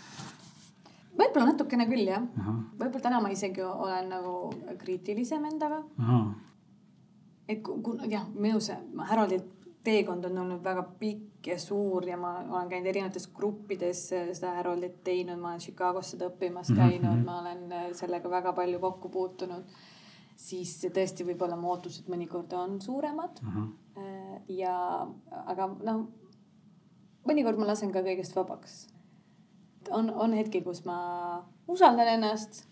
võib-olla 1.16 1.50
natukene 1.52 1.86
küll 1.88 2.08
jah, 2.08 2.24
ahah, 2.40 2.62
võib-olla 2.76 3.04
täna 3.04 3.20
ma 3.24 3.32
isegi 3.32 3.62
olen 3.64 4.10
nagu 4.12 4.32
kriitilisem 4.80 5.44
endaga, 5.48 5.82
ahah, 6.00 6.32
et 7.48 7.60
kui, 7.64 7.80
kui 7.84 8.10
jah, 8.12 8.24
minu 8.32 8.60
see 8.64 8.76
Haroldit 9.10 9.55
teekond 9.86 10.26
on 10.28 10.38
olnud 10.42 10.62
väga 10.64 10.82
pikk 11.00 11.50
ja 11.52 11.58
suur 11.62 12.06
ja 12.08 12.16
ma 12.18 12.32
olen 12.42 12.70
käinud 12.72 12.90
erinevates 12.90 13.28
gruppides 13.34 14.02
seda 14.10 14.54
Haroldit 14.58 15.02
teinud, 15.06 15.38
ma 15.38 15.52
olen 15.52 15.62
Chicagos 15.62 16.14
seda 16.14 16.30
õppimas 16.32 16.72
Mhm, 16.72 16.78
käinud 16.80 17.12
mm. 17.12 17.20
-hmm. 17.20 17.24
ma 17.24 17.40
olen 17.40 17.94
sellega 17.94 18.30
väga 18.30 18.52
palju 18.52 18.80
kokku 18.80 19.08
puutunud. 19.08 19.64
siis 20.36 20.76
tõesti 20.84 21.24
võib-olla 21.24 21.56
mu 21.56 21.70
ootused 21.72 22.10
mõnikord 22.12 22.52
on 22.52 22.80
suuremad 22.80 23.38
ahah, 23.42 23.68
ja, 24.48 25.06
aga 25.46 25.68
noh, 25.82 26.02
mõnikord 27.28 27.58
ma 27.58 27.66
lasen 27.66 27.92
ka 27.92 28.02
kõigest 28.04 28.36
vabaks. 28.36 28.88
on, 29.90 30.10
on 30.10 30.32
hetki, 30.34 30.60
kus 30.62 30.84
ma 30.84 30.96
usaldan 31.68 32.08
ennast, 32.08 32.64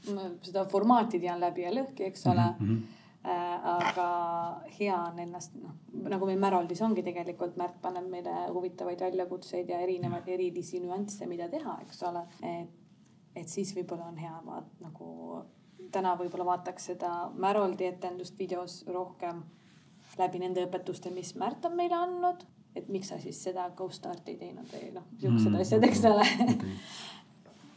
seda 0.43 0.65
formaati 0.71 1.21
tean 1.23 1.41
läbi 1.41 1.63
ja 1.63 1.71
lõhki, 1.75 2.11
eks 2.11 2.27
ole 2.27 2.51
mm. 2.59 2.85
Äh, 3.25 3.61
aga 3.65 4.07
hea 4.79 4.97
on 4.97 5.19
ennast, 5.23 5.55
noh 5.61 5.75
nagu 6.11 6.29
meil 6.29 6.41
Märoldis 6.41 6.83
ongi 6.85 7.05
tegelikult, 7.07 7.59
Märt 7.61 7.77
paneb 7.83 8.09
meile 8.11 8.35
huvitavaid 8.53 9.01
väljakutseid 9.01 9.69
ja 9.71 9.81
erinevaid 9.85 10.29
erilisi 10.37 10.81
nüansse, 10.83 11.29
mida 11.31 11.49
teha, 11.53 11.79
eks 11.85 12.03
ole. 12.09 12.25
et, 12.43 12.73
et 13.37 13.49
siis 13.49 13.75
võib-olla 13.77 14.09
on 14.11 14.19
hea 14.21 14.35
vaat 14.47 14.81
nagu 14.85 15.45
täna 15.95 16.15
võib-olla 16.19 16.49
vaataks 16.53 16.91
seda 16.93 17.13
Märoldi 17.39 17.89
etendust 17.89 18.39
videos 18.39 18.83
rohkem 18.91 19.43
läbi 20.19 20.43
nende 20.43 20.67
õpetuste, 20.67 21.11
mis 21.15 21.35
Märt 21.41 21.65
on 21.65 21.77
meile 21.79 21.99
andnud. 21.99 22.45
et 22.75 22.89
miks 22.91 23.09
sa 23.09 23.21
siis 23.23 23.39
seda 23.43 23.69
Ghost 23.77 24.07
Arti 24.07 24.33
ei 24.35 24.39
teinud 24.39 24.71
või 24.73 24.89
noh, 24.95 25.05
siuksed 25.21 25.51
Mm, 25.51 25.61
asjad, 25.61 25.85
eks 25.87 26.05
ole 26.11 26.25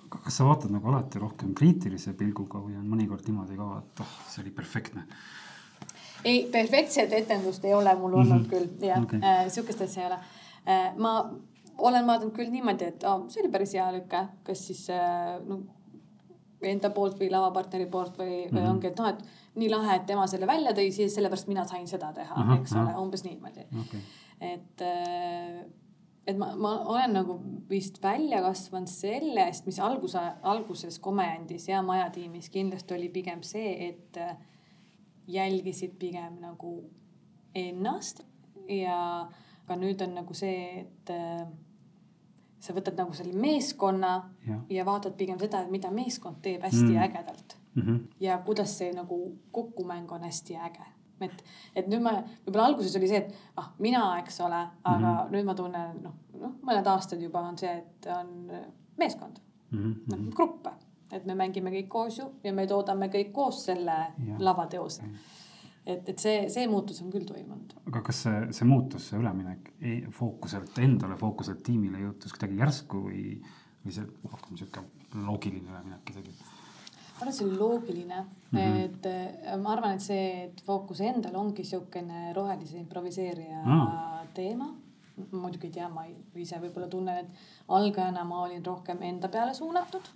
aga 0.07 0.21
kas 0.23 0.37
sa 0.39 0.45
vaatad 0.47 0.71
nagu 0.71 0.87
alati 0.89 1.19
rohkem 1.19 1.53
kriitilise 1.53 2.13
pilguga 2.17 2.61
või 2.63 2.77
on 2.79 2.87
mõnikord 2.89 3.27
niimoodi 3.27 3.57
ka, 3.59 3.67
et 3.83 4.01
oh, 4.01 4.15
see 4.31 4.41
oli 4.41 4.53
perfektne? 4.55 5.03
ei, 6.25 6.47
perfektset 6.51 7.13
etendust 7.13 7.65
ei 7.65 7.73
ole 7.73 7.95
mul 7.95 8.13
olnud 8.13 8.37
mm. 8.37 8.45
-hmm. 8.45 8.49
küll 8.49 8.89
jah 8.89 9.03
okay. 9.03 9.19
äh,, 9.23 9.47
sihukest 9.47 9.81
asja 9.81 10.03
ei 10.03 10.07
ole 10.07 10.19
äh,. 10.67 10.97
ma 10.97 11.29
olen 11.77 12.07
vaadanud 12.07 12.33
küll 12.33 12.51
niimoodi, 12.51 12.91
et 12.91 13.03
oh, 13.03 13.25
see 13.29 13.43
oli 13.43 13.51
päris 13.53 13.73
hea 13.77 13.87
lüke, 13.93 14.23
kas 14.43 14.67
siis 14.67 14.87
äh, 14.89 15.37
no, 15.47 15.61
enda 16.65 16.89
poolt 16.89 17.19
või 17.21 17.29
lavapartneri 17.31 17.85
poolt 17.91 18.17
või 18.17 18.29
mm, 18.29 18.45
-hmm. 18.45 18.55
või 18.55 18.61
Mhm. 18.61 18.71
ongi, 18.71 18.87
et 18.87 18.99
noh, 18.99 19.09
et 19.09 19.59
nii 19.61 19.69
lahe, 19.69 19.95
et 19.95 20.05
tema 20.05 20.27
selle 20.27 20.47
välja 20.47 20.73
tõi, 20.77 20.91
siis 20.91 21.15
sellepärast 21.15 21.47
mina 21.47 21.65
sain 21.65 21.87
seda 21.87 22.13
teha, 22.13 22.45
eks 22.59 22.73
ole 22.75 22.89
ahah., 22.89 23.01
umbes 23.01 23.23
niimoodi 23.23 23.65
okei, 23.81 24.01
et, 24.41 24.83
et 26.27 26.37
ma, 26.37 26.51
ma 26.55 26.73
olen 26.93 27.13
nagu 27.13 27.39
vist 27.69 28.01
välja 28.03 28.41
kasvanud 28.41 28.89
sellest, 28.89 29.65
mis 29.65 29.79
alguse, 29.79 30.21
alguses 30.41 30.99
komejandis 30.99 31.67
ja 31.69 31.81
Maja 31.81 32.09
tiimis 32.09 32.49
kindlasti 32.49 32.93
oli 32.93 33.09
pigem 33.09 33.41
see, 33.41 33.89
et 33.89 34.17
äh, 34.17 34.37
jälgisid 35.27 35.95
pigem 35.99 36.39
nagu 36.41 36.89
ennast 37.55 38.21
ja 38.69 39.27
ka 39.67 39.75
nüüd 39.75 40.01
on 40.03 40.13
nagu 40.15 40.33
see, 40.33 40.79
et 40.81 41.09
äh, 41.09 41.47
sa 42.59 42.73
võtad 42.73 42.97
nagu 42.97 43.13
selle 43.13 43.33
meeskonna 43.37 44.11
jah 44.47 44.61
ja 44.69 44.85
vaatad 44.87 45.15
pigem 45.17 45.39
seda, 45.39 45.61
et 45.61 45.71
mida 45.71 45.91
meeskond 45.91 46.41
teeb 46.41 46.61
hästi 46.63 46.93
Mm. 46.93 46.97
ägedalt 47.03 47.57
mm 47.75 47.81
-hmm. 47.83 47.99
ja 48.19 48.37
kuidas 48.45 48.77
see 48.77 48.93
nagu 48.93 49.37
kokkumäng 49.51 50.11
on 50.11 50.21
hästi 50.23 50.55
äge. 50.55 50.85
et, 51.21 51.43
et 51.75 51.87
nüüd 51.87 51.99
ma 52.01 52.11
võib-olla 52.45 52.65
alguses 52.65 52.95
oli 52.95 53.07
see, 53.07 53.17
et 53.17 53.33
ah 53.57 53.71
mina, 53.79 54.19
eks 54.19 54.39
ole, 54.41 54.67
aga 54.83 54.97
mm 54.97 55.03
Mhm. 55.03 55.05
-hmm. 55.17 55.31
nüüd 55.31 55.45
ma 55.45 55.53
tunnen 55.55 56.01
noh, 56.03 56.13
noh 56.39 56.51
mõned 56.61 56.87
aastad 56.87 57.21
juba 57.21 57.39
on 57.39 57.57
see, 57.57 57.77
et 57.77 58.05
on 58.19 58.51
meeskond, 58.97 59.39
Mm 59.71 59.95
noh 60.07 60.17
-hmm. 60.17 60.33
gruppe, 60.35 60.69
et 61.11 61.25
me 61.25 61.35
mängime 61.35 61.71
kõik 61.71 61.87
koos 61.87 62.19
ju 62.19 62.29
ja 62.43 62.53
me 62.53 62.67
toodame 62.67 63.07
kõik 63.13 63.31
koos 63.35 63.63
selle 63.65 63.97
Jah. 64.17 64.39
lavateose 64.39 65.03
et, 65.87 66.09
et 66.11 66.19
see, 66.19 66.43
see 66.51 66.67
muutus 66.69 66.99
on 67.03 67.11
küll 67.13 67.25
toimunud. 67.27 67.75
aga 67.87 68.03
kas 68.09 68.23
see, 68.25 68.43
see 68.59 68.67
muutus, 68.67 69.07
see 69.09 69.19
üleminek 69.21 69.71
ei- 69.79 70.03
fookuselt 70.19 70.77
endale, 70.83 71.17
fookuselt 71.19 71.63
tiimile 71.63 72.03
juhtus 72.03 72.35
kuidagi 72.35 72.59
järsku 72.61 73.03
või, 73.07 73.25
või 73.85 73.95
see 73.95 74.07
rohkem 74.27 74.59
sihuke 74.59 74.83
loogiline 75.15 75.71
üleminek 75.71 76.13
isegi? 76.13 76.35
ma 76.37 77.23
arvan, 77.23 77.31
et 77.31 77.39
see 77.39 77.47
on 77.47 77.55
loogiline 77.57 78.19
mm. 78.23 78.57
-hmm. 78.57 78.81
et 78.85 79.07
äh, 79.11 79.55
ma 79.61 79.73
arvan, 79.73 79.95
et 79.95 80.05
see, 80.05 80.27
et 80.49 80.61
fookus 80.65 81.01
endal 81.01 81.39
ongi 81.39 81.63
siukene 81.65 82.33
rohelise 82.35 82.77
improviseerija 82.83 83.63
mm. 83.63 84.33
teema. 84.33 84.73
muidugi 85.31 85.71
ei 85.71 85.73
tea, 85.79 85.87
ma 85.89 86.03
ise 86.35 86.59
võib-olla 86.61 86.87
tunnen, 86.87 87.23
et 87.23 87.71
algajana 87.73 88.23
ma 88.23 88.43
olin 88.43 88.65
rohkem 88.65 89.01
enda 89.01 89.31
peale 89.33 89.53
suunatud. 89.53 90.11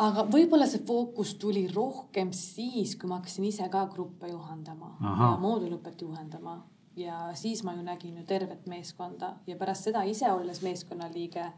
Aga 0.00 0.26
võib-olla 0.32 0.66
see 0.70 0.82
fookus 0.86 1.34
tuli 1.40 1.66
rohkem 1.72 2.32
siis, 2.36 2.96
kui 2.96 3.08
ma 3.10 3.20
hakkasin 3.20 3.48
ise 3.50 3.68
ka 3.72 3.86
gruppe 3.92 4.30
juhendama 4.30 4.94
moodulõpet 5.42 6.04
juhendama 6.06 6.60
ja 6.96 7.30
siis 7.38 7.64
ma 7.64 7.74
ju 7.76 7.82
nägin 7.86 8.20
ju 8.20 8.24
tervet 8.28 8.66
meeskonda 8.70 9.34
ja 9.46 9.56
pärast 9.60 9.88
seda 9.88 10.04
ise 10.08 10.30
olles 10.32 10.62
meeskonnaliige 10.62 11.50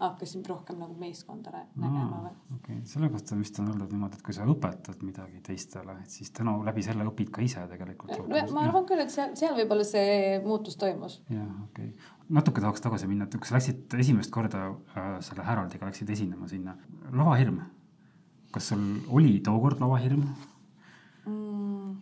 hakkasin 0.00 0.42
rohkem 0.48 0.76
nagu 0.80 0.94
meeskonda 0.98 1.52
nägema 1.74 2.18
või 2.20 2.32
okei 2.56 2.56
okay., 2.58 2.80
selle 2.88 3.08
kohta 3.12 3.38
vist 3.38 3.58
on 3.62 3.70
öeldud 3.70 3.94
niimoodi, 3.94 4.18
et 4.18 4.24
kui 4.26 4.34
sa 4.36 4.44
õpetad 4.52 5.00
midagi 5.06 5.40
teistele, 5.46 5.94
et 6.02 6.12
siis 6.12 6.30
tänu 6.36 6.58
läbi 6.66 6.84
selle 6.84 7.06
õpid 7.08 7.30
ka 7.32 7.44
ise 7.44 7.64
tegelikult. 7.70 8.12
no 8.28 8.42
ma 8.52 8.66
arvan 8.66 8.84
küll, 8.88 9.00
et 9.00 9.12
seal, 9.14 9.32
seal 9.38 9.56
võib-olla 9.56 9.86
see 9.88 10.36
muutus 10.44 10.76
toimus. 10.80 11.22
jah, 11.32 11.48
okei 11.70 11.94
okay.. 11.94 12.10
natuke 12.38 12.64
tahaks 12.64 12.84
tagasi 12.84 13.08
minna, 13.08 13.24
et 13.24 13.38
kui 13.38 13.48
sa 13.48 13.56
läksid 13.56 13.96
esimest 14.04 14.32
korda 14.34 14.66
äh, 14.68 15.08
selle 15.24 15.48
Haroldiga 15.48 15.88
läksid 15.88 16.12
esinema 16.12 16.48
sinna, 16.50 16.76
lavahirm. 17.12 17.62
Kas 18.54 18.72
sul 18.72 18.82
oli 19.08 19.38
tookord 19.44 19.80
lavahirm? 19.82 20.24
mm.. 21.26 21.94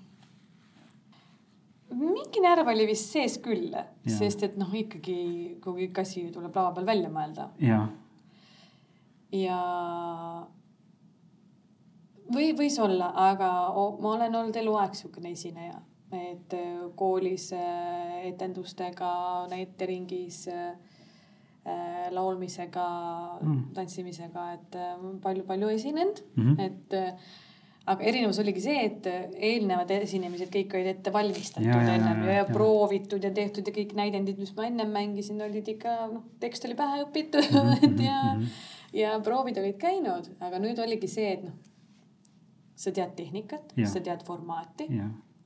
mingi 1.94 2.42
närv 2.44 2.70
oli 2.74 2.88
vist 2.90 3.12
sees 3.14 3.38
küll, 3.42 3.74
sest 4.06 4.42
et 4.46 4.58
noh, 4.60 4.72
ikkagi 4.74 5.18
kui 5.64 5.84
kõik 5.86 6.02
asi 6.04 6.26
tuleb 6.34 6.56
lava 6.56 6.74
peal 6.76 6.90
välja 6.90 7.12
mõelda 7.12 7.48
jaa, 7.62 7.86
ja 9.34 9.58
või 12.34 12.52
võis 12.56 12.78
olla, 12.82 13.12
aga 13.28 13.50
ma 13.74 14.14
olen 14.16 14.40
olnud 14.40 14.56
eluaeg 14.56 14.96
siukene 14.98 15.34
esineja, 15.34 15.80
et 16.14 16.54
koolis 16.96 17.50
äh, 17.56 18.26
etendustega, 18.30 19.10
näiteringis 19.50 20.44
äh, 20.52 20.68
äh, 20.70 20.93
laulmisega 22.12 22.84
Mm. 23.40 23.48
mm., 23.48 23.62
tantsimisega, 23.74 24.42
et 24.52 24.76
palju-palju 25.22 25.68
esinenud 25.68 26.20
mm. 26.36 26.44
-hmm. 26.44 26.60
et 26.60 26.94
äh, 26.94 27.14
aga 27.84 28.06
erinevus 28.08 28.38
oligi 28.40 28.62
see, 28.64 28.76
et 28.86 29.08
äh, 29.10 29.24
eelnevad 29.50 29.90
esinemised 29.98 30.48
kõik 30.52 30.76
olid 30.76 30.90
ette 30.94 31.12
valmistatud 31.12 31.68
Ja, 31.68 31.80
ennem 31.82 32.22
ja, 32.24 32.30
ja, 32.30 32.36
ja, 32.40 32.46
proovitud 32.48 33.24
ja 33.24 33.30
tehtud 33.34 33.68
ja 33.68 33.74
kõik 33.76 33.92
näidendid, 33.98 34.40
mis 34.40 34.54
ma 34.56 34.68
ennem 34.70 34.94
mängisin, 34.94 35.42
olid 35.44 35.68
ikka 35.74 35.96
noh, 36.12 36.24
tekst 36.40 36.64
oli 36.68 36.78
pähe 36.78 37.02
õpitud 37.04 37.44
Mhm, 37.44 38.00
ja 38.08 38.22
mhm. 38.22 38.48
ja 38.96 39.12
proovid 39.24 39.60
olid 39.60 39.76
käinud, 39.80 40.32
aga 40.40 40.62
nüüd 40.62 40.80
oligi 40.80 41.10
see, 41.10 41.36
et 41.36 41.44
noh, 41.44 41.54
sa 42.76 42.92
tead 42.94 43.14
tehnikat 43.18 43.76
sa 43.86 44.00
tead 44.00 44.24
formaati, 44.26 44.88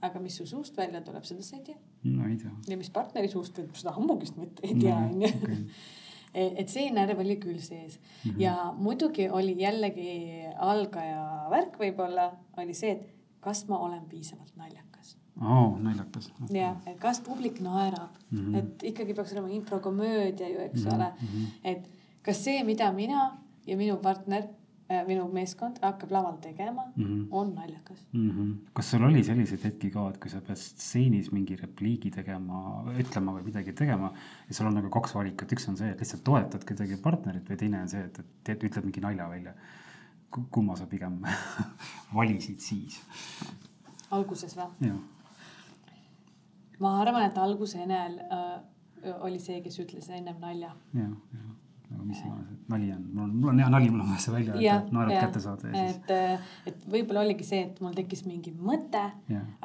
aga 0.07 0.21
mis 0.23 0.39
su 0.39 0.47
suust 0.47 0.77
välja 0.79 1.03
tuleb, 1.05 1.25
seda 1.27 1.43
sa 1.43 1.57
ei 1.59 1.65
tea. 1.67 1.79
no 2.05 2.29
ei 2.29 2.37
tea. 2.39 2.55
ja 2.71 2.79
mis 2.79 2.91
partneri 2.95 3.29
suust 3.29 3.59
seda 3.73 3.97
ammugist 3.99 4.39
mitte 4.39 4.63
ei 4.67 4.79
tea, 4.79 4.97
onju. 4.97 5.59
Et 6.35 6.69
see 6.69 6.91
närv 6.93 7.21
oli 7.25 7.37
küll 7.41 7.61
sees 7.61 7.99
mm 7.99 8.31
-hmm. 8.31 8.41
ja 8.41 8.75
muidugi 8.77 9.29
oli 9.29 9.55
jällegi 9.61 10.45
algaja 10.59 11.47
värk 11.51 11.79
võib-olla 11.81 12.33
oli 12.57 12.75
see, 12.75 12.91
et 12.91 13.15
kas 13.41 13.69
ma 13.69 13.79
olen 13.79 14.05
piisavalt 14.09 14.57
naljakas 14.57 15.17
oo, 15.43 15.79
naljakas. 15.79 16.33
ja 16.51 16.77
et 16.87 16.99
kas 16.99 17.21
publik 17.21 17.61
naerab 17.61 18.11
mm. 18.31 18.39
-hmm. 18.39 18.59
et 18.59 18.83
ikkagi 18.83 19.15
peaks 19.15 19.33
olema 19.33 19.49
improkomöödia 19.49 20.49
ju, 20.49 20.59
eks 20.59 20.85
mm 20.85 20.91
-hmm. 20.91 20.95
ole 20.95 21.13
mhm. 21.23 21.45
et 21.65 21.91
kas 22.23 22.45
see, 22.45 22.65
mida 22.65 22.93
mina 22.93 23.39
ja 23.67 23.77
minu 23.77 23.97
partner, 23.97 24.43
minu 24.89 25.27
meeskond 25.33 25.81
hakkab 25.85 26.13
laval 26.15 26.37
tegema 26.41 26.83
mm. 26.97 27.05
-hmm. 27.05 27.27
on 27.31 27.55
naljakas. 27.55 28.07
mm. 28.13 28.31
-hmm. 28.31 28.55
kas 28.73 28.91
sul 28.91 29.05
oli 29.05 29.25
selliseid 29.25 29.65
hetki 29.65 29.91
ka, 29.91 30.09
et 30.11 30.19
kui 30.19 30.31
sa 30.31 30.41
pead 30.41 30.57
stseenis 30.57 31.33
mingi 31.33 31.57
repliigi 31.57 32.11
tegema, 32.11 32.85
ütlema 33.03 33.35
või 33.37 33.45
midagi 33.51 33.73
tegema 33.73 34.13
ja 34.49 34.55
sul 34.55 34.67
on 34.67 34.75
nagu 34.75 34.91
kaks 34.91 35.15
valikut, 35.15 35.53
üks 35.53 35.69
on 35.69 35.77
see, 35.77 35.91
et 35.91 36.01
lihtsalt 36.01 36.25
toetad 36.25 36.65
kuidagi 36.65 36.97
partnerit 36.97 37.51
või 37.51 37.57
teine 37.57 37.83
on 37.83 37.89
see, 37.89 38.05
et, 38.05 38.19
et 38.19 38.33
teed, 38.45 38.65
ütled 38.71 38.89
mingi 38.89 39.05
nalja 39.05 39.29
välja. 39.29 39.55
kumma 40.51 40.77
sa 40.77 40.87
pigem 40.87 41.21
valisid 42.19 42.61
siis? 42.61 43.01
alguses 44.11 44.57
või? 44.57 44.93
ma 46.81 47.01
arvan, 47.01 47.23
et 47.29 47.39
alguse 47.39 47.79
Enel 47.83 48.21
äh, 48.33 48.61
oli 49.21 49.39
see, 49.39 49.61
kes 49.63 49.81
ütles 49.85 50.09
ennem 50.11 50.41
nalja. 50.41 50.75
jah, 50.95 51.17
jah. 51.33 51.58
Mis 52.09 52.21
iganes, 52.25 52.49
et 52.55 52.73
nali 52.73 52.89
on, 52.95 53.05
mul 53.13 53.23
on, 53.25 53.33
mul 53.43 53.51
on 53.53 53.63
hea 53.63 53.69
nali, 53.75 53.91
mul 53.93 54.03
on 54.05 54.11
vaja 54.13 54.25
see 54.25 54.35
välja 54.35 54.57
öelda, 54.57 54.77
naerud 54.97 55.15
kätte 55.15 55.43
saada 55.45 55.71
ja 55.73 55.85
siis. 55.85 55.97
et, 56.09 56.73
et 56.73 56.85
võib-olla 56.95 57.23
oligi 57.27 57.47
see, 57.47 57.63
et 57.69 57.81
mul 57.85 57.95
tekkis 57.97 58.25
mingi 58.27 58.53
mõte, 58.57 59.05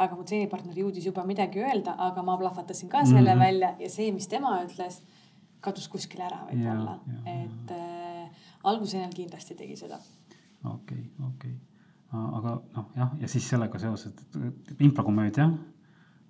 aga 0.05 0.19
mu 0.19 0.25
treenipartner 0.27 0.79
jõudis 0.83 1.07
juba 1.09 1.25
midagi 1.29 1.63
öelda, 1.63 1.95
aga 2.07 2.23
ma 2.25 2.37
plahvatasin 2.41 2.91
ka 2.91 3.05
selle 3.05 3.21
mm 3.21 3.23
Mhm. 3.23 3.33
-hmm. 3.33 3.45
välja 3.45 3.75
ja 3.79 3.89
see, 3.89 4.11
mis 4.11 4.27
tema 4.27 4.55
ütles, 4.63 5.01
kadus 5.61 5.87
kuskile 5.87 6.25
ära 6.27 6.41
võib-olla 6.49 6.99
et 7.25 7.71
äh, 7.71 8.47
alguse 8.63 8.97
Enel 8.97 9.13
kindlasti 9.15 9.55
tegi 9.55 9.75
seda. 9.75 9.99
okei, 10.63 11.11
okei. 11.27 11.53
aga 12.13 12.61
noh, 12.75 12.89
jah, 12.95 13.13
ja 13.19 13.27
siis 13.27 13.49
sellega 13.49 13.79
seoses 13.79 14.13
et 14.13 14.81
improkomöödia 14.81 15.49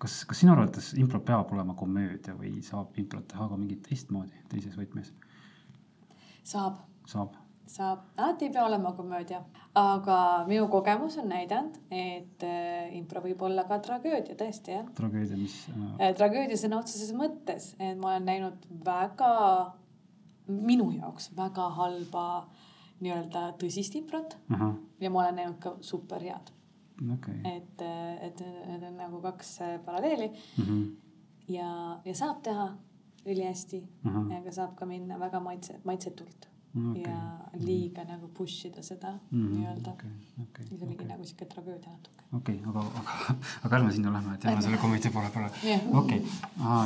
kas, 0.04 0.23
kas 0.28 0.41
sinu 0.43 0.54
arvates 0.56 0.93
impro 0.99 1.21
peab 1.23 1.52
olema 1.56 1.76
komöödia 1.80 2.36
või 2.39 2.58
saab 2.65 2.97
improt 2.99 3.28
teha 3.32 3.47
ka 3.49 3.60
mingit 3.60 3.84
teistmoodi, 3.88 4.43
teises 4.52 4.76
võtmes? 4.80 5.13
Saab. 6.43 6.84
saab 7.08 7.43
saab, 7.73 8.08
alati 8.17 8.47
ei 8.47 8.53
pea 8.53 8.65
olema 8.65 8.91
komöödia, 8.97 9.39
aga 9.79 10.17
minu 10.47 10.67
kogemus 10.71 11.17
on 11.21 11.29
näidanud, 11.32 11.77
et 11.91 12.45
äh, 12.45 12.91
impro 12.97 13.23
võib 13.23 13.41
olla 13.47 13.65
ka 13.69 13.79
tragöödia, 13.84 14.36
tõesti 14.39 14.75
jah. 14.75 14.89
tragöödia, 14.97 15.38
mis 15.39 15.56
äh...? 15.71 16.12
tragöödia 16.17 16.60
sõna 16.60 16.82
otseses 16.84 17.13
mõttes, 17.17 17.71
et 17.79 17.97
ma 17.99 18.13
olen 18.13 18.27
näinud 18.29 18.67
väga, 18.86 19.34
minu 20.47 20.91
jaoks 20.97 21.32
väga 21.38 21.69
halba 21.79 22.25
nii-öelda 23.03 23.47
tõsist 23.62 23.95
improt 23.99 24.38
uh. 24.51 24.58
-huh. 24.58 24.75
ja 25.01 25.10
ma 25.12 25.23
olen 25.23 25.39
näinud 25.41 25.60
ka 25.63 25.77
super 25.82 26.21
head 26.23 26.51
okay.. 27.15 27.39
et, 27.43 27.82
et 28.27 28.43
need 28.67 28.84
on 28.88 28.97
nagu 28.99 29.21
kaks 29.23 29.58
paralleeli 29.86 30.29
uh. 30.29 30.67
-huh. 30.67 30.84
ja, 31.47 31.69
ja 32.06 32.15
saab 32.15 32.43
teha 32.43 32.69
ülihästi 33.25 33.83
uh, 34.05 34.12
-huh. 34.12 34.33
aga 34.38 34.51
saab 34.51 34.75
ka 34.75 34.86
minna 34.86 35.19
väga 35.19 35.39
maitse, 35.39 35.79
maitsetult 35.83 36.53
okay. 36.73 37.03
ja 37.03 37.17
liiga 37.59 38.03
nagu 38.07 38.27
push 38.33 38.65
ida 38.67 38.83
seda 38.83 39.12
mm 39.13 39.39
-hmm. 39.39 39.53
nii-öelda 39.55 39.91
okay,. 39.91 40.09
Okay, 40.43 40.65
siis 40.65 40.81
oligi 40.81 40.95
okay. 40.95 41.07
nagu 41.07 41.25
sihuke 41.25 41.45
tragöödia 41.45 41.91
natuke. 41.91 42.23
okei 42.33 42.55
okay,, 42.55 42.69
aga, 42.69 42.79
aga, 42.79 43.36
aga 43.63 43.77
ärme 43.77 43.91
sinna 43.91 44.13
lähme, 44.13 44.36
et 44.36 44.43
jääme 44.43 44.62
selle 44.62 44.77
komöödia 44.77 45.12
poole 45.12 45.29
peale. 45.29 45.51
okei, 45.93 46.21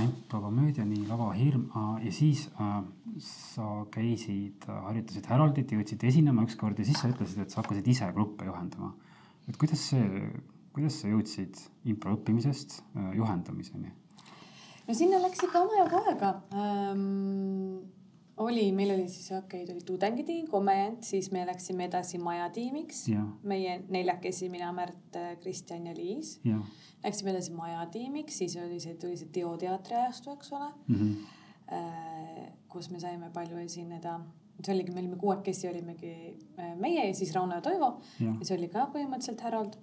improkomöödia, 0.03 0.85
nii 0.85 1.07
lavahirm 1.07 1.69
ja 2.05 2.11
siis 2.11 2.49
äh, 2.61 2.83
sa 3.19 3.85
käisid, 3.91 4.67
harjutasid 4.67 5.25
Häroldit, 5.25 5.71
jõudsid 5.71 6.03
esinema 6.03 6.43
ükskord 6.43 6.79
ja 6.79 6.85
siis 6.85 6.99
sa 7.01 7.09
ütlesid, 7.09 7.41
et 7.41 7.49
sa 7.49 7.61
hakkasid 7.61 7.87
ise 7.87 8.11
gruppe 8.13 8.45
juhendama. 8.45 8.93
et 9.47 9.57
kuidas 9.57 9.89
see, 9.89 10.31
kuidas 10.73 11.01
sa 11.01 11.07
jõudsid 11.07 11.63
impro 11.85 12.13
õppimisest 12.17 12.81
äh, 12.81 13.15
juhendamiseni? 13.15 13.91
No 14.87 14.93
sinna 14.93 15.21
läks 15.21 15.43
ikka 15.43 15.59
omajagu 15.65 16.01
aega 16.05 16.33
ähm, 16.53 17.87
oli, 18.37 18.71
meil 18.71 18.91
oli 18.93 19.07
siis 19.09 19.31
okei 19.31 19.63
okay,, 19.63 19.65
tuli 19.65 19.85
tudengitiim, 19.85 20.47
komejant, 20.47 21.03
siis 21.03 21.31
me 21.31 21.45
läksime 21.45 21.87
edasi 21.87 22.17
majatiimiks. 22.21 23.07
meie 23.43 23.79
neljakesi, 23.89 24.49
mina, 24.53 24.71
Märt, 24.73 25.17
Kristjan 25.41 25.87
ja 25.87 25.95
Liis. 25.97 26.39
Läksime 27.03 27.31
edasi 27.33 27.53
majatiimiks, 27.53 28.37
siis 28.37 28.57
oli 28.61 28.79
see, 28.79 28.95
tuli 29.01 29.17
see 29.17 29.29
teoteatri 29.33 29.95
ajastu, 29.95 30.31
eks 30.37 30.53
ole 30.53 30.69
mm. 30.87 30.95
-hmm. 30.95 32.51
kus 32.69 32.89
me 32.89 32.99
saime 32.99 33.29
palju 33.33 33.57
esineda. 33.57 34.19
see 34.63 34.73
oligi, 34.73 34.91
me 34.91 34.99
olime 34.99 35.15
kuuekesi, 35.15 35.67
olimegi 35.69 36.37
äh, 36.59 36.75
meie 36.75 37.07
ja 37.07 37.13
siis 37.13 37.33
Rauno 37.33 37.55
ja 37.55 37.61
Toivo. 37.61 38.01
ja 38.19 38.33
see 38.45 38.57
oli 38.57 38.67
ka 38.67 38.89
põhimõtteliselt 38.93 39.41
Härold. 39.41 39.77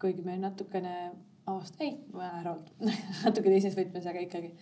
kuigi 0.00 0.22
me 0.22 0.36
natukene 0.38 1.12
avast-, 1.48 1.80
ei, 1.84 1.96
Härold 2.14 2.70
natuke 3.24 3.48
teises 3.48 3.76
võtmes, 3.78 4.06
aga 4.08 4.22
ikkagi. 4.24 4.52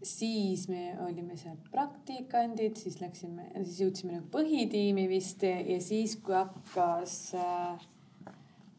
Siis 0.00 0.64
me 0.72 0.94
olime 1.04 1.36
seal 1.36 1.58
praktikandid, 1.68 2.78
siis 2.80 2.96
läksime, 3.02 3.50
siis 3.58 3.82
jõudsime 3.82 4.14
nagu 4.14 4.30
põhitiimi 4.32 5.04
vist 5.10 5.44
ja 5.44 5.76
siis, 5.84 6.14
kui 6.24 6.32
hakkas 6.32 7.16
äh,, 7.36 7.84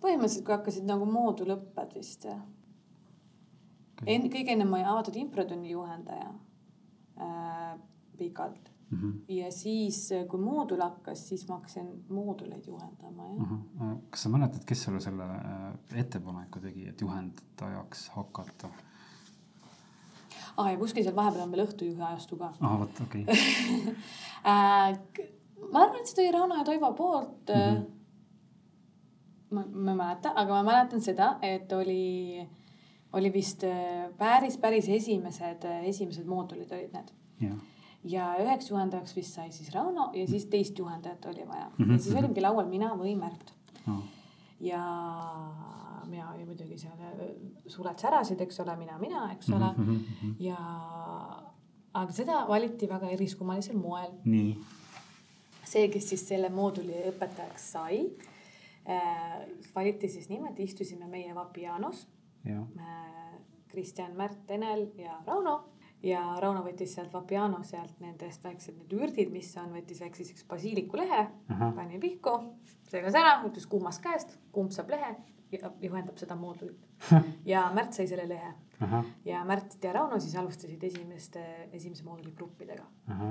põhimõtteliselt, 0.02 0.48
kui 0.48 0.56
hakkasid 0.56 0.90
nagu 0.90 1.06
moodulõpped 1.06 1.94
vist 2.00 2.26
okay.. 2.26 2.42
En, 4.10 4.26
kõige 4.34 4.56
enne 4.56 4.66
ma 4.66 4.80
olin 4.80 4.90
avatud 4.96 5.22
improtunni 5.22 5.76
juhendaja 5.76 6.32
äh, 7.22 7.76
pikalt 8.18 8.71
mm. 8.92 8.98
-hmm. 8.98 9.34
ja 9.34 9.52
siis, 9.52 10.10
kui 10.30 10.40
moodul 10.40 10.82
hakkas, 10.82 11.28
siis 11.30 11.48
ma 11.48 11.56
hakkasin 11.56 12.06
mooduleid 12.10 12.68
juhendama, 12.68 13.24
jah 13.24 13.50
mm. 13.50 13.60
-hmm. 13.80 13.98
kas 14.10 14.24
sa 14.24 14.30
mäletad, 14.30 14.66
kes 14.66 14.84
sulle 14.84 15.00
selle 15.00 15.24
äh, 15.24 16.00
ettepaneku 16.00 16.60
tegi, 16.60 16.88
et 16.90 17.02
juhendajaks 17.02 18.10
hakata? 18.10 18.70
ah, 20.58 20.72
ja 20.72 20.78
kuskil 20.78 21.04
seal 21.04 21.16
vahepeal 21.16 21.44
on 21.44 21.52
veel 21.52 21.66
õhtujuhi 21.66 22.02
ajastu 22.10 22.38
ka. 22.38 22.54
aa, 22.60 22.80
vot 22.80 23.02
okei 23.02 23.24
okay. 23.24 23.36
äh, 24.52 25.00
ma 25.72 25.84
arvan, 25.84 26.00
et 26.00 26.08
see 26.08 26.16
tuli 26.16 26.32
Rauno 26.32 26.56
ja 26.56 26.64
Toivo 26.64 26.94
poolt 26.94 27.50
mm. 27.56 27.76
-hmm. 27.76 27.86
ma, 29.50 29.66
ma 29.74 29.92
ei 29.92 29.98
mäleta, 29.98 30.34
aga 30.36 30.54
ma 30.54 30.64
mäletan 30.72 31.02
seda, 31.02 31.38
et 31.42 31.72
oli, 31.72 32.48
oli 33.14 33.34
vist 33.34 33.64
päris, 34.18 34.58
päris 34.58 34.90
esimesed, 34.90 35.68
esimesed 35.84 36.26
moodulid 36.26 36.72
olid 36.72 36.94
need 36.94 37.14
yeah 37.42 37.71
ja 38.04 38.32
üheks 38.42 38.72
juhendajaks 38.72 39.16
vist 39.16 39.36
sai 39.38 39.52
siis 39.54 39.70
Rauno 39.76 40.10
ja 40.18 40.26
siis 40.28 40.48
teist 40.50 40.80
juhendajat 40.80 41.26
oli 41.26 41.48
vaja 41.48 41.70
mm 41.70 41.86
-hmm. 41.86 41.92
ja 41.92 42.00
siis 42.00 42.16
olimegi 42.16 42.42
laual 42.42 42.68
mina 42.70 42.96
või 42.98 43.16
Märt 43.16 43.54
oh.. 43.88 44.04
ja 44.60 44.82
mina 46.10 46.32
olin 46.34 46.48
muidugi 46.48 46.78
seal, 46.78 46.98
äh, 47.00 47.30
suled 47.68 48.00
särasid, 48.00 48.42
eks 48.42 48.60
ole, 48.60 48.76
mina, 48.76 48.98
mina, 49.00 49.32
eks 49.32 49.50
ole 49.50 49.74
mm. 49.78 49.86
-hmm. 49.86 50.36
ja, 50.40 50.58
aga 51.94 52.12
seda 52.12 52.46
valiti 52.48 52.90
väga 52.90 53.10
eriskummalisel 53.10 53.78
moel. 53.78 54.12
nii. 54.26 54.58
see, 55.64 55.88
kes 55.88 56.10
siis 56.10 56.28
selle 56.28 56.50
mooduli 56.50 57.04
õpetajaks 57.14 57.72
sai 57.72 58.02
äh,, 58.90 59.48
valiti 59.76 60.08
siis 60.08 60.30
niimoodi, 60.30 60.64
istusime 60.64 61.08
meie 61.08 61.36
Vapianos. 61.36 62.08
Äh, 62.48 63.38
Kristjan, 63.68 64.16
Märt, 64.16 64.50
Enel 64.52 64.88
ja 64.98 65.22
Rauno 65.26 65.72
ja 66.04 66.22
Rauno 66.42 66.64
võttis 66.66 66.96
sealt 66.96 67.14
Vapiano 67.14 67.64
sealt 67.64 68.00
nendest 68.02 68.44
väiksed 68.44 68.78
need 68.78 68.96
ürdid, 68.98 69.32
mis 69.34 69.52
on, 69.62 69.72
võttis 69.76 70.02
väikse 70.02 70.26
siukse 70.26 70.48
basiiliku 70.50 70.98
lehe, 70.98 71.28
pani 71.76 72.00
pihku, 72.02 72.38
segas 72.90 73.18
ära, 73.18 73.38
võttis 73.44 73.68
kuumast 73.70 74.02
käest, 74.04 74.38
kumbsab 74.56 74.90
lehe 74.90 75.16
juhendab 75.82 76.18
seda 76.18 76.36
moodulit. 76.36 76.86
ja 77.52 77.66
Märt 77.76 77.94
sai 77.94 78.08
selle 78.08 78.28
lehe. 78.30 78.54
ja 79.26 79.44
Märt 79.46 79.78
ja 79.84 79.94
Rauno 79.94 80.20
siis 80.20 80.36
alustasid 80.36 80.84
esimeste, 80.84 81.44
esimese 81.74 82.04
mooduli 82.04 82.34
gruppidega. 82.36 82.86
Eh, 83.10 83.26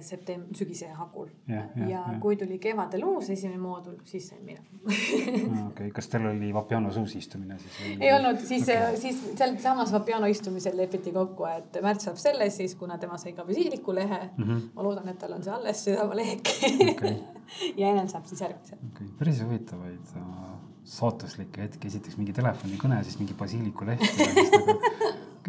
septem-, 0.00 0.44
sügise 0.54 0.88
hakul. 0.92 1.28
ja, 1.48 1.62
ja, 1.76 1.88
ja 1.88 2.00
kui 2.20 2.36
tuli 2.36 2.58
kevadel 2.60 3.04
uus 3.08 3.30
esimene 3.32 3.60
moodul, 3.60 3.96
siis 4.04 4.28
sain 4.28 4.42
mina 4.44 4.60
okei 4.82 5.66
okay., 5.66 5.90
kas 5.96 6.10
teil 6.12 6.26
oli 6.28 6.52
Vapianos 6.54 6.98
uus 7.00 7.14
istumine 7.16 7.56
siis? 7.58 7.78
ei 8.00 8.12
olnud, 8.12 8.40
siis 8.44 8.68
okay., 8.68 8.96
siis 9.00 9.22
sealsamas 9.38 9.92
Vapiano 9.92 10.28
istumisel 10.28 10.76
lepiti 10.76 11.12
kokku, 11.12 11.46
et 11.48 11.80
Märt 11.82 12.04
saab 12.04 12.20
selle 12.20 12.50
siis, 12.52 12.74
kuna 12.76 12.98
tema 13.00 13.16
sai 13.18 13.32
ka 13.36 13.46
visiiliku 13.48 13.94
lehe 13.96 14.20
mm. 14.36 14.44
-hmm. 14.44 14.66
ma 14.74 14.84
loodan, 14.84 15.08
et 15.08 15.18
tal 15.18 15.32
on 15.38 15.42
see 15.44 15.54
alles, 15.54 15.84
südame 15.84 16.20
leheke 16.20 16.72
okay. 16.90 17.16
ja 17.80 17.88
Enel 17.88 18.08
saab 18.12 18.28
siis 18.28 18.44
järgmise. 18.44 18.76
okei 18.76 19.06
okay., 19.06 19.16
päris 19.18 19.42
huvitavaid 19.44 20.16
uh 20.16 20.52
saatuslikke 20.92 21.62
hetki, 21.62 21.88
esiteks 21.88 22.16
mingi 22.18 22.34
telefonikõne, 22.36 22.98
siis 23.06 23.18
mingi 23.20 23.36
basiiliku 23.38 23.86
leht 23.86 24.02
ja 24.02 24.26
siis 24.34 24.50
nagu 24.56 24.74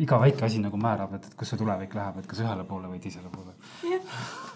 iga 0.01 0.17
väike 0.21 0.45
asi 0.45 0.59
nagu 0.61 0.77
määrab, 0.79 1.13
et, 1.17 1.25
et 1.29 1.35
kus 1.37 1.51
see 1.51 1.59
tulevik 1.59 1.93
läheb, 1.97 2.17
et 2.21 2.27
kas 2.29 2.39
ühele 2.41 2.65
poole 2.69 2.89
või 2.89 3.01
teisele 3.03 3.29
poole. 3.33 3.53
jah, 3.85 4.07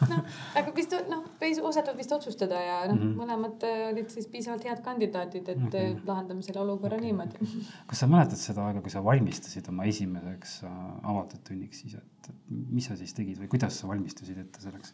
noh, 0.09 0.23
aga 0.61 0.73
vist 0.75 0.95
noh, 1.11 1.25
osatud 1.69 1.99
vist 1.99 2.13
otsustada 2.15 2.61
ja 2.61 2.77
noh 2.87 2.95
mm 2.95 3.03
-hmm., 3.03 3.19
mõlemad 3.21 3.67
äh, 3.67 3.83
olid 3.91 4.09
siis 4.13 4.29
piisavalt 4.31 4.65
head 4.65 4.81
kandidaadid, 4.85 5.49
et 5.53 5.67
okay. 5.67 5.93
lahendame 6.07 6.45
selle 6.45 6.63
olukorra 6.63 6.97
okay. 6.97 7.11
niimoodi. 7.11 7.51
kas 7.89 8.03
sa 8.03 8.09
mäletad 8.09 8.41
seda 8.41 8.65
aega, 8.65 8.81
kui 8.81 8.93
sa 8.93 9.03
valmistasid 9.03 9.69
oma 9.69 9.85
esimeseks 9.91 10.57
äh, 10.63 10.81
avatud 11.03 11.45
tunniks 11.47 11.85
siis, 11.85 11.95
et 11.95 12.33
mis 12.49 12.89
sa 12.89 12.97
siis 12.97 13.13
tegid 13.13 13.37
või 13.43 13.51
kuidas 13.53 13.79
sa 13.79 13.87
valmistusid 13.87 14.37
ette 14.41 14.61
selleks? 14.61 14.93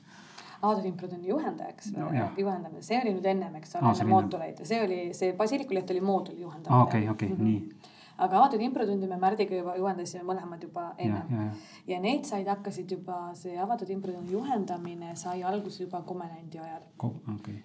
Aadu 0.63 0.81
Timprud 0.81 1.11
on 1.11 1.23
juhendajaks 1.27 1.89
no,, 1.91 2.09
juhendamine, 2.37 2.81
see 2.81 2.99
oli 3.01 3.11
nüüd 3.17 3.25
ennem, 3.27 3.55
eks 3.59 3.75
ole, 3.75 3.89
enne 3.91 4.05
mooduleid 4.07 4.61
ja 4.63 4.67
see 4.67 4.79
oli, 4.83 4.99
see 5.17 5.33
Basilikuleht 5.35 5.91
oli 5.91 5.99
mooduli 6.01 6.45
juhendamine. 6.45 6.77
aa, 6.77 6.83
okei, 6.87 7.09
okei, 7.09 7.33
mhm. 7.33 7.43
nii 7.43 7.91
aga 8.17 8.41
Aadu 8.43 8.59
Improtundi 8.61 9.07
me 9.07 9.17
Märdiga 9.17 9.57
juba 9.57 9.75
juhendasime 9.77 10.23
mõlemad 10.27 10.63
juba 10.63 10.93
ennem 10.97 11.31
ja, 11.33 11.45
ja, 11.45 11.95
ja 11.95 11.99
need 12.03 12.25
said, 12.29 12.47
hakkasid 12.47 12.91
juba, 12.91 13.19
see 13.37 13.57
avatud 13.57 13.89
improtundi 13.89 14.35
juhendamine 14.35 15.15
sai 15.19 15.41
alguse 15.43 15.83
juba 15.83 16.03
komendandi 16.05 16.61
ajal. 16.61 16.85
Ko. 16.97 17.13
Okay. 17.35 17.61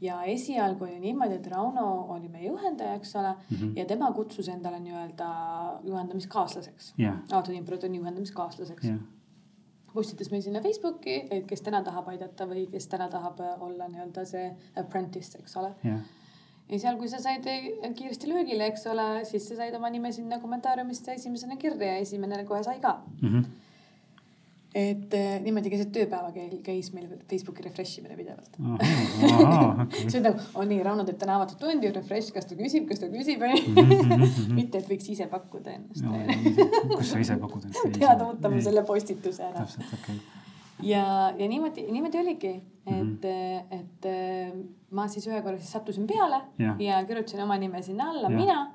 ja 0.00 0.22
esialgu 0.24 0.86
oli 0.86 0.98
niimoodi, 1.02 1.36
et 1.36 1.46
Rauno 1.52 1.86
oli 2.16 2.28
meie 2.32 2.46
juhendaja, 2.48 2.94
eks 2.96 3.16
ole 3.16 3.34
mm, 3.34 3.56
-hmm. 3.56 3.72
ja 3.76 3.84
tema 3.84 4.12
kutsus 4.12 4.48
endale 4.48 4.80
nii-öelda 4.80 5.30
juhendamiskaaslaseks. 5.84 6.94
Yeah.. 6.98 7.18
avatud 7.30 7.54
improtundi 7.54 7.98
juhendamiskaaslaseks. 7.98 8.84
Yeah 8.84 9.00
postitas 9.94 10.30
meil 10.30 10.42
sinna 10.42 10.60
Facebooki, 10.62 11.16
et 11.30 11.46
kes 11.46 11.64
täna 11.66 11.82
tahab 11.82 12.08
aidata 12.12 12.46
või 12.46 12.66
kes 12.70 12.86
täna 12.86 13.08
tahab 13.08 13.40
olla 13.60 13.88
nii-öelda 13.88 14.24
see 14.24 14.50
apprentice, 14.76 15.38
eks 15.38 15.56
ole. 15.56 15.72
Yeah.. 15.84 16.00
Ja 16.70 16.78
seal, 16.78 16.98
kui 17.00 17.08
sa 17.10 17.18
said 17.22 17.46
kiiresti 17.98 18.30
löögile, 18.30 18.68
eks 18.70 18.86
ole, 18.90 19.08
siis 19.28 19.48
sa 19.50 19.58
said 19.62 19.74
oma 19.78 19.90
nime 19.90 20.12
sinna 20.14 20.38
kommentaariumisse 20.42 21.16
esimesena 21.18 21.58
kirja 21.60 21.94
ja 21.94 22.04
esimene 22.04 22.44
kohe 22.48 22.62
sai 22.66 22.80
ka 22.80 23.00
mm. 23.20 23.28
-hmm 23.28 23.66
et 24.74 25.14
äh, 25.18 25.40
niimoodi 25.42 25.70
keset 25.70 25.88
tööpäeva 25.90 26.30
käis 26.62 26.92
meil 26.94 27.08
Facebooki 27.30 27.64
refresh 27.64 27.98
imine 27.98 28.14
pidevalt. 28.14 28.54
see 30.12 30.20
on 30.20 30.26
nagu, 30.28 30.44
on 30.54 30.68
nii, 30.70 30.82
Rauno 30.86 31.04
teeb 31.08 31.18
täna 31.18 31.40
avatud 31.40 31.58
tundi, 31.58 31.90
refresh, 31.90 32.30
kas 32.30 32.46
ta 32.46 32.54
küsib, 32.54 32.86
kas 32.86 33.02
ta 33.02 33.10
küsib. 33.10 33.42
Mhm, 33.50 33.80
mhm, 33.80 34.22
mhm. 34.22 34.54
mitte, 34.54 34.78
et 34.78 34.86
võiks 34.86 35.10
ise 35.10 35.26
pakkuda 35.26 35.74
ennast 35.74 36.04
no,. 36.06 36.94
kus 36.94 37.10
sa 37.10 37.18
ise 37.18 37.36
pakud 37.42 37.64
ennast? 37.66 37.96
teada 37.98 38.28
võtame 38.28 38.62
selle 38.62 38.86
postituse 38.86 39.42
ära. 39.42 39.64
täpselt, 39.64 39.90
okei 39.90 40.20
okay 40.20 40.38
ja, 40.82 41.32
ja 41.38 41.48
niimoodi, 41.48 41.86
niimoodi 41.92 42.18
oligi, 42.18 42.52
et 42.90 43.02
mm, 43.02 43.18
-hmm. 43.22 43.80
et 43.80 44.06
ma 44.90 45.06
siis 45.08 45.26
ühe 45.28 45.42
korra 45.42 45.58
siis 45.58 45.72
sattusin 45.72 46.06
peale 46.06 46.42
ja, 46.58 46.74
ja 46.78 47.04
kirjutasin 47.06 47.42
oma 47.42 47.56
nime 47.58 47.82
sinna 47.82 48.10
alla, 48.10 48.28
mina. 48.28 48.74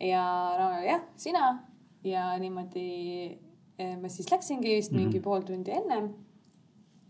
ja 0.00 0.54
Rauno 0.58 0.78
oli 0.78 0.86
jah, 0.88 1.00
sina 1.16 1.58
ja 2.04 2.38
niimoodi 2.38 3.38
eh, 3.78 3.96
ma 4.00 4.08
siis 4.08 4.30
läksingi 4.30 4.76
vist 4.76 4.92
Mhm. 4.92 5.00
mingi 5.00 5.20
pool 5.20 5.40
tundi 5.42 5.70
ennem 5.70 6.10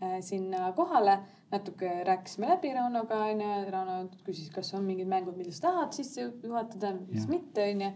eh, 0.03 0.20
sinna 0.20 0.72
kohale, 0.72 1.18
natuke 1.51 2.05
rääkisime 2.05 2.48
läbi 2.48 2.72
Raunoga 2.74 3.24
onju, 3.24 3.70
Rauno 3.70 4.09
küsis, 4.24 4.51
kas 4.55 4.74
on 4.74 4.85
mingid 4.85 5.09
mängud, 5.09 5.35
sa 5.51 5.68
tahad 5.68 5.92
sisse 5.92 6.33
juhatada, 6.42 6.94
mis 7.11 7.29
mitte 7.29 7.62
onju. 7.70 7.92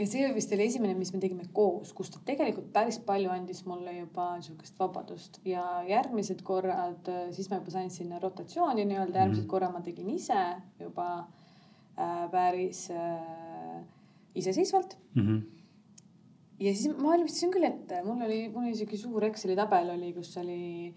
Ja 0.00 0.06
see 0.08 0.30
vist 0.34 0.52
oli 0.56 0.64
esimene, 0.64 0.94
mis 0.96 1.12
me 1.12 1.20
tegime 1.20 1.44
koos, 1.56 1.92
kus 1.96 2.08
ta 2.14 2.22
tegelikult 2.24 2.70
päris 2.72 2.96
palju 3.04 3.30
andis 3.34 3.60
mulle 3.68 3.92
juba 3.98 4.30
niisugust 4.38 4.78
vabadust 4.80 5.40
ja 5.44 5.64
järgmised 5.88 6.40
korrad, 6.46 7.10
siis 7.36 7.50
ma 7.52 7.58
juba 7.60 7.74
sain 7.76 7.90
sinna 7.92 8.18
rotatsiooni 8.22 8.86
nii-öelda, 8.88 9.18
järgmised 9.24 9.44
Mhm. 9.44 9.50
korra 9.52 9.70
ma 9.70 9.80
tegin 9.84 10.08
ise 10.16 10.40
juba 10.80 11.08
äh, 11.98 12.26
päris 12.32 12.86
äh, 12.90 13.84
iseseisvalt 14.34 14.96
Mhm. 15.14 15.38
ja 16.60 16.74
siis 16.74 16.96
ma 16.96 17.12
valmistasin 17.12 17.52
küll 17.52 17.64
ette, 17.68 18.02
mul 18.04 18.22
oli, 18.24 18.48
mul 18.48 18.64
oli 18.64 18.76
isegi 18.78 18.96
suur 18.96 19.24
Exceli 19.24 19.56
tabel 19.56 19.90
oli, 19.98 20.12
kus 20.16 20.36
oli 20.40 20.60
äh, 20.88 20.94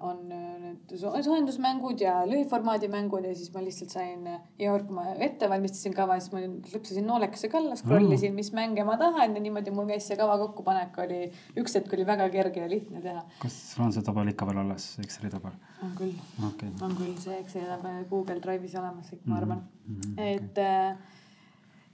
on 0.00 0.32
äh, 0.32 0.58
need 0.62 0.92
so- 0.98 1.22
soojendusmängud 1.22 2.00
ja 2.00 2.14
lühiformaadi 2.26 2.88
mängud 2.88 3.24
ja 3.26 3.34
siis 3.34 3.50
ma 3.54 3.62
lihtsalt 3.64 3.90
sain 3.90 4.26
äh, 4.26 4.40
ja 4.58 4.74
kui 4.78 4.94
ma 4.94 5.04
ette 5.26 5.48
valmistasin 5.50 5.94
kava, 5.96 6.18
siis 6.20 6.32
ma 6.32 6.42
lüpsasin 6.42 7.06
noolekese 7.06 7.50
kalla, 7.52 7.76
scroll 7.76 8.12
isin, 8.14 8.34
mis 8.36 8.52
mänge 8.54 8.84
ma 8.86 8.96
tahan 9.00 9.34
ja 9.34 9.42
niimoodi 9.42 9.74
mul 9.74 9.88
käis 9.90 10.06
see 10.08 10.18
kava 10.20 10.38
kokkupanek 10.44 10.98
oli, 11.04 11.20
üks 11.58 11.74
hetk 11.78 11.96
oli 11.96 12.06
väga 12.06 12.28
kerge 12.34 12.62
ja 12.62 12.70
lihtne 12.70 13.02
teha. 13.04 13.24
kas 13.42 13.56
sul 13.72 13.86
on 13.86 13.94
see 13.96 14.06
tabel 14.06 14.30
ikka 14.34 14.46
veel 14.50 14.62
alles, 14.62 14.90
Exceli 15.02 15.32
tabel? 15.34 15.56
on 15.82 15.94
küll, 15.98 16.14
okei 16.50 16.70
on 16.86 16.94
küll 17.00 17.16
see 17.22 17.40
Exceli 17.42 17.66
tabel 17.70 18.04
Google 18.10 18.38
Drive'is 18.44 18.78
olemas, 18.78 19.10
kõik 19.10 19.26
ma 19.26 19.40
arvan 19.42 19.64
mm. 19.86 19.98
-hmm. 20.00 20.20
et 20.36 20.62
äh, 20.62 21.18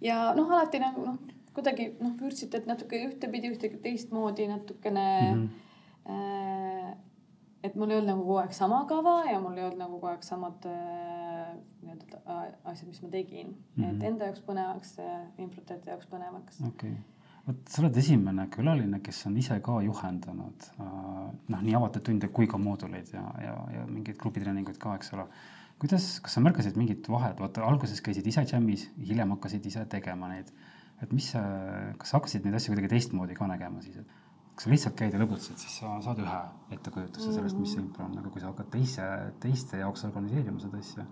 ja 0.05 0.21
noh, 0.37 0.51
alati 0.51 0.83
nagu 0.83 1.07
noh, 1.09 1.19
kuidagi 1.57 1.95
noh, 2.01 2.13
vürtsitad 2.21 2.69
natuke 2.69 3.01
ühtepidi, 3.09 3.55
ühtegi 3.55 3.81
teistmoodi 3.81 4.49
natukene 4.53 5.09
mm. 5.35 5.43
Mhm. 5.45 5.61
Äh, 6.05 6.97
et 7.65 7.77
mul 7.81 7.93
ei 7.93 7.99
olnud 7.99 8.11
nagu 8.13 8.25
kogu 8.27 8.37
aeg 8.43 8.53
sama 8.57 8.83
kava 8.91 9.15
ja 9.31 9.41
mul 9.41 9.57
ei 9.57 9.65
olnud 9.65 9.81
nagu 9.81 9.97
kogu 9.97 10.11
aeg 10.11 10.27
samad 10.27 10.69
äh, 10.69 11.55
nii-öelda 11.85 12.21
äh, 12.21 12.45
asjad, 12.73 12.91
mis 12.91 13.01
ma 13.03 13.11
tegin 13.15 13.49
mm. 13.49 13.57
-hmm. 13.57 13.87
Mhm. 13.87 13.97
et 13.97 14.07
enda 14.11 14.31
jaoks 14.31 14.45
põnevaks 14.49 14.95
äh,, 15.01 15.27
imprutajate 15.47 15.91
jaoks 15.91 16.09
põnevaks. 16.13 16.61
okei 16.69 16.93
okay., 16.93 17.03
vot 17.47 17.69
sa 17.69 17.83
oled 17.83 17.97
esimene 18.01 18.47
külaline, 18.57 19.01
kes 19.05 19.27
on 19.29 19.37
ise 19.41 19.59
ka 19.65 19.81
juhendanud 19.87 20.69
äh, 20.77 20.89
noh, 21.55 21.63
nii 21.69 21.77
avatud 21.81 22.05
tunde 22.09 22.29
kui 22.39 22.47
ka 22.47 22.61
mooduleid 22.61 23.13
ja, 23.17 23.25
ja, 23.47 23.57
ja 23.79 23.87
mingeid 23.89 24.21
grupitreeninguid 24.21 24.79
ka, 24.85 24.95
eks 25.01 25.13
ole. 25.17 25.27
kuidas, 25.79 26.21
kas 26.25 26.37
sa 26.37 26.45
märkasid 26.45 26.77
mingit 26.81 27.09
vahet, 27.09 27.41
vaata 27.41 27.65
alguses 27.71 28.01
käisid 28.05 28.27
ise 28.27 28.45
džämmis, 28.45 28.91
hiljem 29.09 29.37
hakkasid 29.37 29.67
ise 29.73 29.87
tegema 29.97 30.29
neid. 30.29 30.53
et 31.03 31.13
mis, 31.13 31.33
kas 31.33 32.11
sa 32.11 32.21
hakkasid 32.21 32.45
neid 32.45 32.55
asju 32.61 32.73
kuidagi 32.73 32.93
teistmoodi 32.93 33.35
ka 33.35 33.49
nägema 33.51 33.83
siis, 33.83 33.97
et 34.05 34.24
kui 34.55 34.63
sa 34.63 34.71
lihtsalt 34.71 34.95
käid 34.99 35.15
ja 35.15 35.19
lõbutad, 35.19 35.59
siis 35.59 35.79
sa 35.81 35.97
saad 36.05 36.21
ühe 36.23 36.41
ettekujutuse 36.77 37.33
sellest, 37.35 37.59
mis 37.59 37.73
see 37.75 37.83
impro 37.83 38.07
on, 38.07 38.19
aga 38.21 38.31
kui 38.31 38.43
sa 38.43 38.53
hakkad 38.53 38.69
teise, 38.71 39.07
teiste 39.43 39.81
jaoks 39.81 40.07
organiseerima 40.07 40.63
seda 40.63 40.79
asja. 40.79 41.07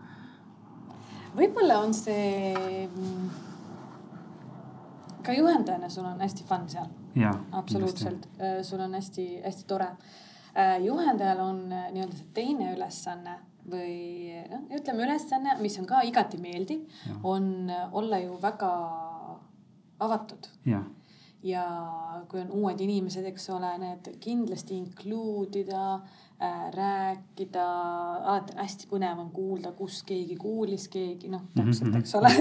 võib-olla 1.35 1.81
on 1.83 1.95
see 1.97 2.85
mm, 2.87 3.33
ka 5.27 5.35
juhendajana 5.35 5.91
sul 5.91 6.07
on 6.07 6.23
hästi 6.23 6.47
fun 6.47 6.69
seal. 6.71 6.91
absoluutselt, 7.53 8.29
sul 8.63 8.81
on 8.81 8.95
hästi-hästi 8.95 9.67
tore. 9.67 9.91
juhendajal 10.85 11.41
on 11.41 11.65
äh, 11.73 11.89
nii-öelda 11.93 12.17
see 12.17 12.31
teine 12.37 12.73
ülesanne 12.77 13.39
või 13.73 14.35
noh, 14.51 14.67
ütleme 14.77 15.07
ülesanne, 15.07 15.55
mis 15.63 15.79
on 15.81 15.87
ka 15.89 16.03
igati 16.05 16.39
meeldiv, 16.43 16.83
on 17.23 17.71
äh, 17.71 17.87
olla 17.95 18.19
ju 18.23 18.37
väga 18.43 18.73
avatud. 20.03 20.51
jah 20.67 20.85
ja 21.43 21.65
kui 22.31 22.41
on 22.41 22.51
uued 22.55 22.81
inimesed, 22.81 23.27
eks 23.33 23.49
ole, 23.51 23.73
need 23.83 24.13
kindlasti 24.23 24.77
include 24.79 25.65
ida 25.65 25.87
rääkida, 26.75 27.65
alati 28.25 28.57
hästi 28.59 28.89
põnev 28.91 29.21
on 29.23 29.31
kuulda, 29.35 29.73
kus 29.77 30.01
keegi 30.07 30.37
kuulis, 30.41 30.89
keegi 30.93 31.31
noh, 31.33 31.45
täpselt, 31.57 31.97
eks 32.01 32.15
ole. 32.19 32.33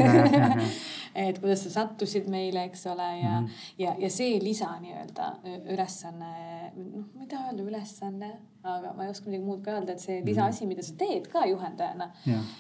Et 1.26 1.40
kuidas 1.42 1.66
sa 1.66 1.74
sattusid 1.74 2.30
meile, 2.32 2.64
eks 2.70 2.86
ole, 2.88 3.08
ja 3.20 3.34
mm, 3.40 3.48
-hmm. 3.48 3.74
ja, 3.80 3.96
ja 4.00 4.10
see 4.10 4.40
lisa 4.44 4.70
nii-öelda 4.80 5.34
ülesanne, 5.74 6.32
noh, 6.76 7.10
ma 7.14 7.26
ei 7.26 7.28
taha 7.28 7.52
öelda 7.52 7.68
ülesanne, 7.68 8.32
aga 8.64 8.94
ma 8.94 9.04
ei 9.04 9.12
oska 9.12 9.30
midagi 9.30 9.46
muud 9.46 9.62
ka 9.66 9.76
öelda, 9.76 9.96
et 9.98 10.00
see 10.04 10.22
lisaasi, 10.26 10.66
mida 10.70 10.84
sa 10.86 10.96
teed 10.98 11.28
ka 11.28 11.46
juhendajana. 11.46 12.12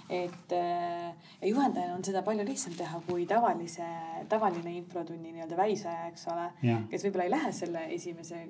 et 0.09 0.53
äh, 0.57 1.13
ja 1.41 1.47
juhendajana 1.47 1.95
on 1.95 2.03
seda 2.03 2.21
palju 2.21 2.45
lihtsam 2.45 2.73
teha 2.77 3.01
kui 3.07 3.25
tavalise, 3.25 3.87
tavaline 4.29 4.75
improtunni 4.77 5.31
nii-öelda 5.31 5.57
väisaja, 5.57 6.07
eks 6.11 6.27
ole, 6.27 6.51
kes 6.89 7.05
võib-olla 7.05 7.29
ei 7.29 7.35
lähe 7.37 7.51
selle 7.51 7.85
esimese 7.95 8.45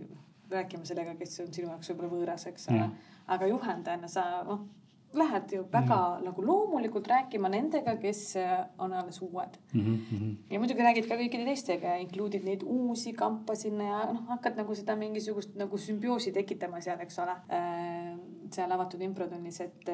rääkima 0.51 0.85
sellega, 0.85 1.15
kes 1.19 1.39
on 1.45 1.53
sinu 1.53 1.71
jaoks 1.71 1.91
võib-olla 1.91 2.13
võõras, 2.15 2.47
eks 2.51 2.69
ole. 2.71 2.89
aga 3.31 3.47
juhendajana 3.47 4.09
sa 4.11 4.25
noh, 4.47 4.65
lähed 5.13 5.51
ju 5.51 5.65
väga 5.71 5.95
ja. 5.95 6.19
nagu 6.23 6.43
loomulikult 6.45 7.07
rääkima 7.07 7.49
nendega, 7.51 7.95
kes 7.99 8.21
on 8.79 8.93
alles 8.93 9.21
uued 9.21 9.57
mm. 9.73 9.81
-hmm. 9.81 10.35
ja 10.49 10.59
muidugi 10.59 10.83
räägid 10.83 11.07
ka 11.09 11.17
kõikide 11.19 11.45
teistega, 11.45 11.95
include'id 12.05 12.45
neid 12.47 12.63
uusi 12.63 13.13
kampa 13.13 13.55
sinna 13.55 13.83
ja 13.83 13.99
noh, 14.13 14.23
hakkad 14.29 14.55
nagu 14.55 14.75
seda 14.75 14.95
mingisugust 14.95 15.55
nagu 15.55 15.77
sümbioosi 15.77 16.31
tekitama 16.31 16.81
seal, 16.81 16.99
eks 16.99 17.19
ole 17.19 17.31
äh,. 17.31 17.90
Seal 18.53 18.71
avatud 18.71 19.01
improtunnis, 19.01 19.59
et, 19.61 19.89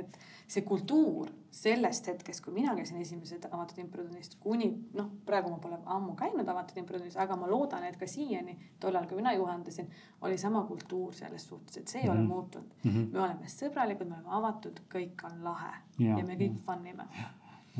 et 0.00 0.18
see 0.50 0.62
kultuur 0.66 1.30
sellest 1.54 2.06
hetkest, 2.10 2.42
kui 2.44 2.54
mina 2.54 2.74
käisin 2.78 3.00
esimesed 3.02 3.46
avatud 3.50 3.78
improtunnist 3.82 4.36
kuni 4.42 4.68
noh, 4.98 5.10
praegu 5.26 5.50
ma 5.52 5.58
pole 5.62 5.78
ammu 5.96 6.14
käinud 6.18 6.48
avatud 6.48 6.78
improtunnis, 6.82 7.18
aga 7.20 7.36
ma 7.38 7.50
loodan, 7.50 7.84
et 7.86 7.98
ka 8.00 8.08
siiani 8.10 8.56
tollal, 8.82 9.08
kui 9.10 9.18
mina 9.18 9.34
juhendasin, 9.36 9.90
oli 10.26 10.38
sama 10.38 10.62
kultuur 10.68 11.14
selles 11.16 11.46
suhtes, 11.50 11.80
et 11.82 11.88
see 11.88 12.02
ei 12.02 12.08
mm 12.08 12.14
-hmm. 12.14 12.18
ole 12.18 12.28
muutunud 12.28 12.72
mm. 12.84 12.90
-hmm. 12.90 13.12
me 13.12 13.20
oleme 13.20 13.52
sõbralikud, 13.56 14.08
me 14.08 14.14
oleme 14.14 14.36
avatud, 14.40 14.80
kõik 14.94 15.26
on 15.30 15.44
lahe 15.44 15.74
ja, 15.98 16.18
ja 16.18 16.24
me 16.24 16.36
kõik 16.36 16.58
fun 16.66 16.86
ime. 16.86 17.08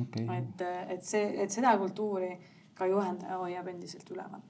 Okay. 0.01 0.39
et, 0.39 0.61
et 0.89 1.05
see, 1.05 1.43
et 1.43 1.51
seda 1.51 1.79
kultuuri 1.79 2.39
ka 2.75 2.87
juhendaja 2.87 3.39
hoiab 3.39 3.67
endiselt 3.67 4.11
üleval. 4.11 4.41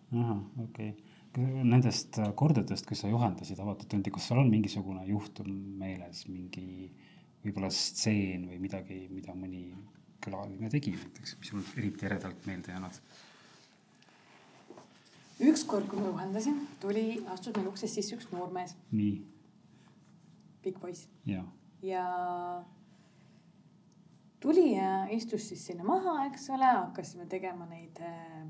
okei 0.65 0.91
okay 0.91 1.10
Nendest 1.39 2.19
kordadest, 2.35 2.89
kui 2.89 2.99
sa 2.99 3.09
juhendasid 3.11 3.61
avatud 3.63 3.87
tundi, 3.91 4.11
kas 4.11 4.25
sul 4.27 4.41
on 4.43 4.51
mingisugune 4.51 5.05
juhtum 5.07 5.51
meeles, 5.79 6.25
mingi 6.27 6.91
võib-olla 7.45 7.71
stseen 7.71 8.49
või 8.51 8.59
midagi, 8.65 9.05
mida 9.13 9.35
mõni 9.39 9.69
külaline 10.25 10.71
tegi 10.73 10.93
näiteks, 10.97 11.37
mis 11.39 11.53
sul 11.53 11.63
eriti 11.79 12.09
eredalt 12.09 12.47
meelde 12.51 12.75
jäänud? 12.75 12.99
ükskord, 15.41 15.87
kui 15.89 16.01
ma 16.01 16.11
juhendasin, 16.11 16.59
tuli, 16.83 17.05
astus 17.33 17.55
meil 17.57 17.71
uksest 17.71 17.97
sisse 17.97 18.17
üks 18.19 18.29
noormees. 18.33 18.75
nii. 18.93 19.15
pikk 20.67 20.83
poiss. 20.83 21.09
ja, 21.27 21.45
ja 21.83 22.05
tuli 24.41 24.75
ja 24.75 25.07
istus 25.17 25.49
siis 25.49 25.65
sinna 25.71 25.85
maha, 25.85 26.27
eks 26.27 26.51
ole, 26.51 26.69
hakkasime 26.69 27.27
tegema 27.31 27.69
neid 27.71 28.03
äh, 28.05 28.45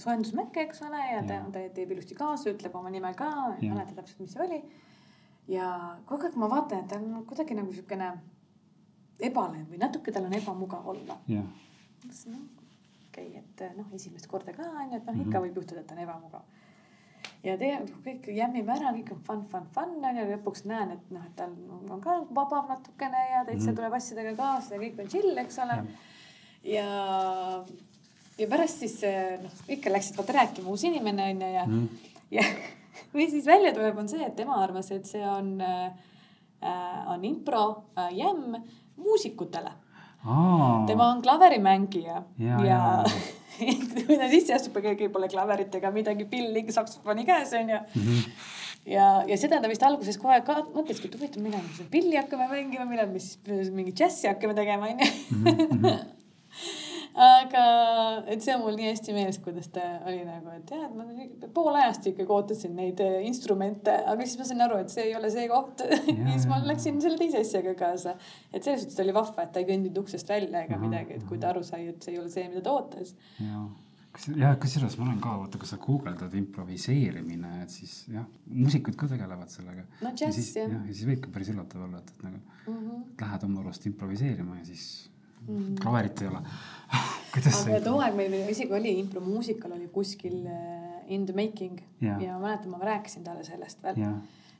soojendusmäkke, 0.00 0.66
eks 0.68 0.82
ole, 0.86 1.00
ja 1.12 1.22
ta, 1.26 1.40
ta 1.52 1.62
teeb 1.74 1.92
ilusti 1.94 2.16
kaasa, 2.18 2.50
ütleb 2.52 2.74
oma 2.78 2.92
nime 2.92 3.12
ka, 3.18 3.30
ei 3.60 3.70
mäleta 3.70 3.96
täpselt, 3.98 4.24
mis 4.24 4.34
see 4.34 4.44
oli. 4.44 4.60
ja 5.48 5.68
kogu 6.08 6.28
aeg 6.28 6.38
ma 6.40 6.48
vaatan, 6.50 6.84
et 6.84 6.92
ta 6.92 7.00
on 7.00 7.24
kuidagi 7.28 7.56
nagu 7.58 7.72
siukene 7.76 8.12
ebalev 9.20 9.70
või 9.70 9.80
natuke 9.80 10.12
tal 10.12 10.26
on 10.28 10.36
ebamugav 10.40 10.86
olla. 10.94 11.18
jah. 11.28 11.46
no 12.26 12.42
okei 13.08 13.28
okay,, 13.30 13.40
et 13.40 13.64
noh, 13.78 13.88
esimest 13.94 14.28
korda 14.30 14.54
ka 14.56 14.66
onju, 14.66 14.98
et 14.98 15.08
noh, 15.08 15.24
ikka 15.26 15.42
võib 15.44 15.58
juhtuda, 15.60 15.82
et 15.82 15.90
ta 15.90 15.96
on 15.96 16.02
ebamugav. 16.04 16.42
ja 17.44 17.56
teeb 17.60 17.92
kõik 18.06 18.28
jämmime 18.34 18.74
ära, 18.74 18.92
kõik 18.96 19.14
on 19.14 19.22
fun, 19.28 19.46
fun, 19.52 19.70
fun 19.76 19.96
onju, 20.10 20.26
lõpuks 20.32 20.66
näen, 20.70 20.96
et 20.96 21.14
noh, 21.14 21.24
et 21.28 21.36
tal 21.38 21.54
on 21.94 22.02
ka 22.04 22.18
vabam 22.30 22.68
natukene 22.72 23.24
ja 23.30 23.44
täitsa 23.46 23.70
mm 23.70 23.80
tuleb 23.80 23.98
asjadega 24.00 24.36
kaasa 24.40 24.76
ja 24.76 24.82
kõik 24.82 25.02
on 25.04 25.10
chill, 25.12 25.42
eks 25.44 25.60
ole. 25.64 25.80
ja, 26.74 26.84
ja 26.84 27.64
pärast 28.50 28.82
siis 28.82 28.98
noh, 29.42 29.60
ikka 29.68 29.92
läksid 29.92 30.18
vaata 30.18 30.40
rääkima, 30.40 30.70
uus 30.70 30.84
inimene 30.84 31.30
onju 31.34 31.52
ja 31.54 31.66
mm, 31.66 32.10
ja 32.34 32.46
või 33.14 33.28
siis 33.30 33.46
välja 33.46 33.74
tuleb, 33.74 33.98
on 33.98 34.10
see, 34.10 34.22
et 34.26 34.36
tema 34.38 34.58
arvas, 34.62 34.90
et 34.94 35.06
see 35.08 35.22
on 35.28 35.56
äh,, 35.62 35.92
on 37.12 37.24
impro 37.28 37.64
äh, 37.98 38.10
jämm 38.16 38.56
muusikutele 38.96 39.72
Aa. 40.24 40.84
tema 40.88 41.10
on 41.12 41.22
klaverimängija 41.22 42.22
ja, 42.38 42.60
ja, 42.64 42.64
ja. 42.64 43.04
kui 44.06 44.16
ta 44.18 44.28
sisse 44.32 44.54
astub, 44.56 44.80
keegi 44.82 45.10
pole 45.12 45.28
klaverit 45.30 45.74
ega 45.78 45.92
midagi, 45.94 46.26
pilli, 46.30 46.64
saksofoni 46.72 47.26
käes 47.28 47.52
onju 47.54 47.76
mm. 47.76 48.06
-hmm. 48.06 48.32
ja, 48.94 49.08
ja 49.28 49.38
seda 49.38 49.60
ta 49.60 49.68
vist 49.68 49.82
alguses 49.82 50.18
kohe 50.18 50.40
ka 50.46 50.62
mõtleski, 50.72 51.10
et 51.10 51.18
huvitav, 51.18 51.42
millal 51.42 51.62
me 51.62 51.76
seda 51.76 51.90
pilli 51.90 52.16
hakkame 52.16 52.48
mängima, 52.48 52.88
millal 52.88 53.12
me 53.12 53.20
siis 53.20 53.70
mingi 53.70 53.92
džässi 53.92 54.30
hakkame 54.32 54.54
tegema 54.54 54.90
onju. 54.90 55.94
Aga, 57.14 57.64
et 58.26 58.42
see 58.42 58.54
on 58.56 58.64
mul 58.64 58.74
nii 58.74 58.88
hästi 58.88 59.12
meeles, 59.14 59.36
kuidas 59.42 59.68
ta 59.70 59.84
oli 60.02 60.24
nagu, 60.26 60.50
et 60.50 60.70
jah, 60.74 60.88
et 60.88 60.96
ma 60.98 61.04
pool 61.54 61.76
ajast 61.78 62.08
ikkagi 62.10 62.34
ootasin 62.34 62.74
neid 62.74 62.98
äh, 63.04 63.20
instrumente, 63.28 63.94
aga 64.10 64.26
siis 64.26 64.40
ma 64.40 64.46
sain 64.48 64.64
aru, 64.66 64.80
et 64.82 64.90
see 64.90 65.04
ei 65.06 65.14
ole 65.14 65.30
see 65.30 65.46
koht. 65.50 65.84
ja 66.10 66.24
siis 66.32 66.48
ma 66.50 66.58
läksin 66.66 66.98
selle 67.04 67.20
teise 67.20 67.44
asjaga 67.44 67.76
kaasa. 67.78 68.16
et 68.50 68.66
selles 68.66 68.82
suhtes 68.82 68.98
oli 69.04 69.14
vahva, 69.14 69.46
et 69.46 69.54
ta 69.54 69.62
ei 69.62 69.70
kõndinud 69.70 70.02
uksest 70.02 70.34
välja 70.34 70.64
ega 70.66 70.80
midagi, 70.82 71.20
et 71.20 71.24
kui 71.30 71.38
ta 71.38 71.52
aru 71.54 71.62
sai, 71.62 71.86
et 71.94 72.02
see 72.02 72.16
ei 72.16 72.20
ole 72.24 72.34
see, 72.34 72.48
mida 72.50 72.66
ta 72.66 72.74
ootas. 72.74 73.14
kas 74.18 74.28
jah, 74.34 74.58
kusjuures 74.66 74.98
ma 74.98 75.06
olen 75.06 75.22
ka, 75.22 75.38
vaata, 75.44 75.62
kui 75.62 75.70
sa 75.70 75.78
guugeldad 75.86 76.34
improviseerimine, 76.42 77.54
et 77.62 77.78
siis 77.78 77.96
jah, 78.10 78.26
muusikud 78.50 78.98
ka 78.98 79.12
tegelevad 79.14 79.54
sellega. 79.54 79.86
no 80.02 80.16
džäss 80.18 80.54
jah. 80.58 80.66
ja 80.66 80.84
siis 80.90 81.06
võib 81.14 81.22
ka 81.22 81.34
päris 81.38 81.54
üllatav 81.54 81.86
olla, 81.86 82.02
et, 82.02 82.10
et 82.10 82.26
nagu 82.26 82.42
mm 82.42 82.76
-hmm. 82.76 83.02
lähed 83.22 83.50
oma 83.52 83.62
arust 83.62 83.86
improviseerima 83.86 84.58
ja 84.64 84.70
siis 84.74 84.88
mm. 85.46 85.74
klaverit 85.82 86.22
ei 86.22 86.28
ole 86.32 86.42
aga 87.40 87.80
too 87.82 87.98
aeg 88.02 88.16
meil 88.18 88.34
isegi 88.52 88.74
oli 88.76 88.94
impromuusikal 89.00 89.74
oli 89.76 89.88
kuskil 89.92 90.40
uh, 90.44 90.94
in 91.10 91.26
the 91.26 91.34
making 91.36 91.80
ja, 92.00 92.16
ja 92.20 92.38
ma 92.38 92.48
mäletan, 92.48 92.70
ma 92.72 92.78
rääkisin 92.84 93.24
talle 93.26 93.44
sellest 93.46 93.82
veel. 93.82 94.00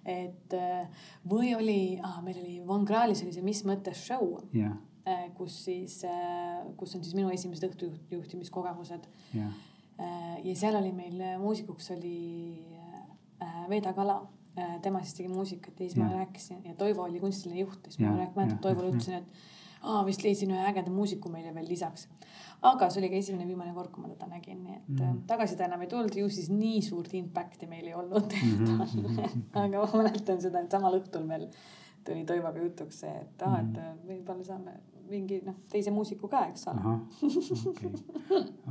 et 0.04 0.56
uh, 0.58 1.04
või 1.30 1.54
oli 1.56 1.78
ah,, 2.02 2.20
meil 2.24 2.40
oli 2.42 2.58
Von 2.66 2.84
Krahlis 2.88 3.22
oli 3.24 3.32
see 3.36 3.44
Mis 3.44 3.64
mõttes 3.68 4.04
show. 4.06 4.40
Uh, 5.04 5.24
kus 5.36 5.56
siis 5.66 6.00
kus 6.80 6.94
on 6.96 7.04
siis 7.04 7.14
minu 7.16 7.32
esimesed 7.32 7.66
õhtujuhtimiskogemused. 7.68 9.08
ja 10.44 10.54
seal 10.56 10.78
oli 10.80 10.92
meil 10.96 11.20
muusikuks 11.38 11.90
oli 11.94 12.64
Veeda 13.68 13.92
Kala 13.92 14.22
tema 14.82 15.02
siis 15.02 15.18
tegi 15.18 15.28
muusikat 15.28 15.80
ja 15.80 15.88
siis 15.88 15.98
ja. 15.98 16.04
ma 16.04 16.22
rääkisin 16.22 16.64
ja 16.64 16.74
Toivo 16.78 17.04
oli 17.04 17.20
kunstiline 17.20 17.60
juht 17.60 17.84
ja 17.86 17.92
siis 17.92 18.00
ma 18.06 18.14
mäletan, 18.16 18.58
Toivole 18.64 18.94
ütlesin, 18.94 19.20
et 19.20 19.53
aa, 19.84 20.00
vist 20.06 20.24
leidsin 20.24 20.54
ühe 20.54 20.64
ägeda 20.70 20.92
muusiku 20.92 21.32
meile 21.32 21.52
veel 21.54 21.68
lisaks. 21.68 22.08
aga 22.64 22.88
see 22.90 23.02
oli 23.02 23.10
ka 23.12 23.20
esimene 23.20 23.46
viimane 23.46 23.74
kord, 23.76 23.90
kui 23.92 24.02
ma 24.02 24.08
teda 24.08 24.26
nägin, 24.30 24.62
nii 24.64 24.76
et 24.78 24.90
mm. 24.94 25.22
tagasiside 25.28 25.66
enam 25.66 25.84
ei 25.84 25.90
tulnud, 25.90 26.16
ju 26.16 26.30
siis 26.32 26.48
nii 26.52 26.80
suurt 26.82 27.12
impact'i 27.18 27.68
meil 27.68 27.90
ei 27.90 27.94
olnud 28.00 28.32
mm. 28.40 28.66
-hmm. 28.66 29.44
aga 29.64 29.84
ma 29.84 30.02
mäletan 30.02 30.40
seda, 30.40 30.64
et 30.64 30.72
samal 30.72 30.96
õhtul 31.00 31.26
meil 31.28 31.48
tuli 32.04 32.24
Toivoga 32.24 32.60
jutuks 32.60 33.00
see, 33.04 33.12
et 33.20 33.42
aa, 33.46 33.60
et 33.60 33.70
mhm. 33.72 34.02
võib-olla 34.08 34.44
saame 34.44 34.74
mingi 35.10 35.40
noh, 35.44 35.56
teise 35.68 35.92
muusiku 35.92 36.28
ka, 36.32 36.46
eks 36.48 36.66
ole. 36.72 36.94
okei, 37.70 37.90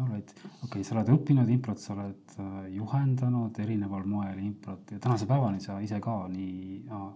alright, 0.02 0.34
okei, 0.66 0.84
sa 0.84 0.96
oled 0.96 1.12
õppinud 1.14 1.50
improt, 1.54 1.82
sa 1.82 1.94
oled 1.94 2.36
äh, 2.42 2.60
juhendanud 2.74 3.60
erineval 3.62 4.06
moel 4.10 4.42
improt 4.42 4.96
ja 4.96 5.02
tänase 5.04 5.30
päevani 5.30 5.62
sa 5.62 5.78
ise 5.86 6.02
ka 6.04 6.24
nii 6.34 6.84
äh, 6.90 7.08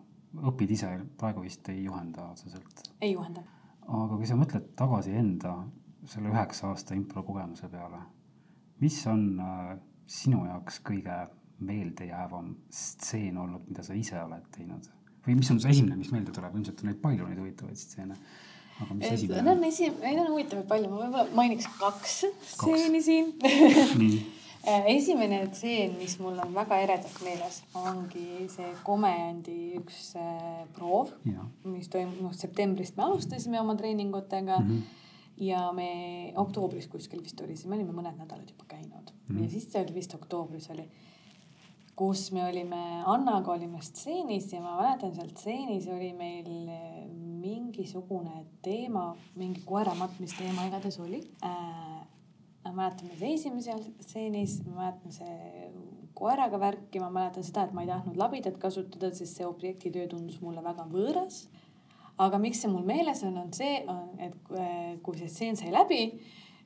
õpid 0.51 0.73
ise, 0.77 0.93
praegu 1.17 1.45
vist 1.45 1.69
ei 1.73 1.83
juhenda 1.87 2.29
otseselt? 2.35 2.89
ei 3.01 3.15
juhenda 3.15 3.41
aga 3.87 4.17
kui 4.17 4.27
sa 4.27 4.37
mõtled 4.39 4.71
tagasi 4.79 5.15
enda 5.15 5.53
selle 6.07 6.31
üheksa 6.31 6.71
aasta 6.71 6.95
impro 6.95 7.23
kogemuse 7.27 7.69
peale, 7.71 8.01
mis 8.83 8.99
on 9.11 9.25
äh, 9.43 9.73
sinu 10.07 10.45
jaoks 10.47 10.81
kõige 10.87 11.15
meeldejäävam 11.67 12.53
stseen 12.71 13.37
olnud, 13.41 13.65
mida 13.67 13.83
sa 13.83 13.97
ise 13.97 14.19
oled 14.21 14.45
teinud? 14.55 14.91
või 15.27 15.35
mis 15.41 15.49
on 15.51 15.57
see 15.59 15.73
esimene, 15.73 15.97
mis 15.99 16.11
meelde 16.13 16.31
tuleb, 16.31 16.53
ilmselt 16.55 16.79
on 16.83 16.87
neid 16.87 17.01
palju 17.03 17.25
neid 17.27 17.41
huvitavaid 17.41 17.79
stseene. 17.81 18.15
aga 18.79 18.95
mis 18.95 19.09
esimene? 19.11 19.41
Neid 19.43 19.57
on 19.57 19.67
esi-, 19.67 19.91
neid 19.99 20.21
on 20.21 20.31
huvitavaid 20.31 20.69
palju, 20.69 20.91
ma 20.93 21.01
võib-olla 21.01 21.35
mainiks 21.35 21.67
kaks 21.81 22.17
stseeni 22.53 23.03
siin 23.03 23.33
esimene 24.67 25.47
tseen, 25.47 25.95
mis 25.97 26.17
mul 26.19 26.39
on 26.43 26.53
väga 26.55 26.79
eredalt 26.83 27.21
meeles, 27.23 27.61
ongi 27.73 28.47
see 28.51 28.69
komedi 28.83 29.77
üks 29.79 30.13
äh, 30.19 30.63
proov, 30.75 31.13
mis 31.63 31.87
toimub, 31.93 32.19
noh 32.21 32.35
septembrist 32.35 32.97
me 32.97 33.07
alustasime 33.07 33.61
oma 33.61 33.75
treeningutega 33.79 34.59
mm. 34.59 34.71
-hmm 34.71 35.03
ja 35.37 35.71
me 35.73 35.89
oktoobris 36.35 36.87
kuskil 36.87 37.21
vist 37.23 37.41
oli, 37.41 37.55
siis 37.55 37.69
me 37.69 37.77
olime 37.77 37.93
mõned 37.93 38.17
nädalad 38.17 38.49
juba 38.49 38.65
käinud 38.67 39.11
mm 39.11 39.35
-hmm. 39.35 39.43
ja 39.43 39.49
siis 39.49 39.67
see 39.71 39.81
oli 39.81 39.93
vist 39.93 40.13
oktoobris 40.13 40.69
oli, 40.73 40.87
kus 41.95 42.31
me 42.31 42.45
olime 42.45 43.03
Annaga 43.05 43.51
olime 43.51 43.81
stseenis 43.81 44.53
ja 44.53 44.61
ma 44.61 44.75
mäletan 44.81 45.15
seal 45.15 45.29
stseenis 45.29 45.87
oli 45.87 46.13
meil 46.13 46.69
äh, 46.69 47.05
mingisugune 47.41 48.45
teema, 48.61 49.15
mingi 49.35 49.61
koera 49.65 49.93
matmisteema 49.95 50.65
igatahes 50.65 50.99
oli 50.99 51.21
äh, 51.43 51.96
ma 52.67 52.83
mäletan, 52.83 53.11
me 53.11 53.17
seisime 53.19 53.61
seal 53.63 53.83
stseenis, 54.01 54.59
ma 54.67 54.81
mäletan 54.81 55.13
see 55.15 55.69
koeraga 56.17 56.59
värki, 56.61 57.01
ma 57.01 57.09
mäletan 57.13 57.45
seda, 57.45 57.67
et 57.67 57.75
ma 57.75 57.83
ei 57.85 57.91
tahtnud 57.91 58.17
labidat 58.19 58.57
kasutada, 58.61 59.11
sest 59.15 59.39
see 59.39 59.47
objektitöö 59.47 60.07
tundus 60.11 60.41
mulle 60.41 60.63
väga 60.65 60.87
võõras. 60.91 61.45
aga 62.17 62.39
miks 62.41 62.63
see 62.63 62.71
mul 62.73 62.85
meeles 62.85 63.21
on, 63.23 63.35
on 63.37 63.51
see, 63.53 63.83
et 64.25 64.53
kui 65.05 65.19
see 65.19 65.29
stseen 65.29 65.59
sai 65.59 65.73
läbi, 65.73 65.99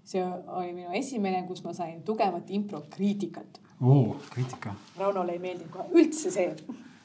see 0.08 0.24
oli 0.24 0.72
minu 0.74 0.93
esimene, 0.95 1.43
kus 1.47 1.66
ma 1.66 1.74
sain 1.76 1.99
tugevat 2.08 2.49
improkriitikat. 2.49 3.60
oo, 3.82 4.16
kriitika. 4.30 4.76
Raunole 4.97 5.36
ei 5.36 5.43
meeldinud 5.43 5.74
kohe 5.74 5.91
üldse 5.91 6.32
see 6.32 6.47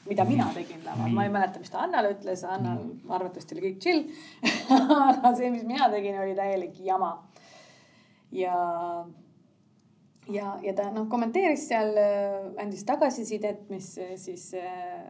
mida 0.07 0.23
mina 0.23 0.47
tegin 0.55 0.83
laval, 0.85 1.11
ma 1.11 1.25
ei 1.27 1.31
mäleta, 1.31 1.59
mis 1.59 1.71
ta 1.71 1.81
Annale 1.83 2.13
ütles, 2.15 2.43
Annal 2.47 2.85
arvatavasti 3.09 3.57
oli 3.57 3.63
kõik 3.65 3.79
chill. 3.83 4.05
Aga 5.17 5.33
see, 5.35 5.49
mis 5.51 5.65
mina 5.67 5.89
tegin, 5.91 6.15
oli 6.23 6.35
täielik 6.37 6.79
jama 6.85 7.11
ja, 8.31 8.57
ja, 10.29 10.57
ja 10.63 10.73
ta 10.75 10.89
noh, 10.91 11.07
kommenteeris 11.11 11.67
seal, 11.69 11.93
andis 12.61 12.83
tagasisidet, 12.87 13.69
mis 13.69 13.93
siis 14.19 14.49
äh, 14.59 15.07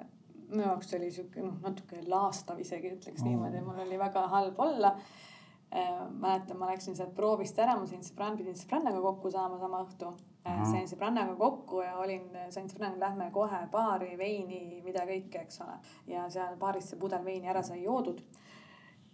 minu 0.49 0.63
jaoks 0.63 0.93
oli 0.97 1.11
sihuke 1.11 1.43
noh, 1.43 1.57
natuke 1.63 2.01
laastav 2.07 2.59
isegi 2.63 2.93
ütleks 2.95 3.24
mm. 3.24 3.30
niimoodi, 3.32 3.63
mul 3.65 3.82
oli 3.84 3.99
väga 3.99 4.28
halb 4.32 4.59
olla 4.63 4.93
äh,. 4.95 6.07
mäletan, 6.11 6.57
ma 6.57 6.72
läksin 6.72 6.95
sealt 6.95 7.15
proovist 7.15 7.59
ära, 7.59 7.76
ma 7.80 7.88
sain 7.89 8.03
sõbrann, 8.05 8.38
pidin 8.39 8.55
sõbrannaga 8.55 9.01
kokku 9.03 9.32
saama 9.34 9.59
sama 9.59 9.84
õhtu 9.84 10.13
äh,. 10.47 10.63
sain 10.72 10.88
sõbrannaga 10.89 11.36
kokku 11.39 11.82
ja 11.84 11.97
olin, 12.03 12.30
sain 12.53 12.70
sõbrannaga, 12.72 13.09
lähme 13.09 13.32
kohe 13.36 13.61
baari, 13.72 14.13
veini, 14.20 14.82
mida 14.86 15.03
kõike, 15.09 15.43
eks 15.43 15.61
ole. 15.65 15.80
ja 16.13 16.28
seal 16.34 16.55
baaris 16.59 16.91
see 16.91 17.01
pudel 17.01 17.26
veini 17.26 17.51
ära 17.51 17.63
sai 17.65 17.84
joodud 17.84 18.24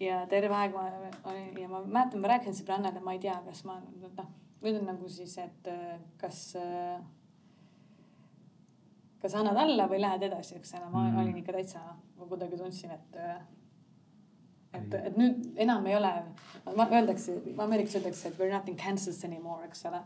ja 0.04 0.22
terve 0.30 0.56
aeg 0.58 0.76
ma 0.76 0.86
olin 1.32 1.60
ja 1.60 1.72
ma 1.72 1.82
mäletan, 1.86 2.22
ma 2.22 2.32
rääkisin 2.34 2.60
sõbrannale, 2.60 3.02
ma 3.04 3.16
ei 3.16 3.22
tea, 3.24 3.36
kas 3.48 3.64
ma 3.68 3.80
noh, 3.80 4.30
nüüd 4.64 4.80
on 4.80 4.88
nagu 4.92 5.10
siis, 5.12 5.36
et 5.44 5.72
äh, 5.72 5.98
kas, 6.22 6.46
äh, 6.60 7.02
kas 9.24 9.36
annad 9.40 9.60
alla 9.64 9.90
või 9.92 10.02
lähed 10.04 10.28
edasi, 10.30 10.60
eks 10.60 10.78
ole, 10.80 10.88
ma 10.94 11.08
mm. 11.10 11.20
olin 11.24 11.42
ikka 11.42 11.58
täitsa, 11.58 11.84
ma 12.20 12.30
kuidagi 12.30 12.60
tundsin, 12.60 12.96
et 12.96 13.20
äh, 13.20 13.42
et, 14.74 14.96
et 14.98 15.18
nüüd 15.20 15.60
enam 15.62 15.86
ei 15.86 15.96
ole, 15.98 16.12
öeldakse, 16.84 17.36
Ameerikas 17.62 18.00
öeldakse, 18.00 18.32
et 18.32 18.40
we 18.40 18.48
are 18.48 18.56
not 18.56 18.70
in 18.72 18.78
Kansas 18.80 19.22
anymore, 19.28 19.68
eks 19.68 19.86
ole 19.90 20.02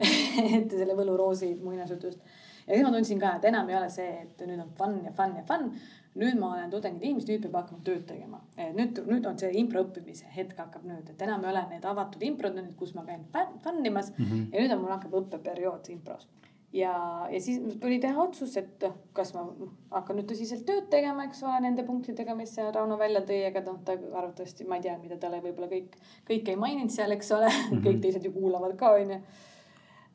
et 0.58 0.74
selle 0.74 0.96
võluroosi 0.98 1.54
muinasjutust. 1.62 2.20
ja 2.66 2.74
siis 2.74 2.84
ma 2.84 2.92
tundsin 2.92 3.22
ka, 3.22 3.36
et 3.38 3.48
enam 3.48 3.70
ei 3.70 3.78
ole 3.78 3.88
see, 3.92 4.10
et 4.26 4.44
nüüd 4.44 4.60
on 4.60 4.74
fun 4.76 4.98
ja 5.06 5.14
fun 5.16 5.36
ja 5.38 5.46
fun, 5.48 5.70
nüüd 6.18 6.38
ma 6.40 6.54
olen 6.54 6.70
tudengitiimis, 6.72 7.26
nüüd 7.28 7.44
peab 7.44 7.60
hakkama 7.60 7.84
tööd 7.86 8.02
tegema. 8.08 8.40
nüüd, 8.74 8.98
nüüd 9.06 9.26
on 9.30 9.38
see 9.38 9.52
impro 9.60 9.84
õppimise 9.84 10.30
hetk 10.34 10.58
hakkab 10.58 10.86
nüüd, 10.88 11.12
et 11.12 11.22
enam 11.22 11.44
ei 11.44 11.52
ole 11.52 11.62
need 11.70 11.86
avatud 11.86 12.22
improd, 12.26 12.58
kus 12.78 12.94
ma 12.96 13.04
käin 13.06 13.26
fänn 13.32 13.86
imas 13.86 14.12
mm 14.16 14.24
-hmm. 14.24 14.46
ja 14.52 14.62
nüüd 14.62 14.74
on 14.74 14.82
mul 14.82 14.94
hakkab 14.96 15.14
õppeperiood 15.20 15.90
impros. 15.94 16.28
ja, 16.72 17.28
ja 17.30 17.40
siis 17.40 17.60
tuli 17.80 17.98
teha 18.00 18.22
otsus, 18.22 18.56
et 18.56 18.84
kas 19.12 19.34
ma 19.34 19.46
hakkan 19.90 20.16
nüüd 20.16 20.28
tõsiselt 20.32 20.66
tööd 20.66 20.90
tegema, 20.90 21.24
eks 21.24 21.42
ole, 21.42 21.60
nende 21.60 21.82
punktidega, 21.82 22.34
mis 22.34 22.56
Rauno 22.74 22.98
välja 22.98 23.20
tõi, 23.20 23.40
ega 23.46 23.60
noh, 23.60 23.78
ta 23.84 23.92
arvatavasti, 23.92 24.64
ma 24.64 24.76
ei 24.76 24.82
tea, 24.82 24.98
mida 24.98 25.16
talle 25.16 25.40
võib-olla 25.40 25.68
kõik, 25.70 25.96
kõike 26.28 26.48
ei 26.48 26.56
maininud 26.56 26.90
seal, 26.90 27.10
eks 27.10 27.32
ole 27.32 27.48
kõik 27.86 28.00
teised 28.00 28.24
ju 28.24 28.32
kuulavad 28.32 28.76
ka, 28.76 28.92
onju. 28.92 29.22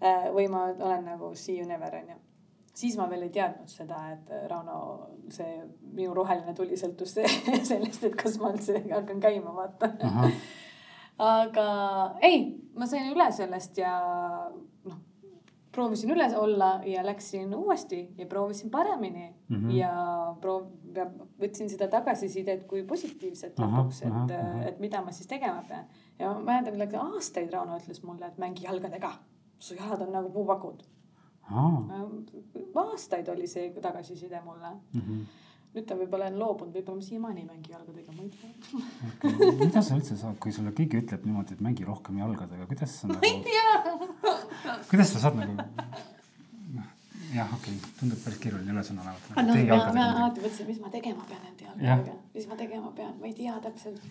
Äh, 0.03 0.31
või 0.33 0.47
ma 0.51 0.65
olen 0.79 1.05
nagu 1.05 1.35
see 1.35 1.59
you 1.59 1.67
never, 1.67 1.95
onju 1.95 2.34
siis 2.75 2.97
ma 2.99 3.07
veel 3.09 3.25
ei 3.27 3.33
teadnud 3.33 3.71
seda, 3.71 4.01
et 4.15 4.29
äh, 4.33 4.45
Rauno, 4.51 4.77
see 5.33 5.57
minu 5.95 6.13
roheline 6.15 6.55
tuli 6.57 6.77
sõltus 6.79 7.15
sellest, 7.71 8.03
et 8.03 8.15
kas 8.19 8.37
ma 8.41 8.51
üldse 8.53 8.83
hakkan 8.91 9.21
käima, 9.23 9.55
vaata. 9.55 9.91
aga 11.25 11.67
ei, 12.25 12.45
ma 12.75 12.87
sain 12.89 13.11
üle 13.13 13.27
sellest 13.35 13.79
ja 13.79 13.93
noh, 14.89 14.97
proovisin 15.75 16.11
üle 16.15 16.27
olla 16.39 16.79
ja 16.87 17.03
läksin 17.05 17.53
uuesti 17.55 18.01
ja 18.17 18.27
proovisin 18.31 18.71
paremini 18.71 19.29
mm 19.29 19.55
-hmm. 19.55 19.71
ja 19.75 19.93
proov-, 20.43 20.71
võtsin 21.39 21.71
seda 21.71 21.87
tagasisidet 21.91 22.65
kui 22.67 22.83
positiivset 22.83 23.59
lõpuks, 23.59 24.03
et, 24.07 24.35
et 24.67 24.79
mida 24.79 25.01
ma 25.01 25.11
siis 25.11 25.27
tegema 25.27 25.63
pean. 25.67 25.87
ja 26.19 26.33
ma 26.33 26.39
mäletan, 26.39 27.15
aastaid 27.15 27.53
Rauno 27.53 27.79
ütles 27.79 28.03
mulle, 28.03 28.27
et 28.27 28.37
mängi 28.37 28.67
jalgadega, 28.67 29.13
su 29.59 29.75
jalad 29.75 30.01
on 30.01 30.11
nagu 30.11 30.29
puupakud 30.29 30.83
aastaid 31.51 33.27
oli 33.33 33.47
see 33.47 33.69
tagasiside 33.81 34.41
mulle 34.45 34.71
mm. 34.93 35.01
-hmm. 35.01 35.25
nüüd 35.75 35.85
ta 35.85 35.97
võib-olla 35.99 36.29
on 36.31 36.39
loobunud, 36.39 36.73
võib-olla 36.73 37.01
ma 37.01 37.07
siiamaani 37.09 37.43
ei 37.43 37.47
mängi 37.49 37.71
jalgadega, 37.71 38.11
ma 38.11 38.23
ei 38.23 38.31
tea 38.33 38.49
okay.. 39.11 39.51
mida 39.65 39.81
sa 39.81 39.99
üldse 39.99 40.17
saad, 40.17 40.39
kui 40.39 40.51
sulle 40.51 40.71
keegi 40.71 41.01
ütleb 41.03 41.25
niimoodi, 41.29 41.53
et 41.53 41.61
mängi 41.61 41.85
rohkem 41.85 42.17
jalgadega, 42.23 42.67
kuidas 42.73 42.99
sa 43.01 43.07
nagu. 43.07 43.19
ma 43.19 43.27
ei 43.27 43.43
tea. 43.45 44.77
kuidas 44.89 45.13
sa 45.13 45.23
saad 45.25 45.41
nagu 45.41 45.57
jah, 47.35 47.53
okei 47.53 47.75
okay., 47.75 47.95
tundub 47.99 48.21
päris 48.23 48.39
keeruline 48.39 48.71
ülesõna 48.71 49.03
olevat. 49.03 49.21
no 49.35 49.77
ma, 49.77 49.91
ma 49.93 50.05
alati 50.11 50.45
mõtlesin, 50.45 50.71
mis 50.71 50.79
ma 50.79 50.93
tegema 50.93 51.27
pean 51.29 51.43
nende 51.43 51.67
jalgadega, 51.67 52.21
mis 52.33 52.47
ma 52.47 52.63
tegema 52.63 52.95
pean, 52.95 53.19
ma 53.19 53.29
ei 53.29 53.37
tea 53.43 53.59
täpselt 53.67 54.01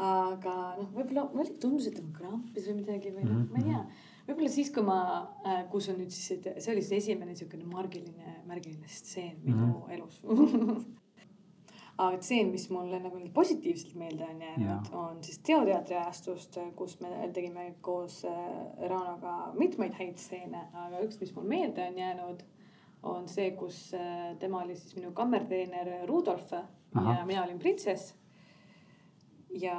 aga 0.00 0.54
noh, 0.78 0.88
võib-olla 0.94 1.26
mulle 1.34 1.56
tundus, 1.60 1.88
et 1.90 1.98
ta 1.98 2.04
krampis 2.16 2.68
või 2.70 2.78
midagi 2.80 3.12
või 3.14 3.26
noh 3.26 3.36
Mhm, 3.40 3.50
ma 3.52 3.58
ei 3.58 3.66
tea. 3.68 3.82
Võib-olla 4.28 4.48
siis, 4.52 4.70
kui 4.74 4.82
ma 4.86 4.98
äh,, 5.46 5.64
kus 5.70 5.88
on 5.88 5.98
nüüd 6.00 6.10
siis, 6.14 6.40
see 6.42 6.72
oli 6.72 6.82
siis 6.82 7.04
esimene 7.04 7.32
niisugune 7.34 7.64
margiline, 7.70 8.40
märgiline 8.46 8.88
stseen 8.88 9.38
minu 9.44 9.66
Mhm. 9.66 9.90
elus 9.90 10.22
aga 12.00 12.16
tseen, 12.18 12.48
mis 12.48 12.70
mulle 12.72 12.96
nagu 13.02 13.18
positiivselt 13.34 13.94
meelde 13.94 14.24
on 14.24 14.38
jäänud, 14.42 14.86
on 14.96 15.18
siis 15.24 15.38
Teoteatri 15.44 15.96
ajastust, 15.96 16.56
kus 16.76 16.94
me 17.00 17.08
tegime 17.34 17.74
koos 17.84 18.22
äh, 18.24 18.88
Raunoga 18.88 19.52
mitmeid 19.58 19.92
häid 19.98 20.16
stseene, 20.18 20.62
aga 20.72 21.02
üks, 21.04 21.20
mis 21.20 21.34
mul 21.36 21.44
meelde 21.44 21.84
on 21.90 21.98
jäänud, 21.98 22.40
on 23.02 23.28
see, 23.28 23.50
kus 23.56 23.82
äh, 23.94 24.32
tema 24.38 24.62
oli 24.64 24.76
siis 24.76 24.96
minu 24.96 25.12
kammertreener 25.12 26.06
Rudolf 26.08 26.52
Ahah. 26.52 27.18
ja 27.18 27.26
mina 27.26 27.44
olin 27.44 27.58
printsess. 27.58 28.14
ja, 29.60 29.76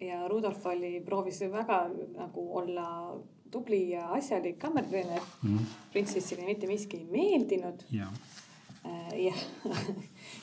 ja 0.00 0.28
Rudolf 0.28 0.66
oli, 0.66 1.00
proovis 1.04 1.40
väga 1.52 1.86
nagu 2.16 2.48
olla 2.58 2.88
tubli 3.50 3.90
ja 3.90 4.08
asjalik 4.12 4.58
kammertreener. 4.58 5.22
printsessile 5.92 6.44
mitte 6.44 6.66
miski 6.66 6.96
ei 6.96 7.06
meeldinud. 7.10 7.84
Ja, 7.90 8.10
Äh, 8.86 9.24
jah, 9.24 9.38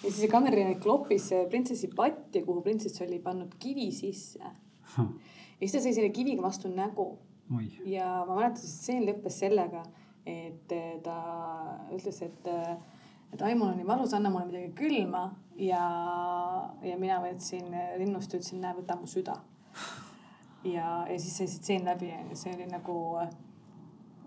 ja 0.04 0.10
siis 0.10 0.24
see 0.24 0.32
kammertreener 0.32 0.80
kloppis 0.82 1.30
äh, 1.36 1.46
printsessi 1.52 1.90
patti, 1.96 2.42
kuhu 2.44 2.64
printsess 2.66 3.04
oli 3.06 3.20
pannud 3.24 3.54
kivi 3.62 3.90
sisse. 3.96 4.40
ja 4.98 5.06
siis 5.62 5.76
ta 5.76 5.84
sai 5.84 5.94
selle 5.96 6.12
kiviga 6.16 6.44
vastu 6.44 6.72
nägu. 6.72 7.14
Ja 7.88 8.24
ma 8.28 8.40
mäletan, 8.40 8.60
see 8.60 8.72
stseen 8.72 9.06
lõppes 9.08 9.38
sellega, 9.44 9.84
et 10.28 10.76
äh, 10.76 10.90
ta 11.06 11.18
ütles, 11.96 12.20
et, 12.26 12.52
et 13.34 13.42
ai, 13.42 13.56
mul 13.56 13.72
on 13.72 13.80
nii 13.80 13.88
valus, 13.88 14.14
anna 14.14 14.32
mulle 14.34 14.50
midagi 14.52 14.72
külma 14.78 15.24
ja, 15.58 15.86
ja 16.86 17.00
mina 17.00 17.20
võtsin 17.24 17.74
rinnust, 18.00 18.34
ütlesin, 18.34 18.62
näe, 18.64 18.76
võta 18.78 18.98
mu 19.00 19.10
süda. 19.10 19.40
ja, 20.64 21.04
ja 21.10 21.18
siis 21.18 21.38
sai 21.38 21.48
see 21.48 21.58
stseen 21.58 21.90
läbi 21.90 22.14
see 22.38 22.54
oli 22.56 22.70
nagu 22.72 22.98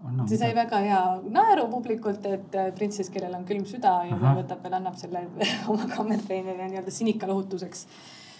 anna 0.04 0.26
see 0.28 0.38
sai 0.40 0.52
väga 0.56 0.80
hea 0.84 1.00
naeru 1.32 1.66
publikult, 1.72 2.26
et 2.28 2.58
äh, 2.58 2.70
printsess, 2.76 3.10
kellel 3.12 3.34
on 3.38 3.46
külm 3.48 3.64
süda 3.68 3.94
ja 4.08 4.16
ta 4.16 4.30
Ahah. 4.30 4.38
võtab 4.40 4.62
veel, 4.64 4.76
annab 4.78 4.98
selle 5.00 5.24
oma 5.72 5.88
kammertreenerile 5.94 6.70
nii-öelda 6.72 6.94
sinika 6.94 7.28
lohutuseks. 7.30 7.86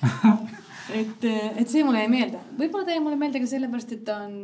et, 1.01 1.25
et 1.25 1.69
see 1.71 1.85
mulle 1.87 2.05
jäi 2.05 2.12
meelde, 2.12 2.43
võib-olla 2.59 2.87
ta 2.87 2.97
jäi 2.97 3.05
mulle 3.05 3.21
meelde 3.21 3.43
ka 3.43 3.51
sellepärast, 3.51 3.97
et 3.97 4.05
ta 4.09 4.21
on 4.27 4.37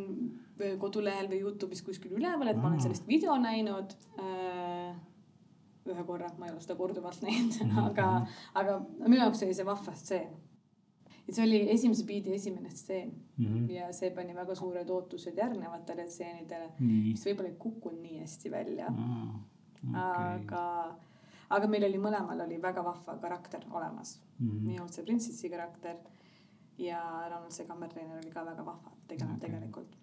äh, 0.63 0.77
kodulehel 0.81 1.31
või 1.31 1.43
Youtube'is 1.45 1.85
kuskil 1.87 2.17
üleval, 2.19 2.51
et 2.53 2.61
ma 2.61 2.71
olen 2.71 2.83
sellest 2.83 3.09
video 3.11 3.37
näinud 3.41 3.97
äh, 4.17 4.93
ühe 5.87 6.05
korra, 6.07 6.29
ma 6.39 6.47
ei 6.47 6.53
ole 6.53 6.61
seda 6.61 6.77
korduvalt 6.79 7.23
näinud, 7.27 7.59
Mhm, 7.65 7.79
aga, 7.79 8.27
aga 8.55 8.79
minu 9.07 9.19
jaoks 9.25 9.43
oli 9.43 9.55
see 9.55 9.67
vahva 9.67 9.95
stseen. 9.99 10.29
et 11.29 11.35
see 11.35 11.45
oli 11.45 11.59
esimese 11.71 12.05
biidi 12.07 12.35
esimene 12.35 12.71
stseen 12.71 13.13
Mhm. 13.39 13.71
ja 13.71 13.93
see 13.93 14.11
pani 14.11 14.35
väga 14.35 14.55
suured 14.55 14.91
ootused 14.91 15.37
järgnevatele 15.39 16.07
stseenidele, 16.09 16.73
nii, 16.81 17.13
mis 17.13 17.25
võib-olla 17.27 17.49
ei 17.49 17.57
kukkunud 17.59 18.01
nii 18.03 18.19
hästi 18.21 18.51
välja. 18.51 18.89
okei, 18.91 19.95
aga, 19.95 20.65
aga 21.51 21.67
meil 21.69 21.85
oli 21.85 21.99
mõlemal 21.99 22.41
oli 22.47 22.59
väga 22.63 22.85
vahva 22.85 23.17
karakter 23.19 23.65
olemas. 23.71 24.21
Mhm. 24.39 24.67
minul 24.67 24.89
see 24.89 25.05
printsessi 25.05 25.51
karakter 25.51 25.97
ja 26.79 27.01
Ronald 27.31 27.51
see 27.53 27.67
kammertreener 27.67 28.19
oli 28.19 28.31
ka 28.31 28.45
väga 28.45 28.65
vahva 28.65 28.91
tegelane 29.09 29.37
okay. 29.37 29.49
tegelikult. 29.51 29.97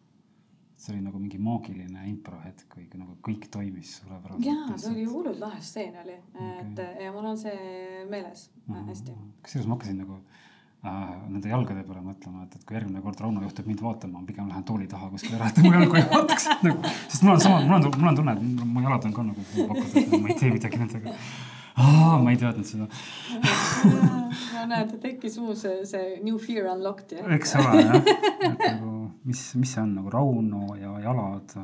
See 0.80 0.94
oli 0.96 1.02
nagu 1.04 1.20
mingi 1.20 1.38
maagiline 1.44 2.06
improhetk, 2.08 2.70
kui 2.72 2.86
nagu 2.96 3.18
kõik 3.26 3.50
toimis 3.52 3.98
suurepäraselt. 4.00 4.46
jaa, 4.48 4.78
see 4.80 4.94
oli 4.94 5.04
hullult 5.12 5.40
lahe 5.42 5.60
stseen 5.62 5.98
oli, 6.04 6.16
et 6.62 6.80
ja 7.04 7.12
mul 7.12 7.26
on 7.34 7.38
see 7.38 8.06
meeles 8.10 8.50
Mhm. 8.70 8.88
hästi. 8.94 9.12
kusjuures 9.44 9.68
ma 9.68 9.76
hakkasin 9.76 9.98
nagu 10.00 10.20
äh, 10.86 11.16
nende 11.28 11.50
jalgade 11.52 11.84
peale 11.84 12.00
mõtlema, 12.06 12.44
et, 12.46 12.56
et 12.56 12.64
kui 12.66 12.76
järgmine 12.78 13.02
kord 13.04 13.20
Rauno 13.20 13.42
juhtub 13.44 13.66
mind 13.68 13.82
vaatama, 13.84 14.20
ma 14.22 14.26
pigem 14.30 14.48
lähen 14.48 14.64
tooli 14.64 14.88
taha 14.88 15.10
kuskile 15.12 15.36
ära, 15.40 15.50
et 15.52 15.58
mu 15.66 15.74
jalgu 15.74 15.98
ei 16.00 16.06
vaataks 16.14 16.46
nagu, 16.64 16.94
sest 17.10 17.24
mul 17.24 17.34
on 17.34 17.42
sama, 17.44 17.60
mul 17.66 17.76
on, 17.82 17.92
mul 18.00 18.08
on 18.14 18.16
tunne, 18.22 18.32
et 18.38 18.66
mu 18.66 18.82
jalad 18.86 19.06
on 19.10 19.14
ka 19.18 19.24
nagu 19.34 19.44
puupakud, 19.54 20.22
ma 20.22 20.30
ei 20.32 20.38
tee 20.40 20.52
midagi 20.56 20.78
nendega. 20.80 21.16
ma 22.24 22.32
ei 22.32 22.38
teadnud 22.40 22.66
seda, 22.68 22.88
no 24.56 24.66
näed, 24.72 24.96
tekkis 25.04 25.38
uus 25.44 25.66
see, 25.92 26.20
new 26.24 26.38
fear 26.40 26.68
unlocked 26.74 27.14
eks 27.36 27.56
ole 27.60 27.84
jah, 27.84 27.96
et 28.00 28.64
nagu 28.66 28.99
mis, 29.24 29.56
mis 29.56 29.74
see 29.74 29.82
on 29.84 29.96
nagu 29.98 30.12
Rauno 30.14 30.76
ja 30.80 30.94
jalad, 31.04 31.56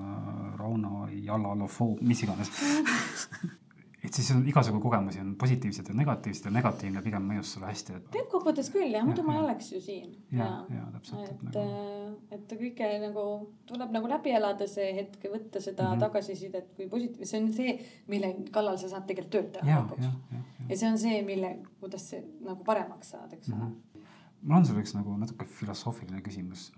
Rauno 0.59 1.05
jalalofoob, 1.11 2.01
mis 2.01 2.23
iganes. 2.25 2.51
et 4.05 4.13
siis 4.13 4.29
on 4.35 4.43
igasugu 4.47 4.79
kogemusi 4.83 5.19
on 5.21 5.33
positiivsed 5.39 5.89
ja 5.89 5.95
negatiivsed 5.97 6.45
ja 6.45 6.51
negatiivne 6.53 7.01
pigem 7.05 7.25
mõjus 7.29 7.53
sulle 7.55 7.69
hästi, 7.69 7.95
et 7.97 8.07
teeb 8.13 8.27
kokkuvõttes 8.31 8.69
küll 8.73 8.93
jah, 8.93 9.05
muidu 9.07 9.23
Jah, 9.23 9.27
ma 9.27 9.35
ei 9.37 9.41
oleks 9.41 9.71
ju 9.71 9.81
siin. 9.81 10.11
ja, 10.35 10.49
ja 10.69 10.85
täpselt, 10.93 11.23
et 11.23 11.31
et 11.31 11.47
nagu, 11.49 11.65
et 12.37 12.55
kõike 12.61 12.91
nagu 13.01 13.25
tuleb 13.69 13.95
nagu 13.95 14.11
läbi 14.11 14.35
elada 14.37 14.67
see 14.69 14.91
hetk 14.99 15.25
ja 15.25 15.33
võtta 15.33 15.63
seda 15.63 15.87
mm. 15.87 15.95
-hmm. 15.95 16.05
tagasisidet 16.05 16.71
kui 16.77 16.89
positiivne, 16.91 17.29
see 17.31 17.41
on 17.41 17.51
see, 17.53 17.75
mille 18.11 18.31
kallal 18.51 18.79
sa 18.81 18.91
saad 18.91 19.07
tegelikult 19.09 19.35
tööd 19.37 19.51
teha 19.57 19.69
ja, 19.71 19.81
lõpuks 19.81 20.05
ja, 20.05 20.13
ja, 20.31 20.37
ja. 20.37 20.69
ja 20.69 20.79
see 20.83 20.91
on 20.91 21.01
see, 21.01 21.21
mille, 21.25 21.51
kuidas 21.81 22.09
see 22.13 22.23
nagu 22.45 22.63
paremaks 22.63 23.15
saad, 23.15 23.33
eks 23.33 23.53
ole 23.53 23.61
mm. 23.61 23.75
Mhm. 23.95 24.09
mul 24.41 24.59
on 24.59 24.65
sulle 24.71 24.85
üks 24.85 24.97
nagu 24.97 25.17
natuke 25.17 25.45
filosoofiline 25.59 26.21
küsimus. 26.21 26.71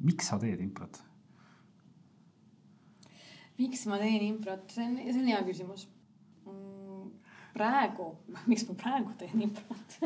Miks 0.00 0.28
sa 0.28 0.38
teed 0.38 0.60
improt? 0.60 0.96
-hmm. 0.98 1.08
miks 3.58 3.86
ma 3.86 3.98
teen 3.98 4.22
improt, 4.22 4.70
see 4.70 4.84
on, 4.86 4.96
see 4.96 5.20
on 5.20 5.26
hea 5.26 5.42
küsimus. 5.46 5.88
praegu, 7.52 8.06
miks 8.50 8.64
ma 8.68 8.74
praegu 8.74 9.12
teen 9.18 9.42
improt 9.42 9.96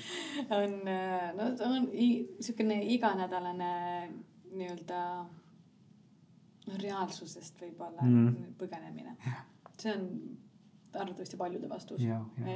on, 0.58 0.76
no 1.36 1.48
ta 1.58 1.64
on 1.68 1.88
i- 1.92 2.26
siukene 2.40 2.76
iganädalane 2.94 3.72
nii-öelda 4.52 5.00
no, 6.66 6.76
reaalsusest 6.82 7.58
võib-olla 7.60 8.02
mm. 8.06 8.54
põgenemine. 8.60 9.16
see 9.78 9.92
on 9.96 10.06
arvatavasti 10.94 11.36
paljude 11.36 11.68
vastus. 11.68 12.00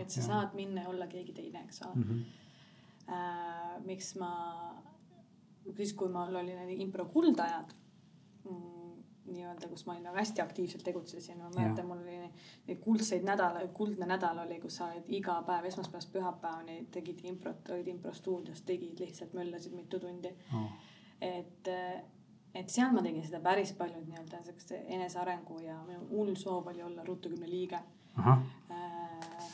et 0.00 0.10
sa 0.10 0.20
ja. 0.20 0.26
saad 0.26 0.54
minna 0.54 0.82
ja 0.82 0.88
olla 0.88 1.06
keegi 1.06 1.32
teine, 1.32 1.64
eks 1.64 1.82
ole 1.82 1.94
Mhm. 1.96 2.20
äh,. 3.08 3.84
miks 3.86 4.14
ma, 4.16 4.30
siis 5.76 5.92
kui 5.98 6.08
mul 6.12 6.34
oli 6.42 6.54
need 6.54 6.80
impro 6.84 7.06
kuldajad 7.12 7.72
mm, 8.44 8.96
nii-öelda, 9.26 9.68
kus 9.68 9.86
ma 9.86 9.94
olin 9.94 10.04
nagu 10.06 10.18
hästi 10.20 10.42
aktiivselt 10.42 10.84
tegutsesin, 10.86 11.38
ma 11.42 11.50
mäletan, 11.54 11.86
mul 11.86 12.02
oli 12.02 12.18
neid 12.20 12.82
kuldseid 12.84 13.24
nädala, 13.26 13.64
kuldne 13.74 14.06
nädal 14.06 14.38
oli, 14.44 14.60
kus 14.62 14.78
sa 14.80 14.90
olid 14.92 15.08
iga 15.18 15.40
päev 15.46 15.66
esmaspäevast 15.70 16.12
pühapäevani 16.14 16.84
tegid 16.94 17.24
improt, 17.26 17.72
olid 17.74 17.90
improstuudios, 17.90 18.62
tegid 18.68 19.00
lihtsalt 19.02 19.34
möllasid 19.34 19.74
mitu 19.74 20.00
tundi. 20.00 20.30
Oh. 20.54 20.70
et, 21.20 21.68
et 22.54 22.70
seal 22.70 22.94
ma 22.94 23.02
tegin 23.02 23.24
seda 23.26 23.40
päris 23.42 23.72
palju 23.74 24.04
nii-öelda 24.04 24.44
siukest 24.46 24.76
enesearengu 24.78 25.58
ja 25.64 25.80
minu 25.88 26.06
hull 26.10 26.34
soov 26.38 26.70
oli 26.70 26.82
olla 26.82 27.04
ruutukümne 27.04 27.50
liige 27.50 27.80
ahah, 28.16 28.42
Äh, 28.70 29.48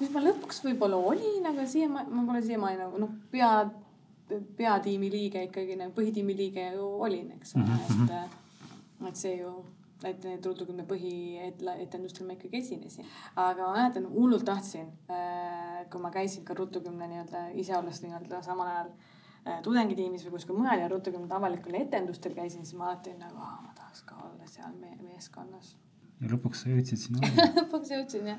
mis 0.00 0.10
ma 0.14 0.22
lõpuks 0.22 0.60
võib-olla 0.66 0.98
olin, 1.10 1.46
aga 1.48 1.66
siia 1.68 1.88
ma, 1.90 2.04
ma 2.06 2.24
pole 2.28 2.42
siiamaani 2.44 2.80
nagu 2.82 3.00
noh, 3.02 3.14
pea, 3.32 3.50
peatiimi 4.56 5.10
liige 5.10 5.42
ikkagi 5.48 5.76
nagu 5.76 5.92
põhitiimi 5.96 6.36
liige 6.36 6.68
ju 6.74 6.86
olin, 7.06 7.32
eks 7.38 7.56
ole 7.56 7.64
mm, 7.64 7.70
Mhm, 7.88 8.06
-hmm. 8.06 8.24
et, 8.24 9.08
et 9.08 9.16
see 9.16 9.36
ju, 9.40 9.52
et 10.04 10.24
ruutukümne 10.46 10.84
põhietendustel 10.86 12.26
ma 12.26 12.32
ikkagi 12.36 12.56
esinesin. 12.58 13.04
aga 13.36 13.66
ma 13.66 13.72
mäletan, 13.76 14.06
hullult 14.12 14.44
tahtsin, 14.44 14.86
kui 15.90 16.00
ma 16.00 16.10
käisin 16.10 16.44
ka 16.44 16.54
ruutukümne 16.54 17.08
nii-öelda 17.08 17.48
ise 17.54 17.76
olles 17.76 18.02
nii-öelda 18.02 18.42
samal 18.42 18.66
ajal 18.66 18.90
äh, 19.46 19.60
tudengitiimis 19.62 20.24
või 20.26 20.30
kuskil 20.36 20.56
mujal 20.56 20.78
ja 20.80 20.88
ruutukümne 20.88 21.34
avalikul 21.34 21.74
etendustel 21.74 22.34
käisin, 22.34 22.64
siis 22.66 22.78
ma 22.78 22.90
alati 22.90 23.14
nagu, 23.18 23.36
ma 23.36 23.72
tahaks 23.74 24.02
ka 24.02 24.14
olla 24.24 24.46
seal 24.46 24.72
meie 24.80 24.96
meeskonnas 25.02 25.76
ja 26.20 26.28
lõpuks 26.32 26.64
sa 26.64 26.68
jõudsid 26.70 26.98
sinna 26.98 27.20
lõpuks 27.60 27.90
jõudsin 27.94 28.26
jah, 28.26 28.38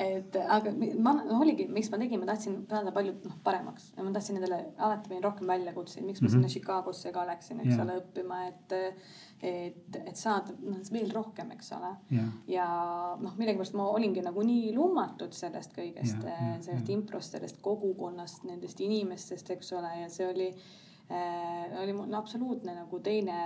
et 0.00 0.36
aga 0.40 0.70
ma 0.98 1.12
no, 1.18 1.40
oligi, 1.40 1.66
miks 1.68 1.90
ma 1.92 1.98
tegin, 2.00 2.20
ma 2.20 2.26
tahtsin 2.26 2.66
saada 2.70 2.92
palju 2.92 3.12
noh 3.24 3.34
paremaks 3.44 3.90
ja 3.96 4.02
ma 4.02 4.12
tahtsin 4.14 4.36
endale 4.40 4.58
alati 4.78 5.08
panin 5.10 5.22
rohkem 5.24 5.46
väljakutseid, 5.46 6.04
miks 6.06 6.20
ma 6.22 6.28
Mhm. 6.28 6.32
sinna 6.36 6.48
Chicagosse 6.48 7.12
ka 7.12 7.26
läksin, 7.26 7.60
eks 7.60 7.76
Jaa. 7.76 7.84
ole, 7.84 7.98
õppima, 8.00 8.38
et, 8.48 8.72
et, 9.42 9.96
et 10.06 10.16
saada 10.16 10.54
noh 10.62 10.78
veel 10.92 11.10
rohkem, 11.12 11.50
eks 11.52 11.72
ole. 11.72 11.92
ja, 12.10 12.24
ja 12.48 12.68
noh, 13.20 13.34
millegipärast 13.36 13.74
ma 13.74 13.88
olingi 13.90 14.22
nagu 14.22 14.42
nii 14.42 14.72
lummatud 14.74 15.32
sellest 15.32 15.72
kõigest 15.76 16.22
jaa, 16.24 16.56
sellest 16.60 16.88
jaa. 16.88 16.96
improst, 16.98 17.32
sellest 17.36 17.60
kogukonnast, 17.62 18.44
nendest 18.44 18.80
inimestest, 18.80 19.50
eks 19.50 19.72
ole, 19.72 19.90
ja 20.00 20.08
see 20.08 20.26
oli 20.28 20.48
äh,, 21.10 21.82
oli 21.82 21.92
mul 21.92 22.14
absoluutne 22.14 22.74
nagu 22.74 23.00
teine 23.00 23.36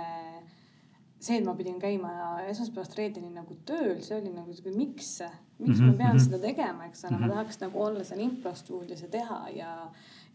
see, 1.19 1.37
et 1.39 1.45
ma 1.45 1.55
pidin 1.57 1.79
käima 1.81 2.11
esmaspäevast 2.47 2.97
reedeni 2.97 3.31
nagu 3.33 3.57
tööl, 3.65 4.01
see 4.05 4.19
oli 4.19 4.29
nagu 4.33 4.53
siuke, 4.53 4.73
miks, 4.77 5.15
miks 5.57 5.79
Mhm, 5.79 5.87
ma 5.89 5.97
pean 5.97 6.15
mhm. 6.15 6.23
seda 6.25 6.39
tegema, 6.43 6.85
eks 6.85 7.05
ole, 7.05 7.17
ma 7.17 7.25
Mhm. 7.25 7.33
tahaks 7.33 7.59
nagu 7.63 7.81
olla 7.83 8.03
seal 8.03 8.21
improstuudios 8.21 9.01
ja 9.01 9.07
teha 9.07 9.39
ja, 9.55 9.71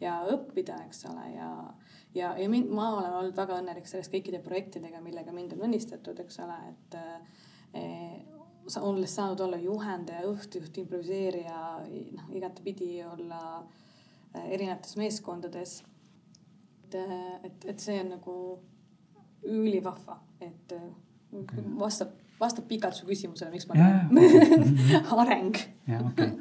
ja 0.00 0.16
õppida, 0.34 0.80
eks 0.86 1.04
ole, 1.10 1.28
ja, 1.36 1.50
ja, 2.14 2.34
ja 2.38 2.48
mind, 2.48 2.70
ma 2.70 2.88
olen 2.96 3.12
olnud 3.12 3.36
väga 3.36 3.60
õnnelik 3.60 3.86
sellest 3.86 4.12
kõikide 4.12 4.42
projektidega, 4.42 5.00
millega 5.00 5.32
mind 5.32 5.52
on 5.52 5.68
õnnistatud, 5.68 6.18
eks 6.20 6.40
ole, 6.42 6.58
et 6.68 6.98
eh, 7.74 8.18
olles 8.80 9.14
saanud 9.14 9.40
olla 9.40 9.56
juhendaja, 9.56 10.26
õhtujuht, 10.26 10.78
improviseerija, 10.78 11.62
noh, 12.18 12.28
igatepidi 12.34 13.04
olla 13.04 13.62
eh, 14.34 14.52
erinevates 14.54 14.96
meeskondades 14.96 15.82
et, 16.94 17.44
et, 17.44 17.64
et 17.72 17.80
see 17.80 17.98
on 18.02 18.12
nagu 18.16 18.36
ülivahva, 19.48 20.18
et 20.40 20.74
okay. 20.74 21.64
vastab, 21.78 22.14
vastab 22.40 22.66
pikalt 22.70 22.96
su 22.98 23.06
küsimusele, 23.06 23.50
miks 23.54 23.68
ma 23.68 23.78
teen 23.78 25.10
areng. 25.24 25.58
jah, 25.88 26.06
okei 26.12 26.32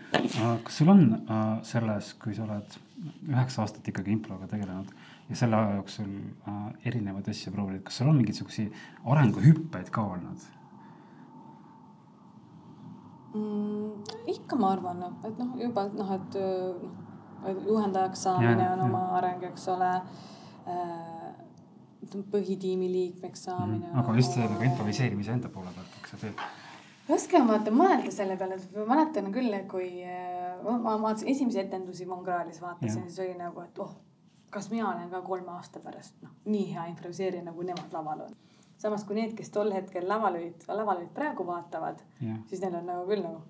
kas 0.64 0.78
sul 0.78 0.89
on 0.89 1.04
äh, 1.14 1.60
selles, 1.68 2.14
kui 2.22 2.36
sa 2.36 2.45
oled 2.45 2.78
üheksa 3.30 3.64
aastat 3.64 3.88
ikkagi 3.91 4.14
improga 4.14 4.47
tegelenud 4.52 4.91
ja 5.30 5.38
selle 5.38 5.58
aja 5.58 5.78
jooksul 5.80 6.10
äh, 6.47 6.64
erinevaid 6.91 7.30
asju 7.32 7.54
proovinud, 7.56 7.84
kas 7.88 8.02
sul 8.02 8.12
on 8.12 8.20
mingeid 8.20 8.38
siukseid 8.38 8.76
arenguhüppeid 9.06 9.93
ka 9.93 10.06
olnud? 10.16 10.49
mm,? 13.36 14.12
ikka 14.36 14.60
ma 14.60 14.74
arvan, 14.76 15.06
et 15.28 15.39
noh, 15.39 15.56
juba 15.60 15.88
noh, 15.95 16.12
et 16.18 16.38
noh, 16.41 17.56
juhendajaks 17.66 18.28
saamine 18.28 18.64
ja, 18.68 18.74
on 18.76 18.86
oma 18.89 19.06
ja. 19.08 19.16
areng, 19.22 19.47
eks 19.49 19.68
ole 19.74 19.91
äh, 19.95 21.11
põhitiimi 22.32 22.89
liikmeks 22.91 23.45
saamine 23.47 23.88
mm,. 23.88 23.99
aga 24.02 24.18
just 24.18 24.36
selle 24.38 24.66
improviseerimise 24.68 25.34
enda 25.38 25.49
poole 25.54 25.74
pealt, 25.76 25.97
eks 26.02 26.14
sa 26.16 26.22
teed? 26.26 26.45
raske 27.10 27.41
on 27.41 27.49
vaata 27.49 27.74
mõelda 27.76 28.14
selle 28.14 28.38
peale, 28.39 28.60
et 28.60 28.78
ma 28.78 28.88
mäletan 28.93 29.32
küll, 29.36 29.58
kui 29.72 29.89
äh, 30.06 30.62
ma 30.64 30.95
vaatasin 31.02 31.34
esimesi 31.34 31.62
etendusi 31.64 32.08
Mongraalis 32.10 32.62
vaatasin, 32.62 33.10
siis 33.10 33.20
oli 33.26 33.36
nagu, 33.39 33.66
et 33.66 33.84
oh, 33.84 33.95
kas 34.54 34.70
mina 34.74 34.89
olen 34.89 35.10
ka 35.12 35.22
kolme 35.26 35.54
aasta 35.58 35.84
pärast 35.84 36.18
noh, 36.24 36.34
nii 36.45 36.72
hea 36.74 36.88
improviseerija 36.93 37.45
nagu 37.47 37.68
nemad 37.68 37.93
laval 37.93 38.28
on 38.28 38.39
samas 38.82 39.04
kui 39.06 39.18
need, 39.18 39.36
kes 39.38 39.52
tol 39.54 39.72
hetkel 39.76 40.08
laval 40.10 40.38
olid, 40.39 40.64
laval 40.72 41.02
olid 41.02 41.12
praegu 41.16 41.45
vaatavad 41.47 42.02
yeah., 42.22 42.39
siis 42.49 42.64
neil 42.64 42.80
on 42.80 42.88
nagu 42.89 43.06
küll 43.10 43.26
nagu 43.26 43.43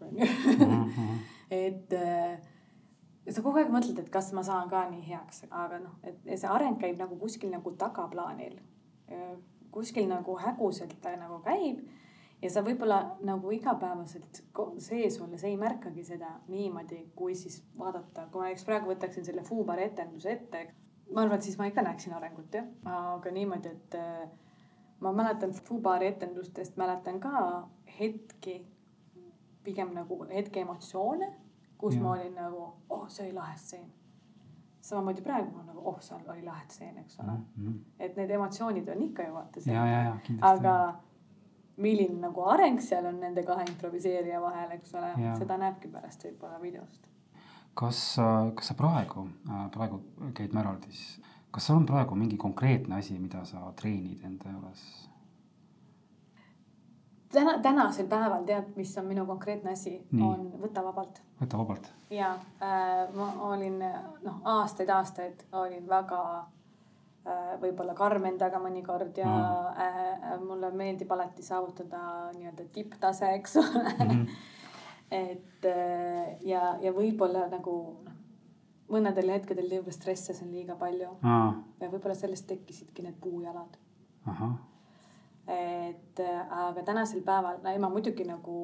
onju. 0.00 0.28
Mhm. 0.56 1.18
et 1.64 1.92
äh, 1.92 2.38
sa 3.28 3.42
kogu 3.44 3.60
aeg 3.60 3.70
mõtled, 3.72 3.98
et 4.00 4.10
kas 4.10 4.32
ma 4.36 4.42
saan 4.46 4.70
ka 4.70 4.86
nii 4.90 5.04
heaks, 5.06 5.44
aga 5.50 5.78
noh, 5.82 5.96
et 6.02 6.20
see 6.32 6.48
areng 6.48 6.80
käib 6.80 6.98
nagu 6.98 7.18
kuskil 7.20 7.52
nagu 7.52 7.72
tagaplaanil. 7.78 8.58
kuskil 9.70 10.08
nagu 10.08 10.36
häguselt 10.38 10.96
ta 11.02 11.12
nagu 11.16 11.38
käib 11.44 11.82
ja 12.42 12.50
sa 12.50 12.62
võib-olla 12.66 13.16
nagu 13.22 13.50
igapäevaselt 13.54 14.40
sees 14.78 15.20
olles 15.20 15.44
ei 15.44 15.56
märkagi 15.56 16.04
seda 16.04 16.30
niimoodi, 16.48 17.04
kui 17.14 17.34
siis 17.34 17.62
vaadata, 17.78 18.26
kui 18.32 18.40
ma 18.40 18.48
näiteks 18.48 18.64
praegu 18.64 18.90
võtaksin 18.90 19.26
selle 19.26 19.42
Fuubari 19.46 19.84
etenduse 19.90 20.32
ette 20.32 20.64
ma 21.14 21.24
arvan, 21.24 21.38
et 21.38 21.46
siis 21.46 21.58
ma 21.58 21.66
ikka 21.70 21.84
näeksin 21.84 22.14
arengut 22.14 22.54
jah, 22.54 22.66
aga 22.86 23.32
niimoodi, 23.34 23.72
et 23.74 23.96
äh, 23.98 24.28
ma 25.00 25.12
mäletan 25.16 25.52
Fubaari 25.52 26.10
etendustest, 26.14 26.76
mäletan 26.76 27.20
ka 27.20 27.68
hetki, 27.98 28.60
pigem 29.64 29.94
nagu 29.94 30.20
hetke 30.30 30.62
emotsioone, 30.64 31.30
kus 31.80 31.96
ja. 31.96 32.02
ma 32.02 32.12
olin 32.12 32.34
nagu, 32.36 32.66
oh, 32.88 33.08
see 33.08 33.26
oli 33.26 33.34
lahe 33.34 33.56
stseen. 33.58 33.90
samamoodi 34.80 35.22
praegu 35.22 35.50
ma 35.56 35.62
nagu, 35.66 35.82
oh, 35.84 36.00
seal 36.00 36.24
oli 36.28 36.42
lahe 36.44 36.64
stseen, 36.68 36.98
eks 36.98 37.20
ole 37.20 37.32
mm. 37.32 37.44
-hmm. 37.58 37.78
et 37.98 38.16
need 38.16 38.30
emotsioonid 38.30 38.88
on 38.88 39.02
ikka 39.02 39.28
ju 39.28 39.34
vaata 39.34 39.60
seal. 39.60 40.16
aga 40.40 40.74
milline 41.76 42.20
nagu 42.20 42.42
areng 42.54 42.80
seal 42.80 43.06
on 43.06 43.20
nende 43.20 43.42
kahe 43.42 43.64
improviseerija 43.68 44.40
vahel, 44.40 44.70
eks 44.70 44.94
ole, 44.94 45.14
seda 45.38 45.56
näebki 45.56 45.88
pärast 45.88 46.24
võib-olla 46.24 46.60
videost 46.62 47.10
kas, 47.74 48.00
kas 48.54 48.70
sa 48.70 48.76
praegu, 48.78 49.26
praegu 49.74 50.00
käid 50.36 50.54
Märaldis, 50.56 51.20
kas 51.54 51.70
on 51.74 51.86
praegu 51.88 52.18
mingi 52.18 52.38
konkreetne 52.40 52.98
asi, 52.98 53.18
mida 53.18 53.44
sa 53.48 53.70
treenid 53.78 54.24
enda 54.26 54.52
juures? 54.52 54.82
Täna, 57.32 57.58
tänasel 57.62 58.08
päeval 58.10 58.44
tead, 58.48 58.70
mis 58.76 58.94
on 58.98 59.10
minu 59.10 59.26
konkreetne 59.26 59.72
asi, 59.72 59.96
on 60.22 60.46
võta 60.62 60.84
vabalt. 60.84 61.22
võta 61.40 61.58
vabalt. 61.58 61.90
ja 62.10 62.32
äh, 62.62 63.04
ma 63.14 63.32
olin 63.50 63.78
noh, 64.22 64.40
aastaid-aastaid 64.44 65.46
olin 65.52 65.88
väga 65.88 66.22
äh, 66.38 67.56
võib-olla 67.62 67.94
karm 67.94 68.30
endaga 68.30 68.62
mõnikord 68.62 69.18
ja 69.18 69.30
mm. 69.30 69.82
äh, 69.86 70.38
mulle 70.46 70.70
meeldib 70.70 71.12
alati 71.12 71.42
saavutada 71.42 72.30
nii-öelda 72.36 72.70
tipptase, 72.72 73.34
eks 73.40 73.56
ole 73.62 73.84
mm. 73.98 74.08
-hmm 74.08 74.26
et 75.10 75.66
äh, 75.66 76.38
ja, 76.46 76.76
ja 76.80 76.92
võib-olla 76.94 77.46
nagu 77.50 77.74
noh, 78.04 78.16
mõnedel 78.90 79.32
hetkedel 79.34 79.68
võib-olla 79.70 79.94
stressasin 79.94 80.50
liiga 80.54 80.76
palju. 80.78 81.16
ja 81.80 81.90
võib-olla 81.90 82.14
sellest 82.14 82.46
tekkisidki 82.50 83.02
need 83.06 83.18
puujalad. 83.22 83.78
Et 85.50 86.20
äh, 86.20 86.40
aga 86.68 86.82
tänasel 86.86 87.22
päeval, 87.26 87.58
no 87.62 87.70
ei 87.70 87.78
ma 87.82 87.88
muidugi 87.90 88.24
nagu 88.28 88.56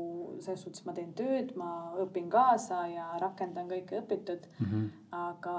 selles 0.44 0.62
suhtes 0.62 0.84
ma 0.86 0.94
teen 0.94 1.12
tööd, 1.18 1.54
ma 1.58 1.92
õpin 2.04 2.28
kaasa 2.30 2.84
ja 2.92 3.06
rakendan 3.20 3.68
kõike 3.70 4.02
õpitud 4.02 4.46
mm. 4.58 4.66
-hmm. 4.66 4.88
aga 5.10 5.56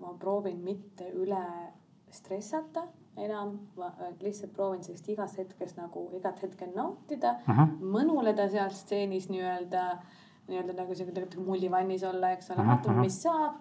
ma 0.00 0.14
proovin 0.20 0.62
mitte 0.64 1.10
üle 1.12 1.44
stressata 2.10 2.86
enam, 3.16 3.58
lihtsalt 4.22 4.52
proovin 4.54 4.82
sellist 4.82 5.08
igas 5.08 5.36
hetkes 5.38 5.76
nagu 5.76 6.08
igat 6.18 6.40
hetke 6.42 6.66
nautida, 6.74 7.36
mõnuleda 7.80 8.48
seal 8.50 8.70
stseenis 8.74 9.28
nii-öelda, 9.30 9.84
nii-öelda 10.48 10.76
nagu 10.80 10.94
tegelikult 10.98 11.46
mullivannis 11.46 12.02
olla, 12.04 12.32
eks 12.34 12.50
ole, 12.50 12.66
vaatame, 12.66 13.06
mis 13.06 13.20
saab. 13.22 13.60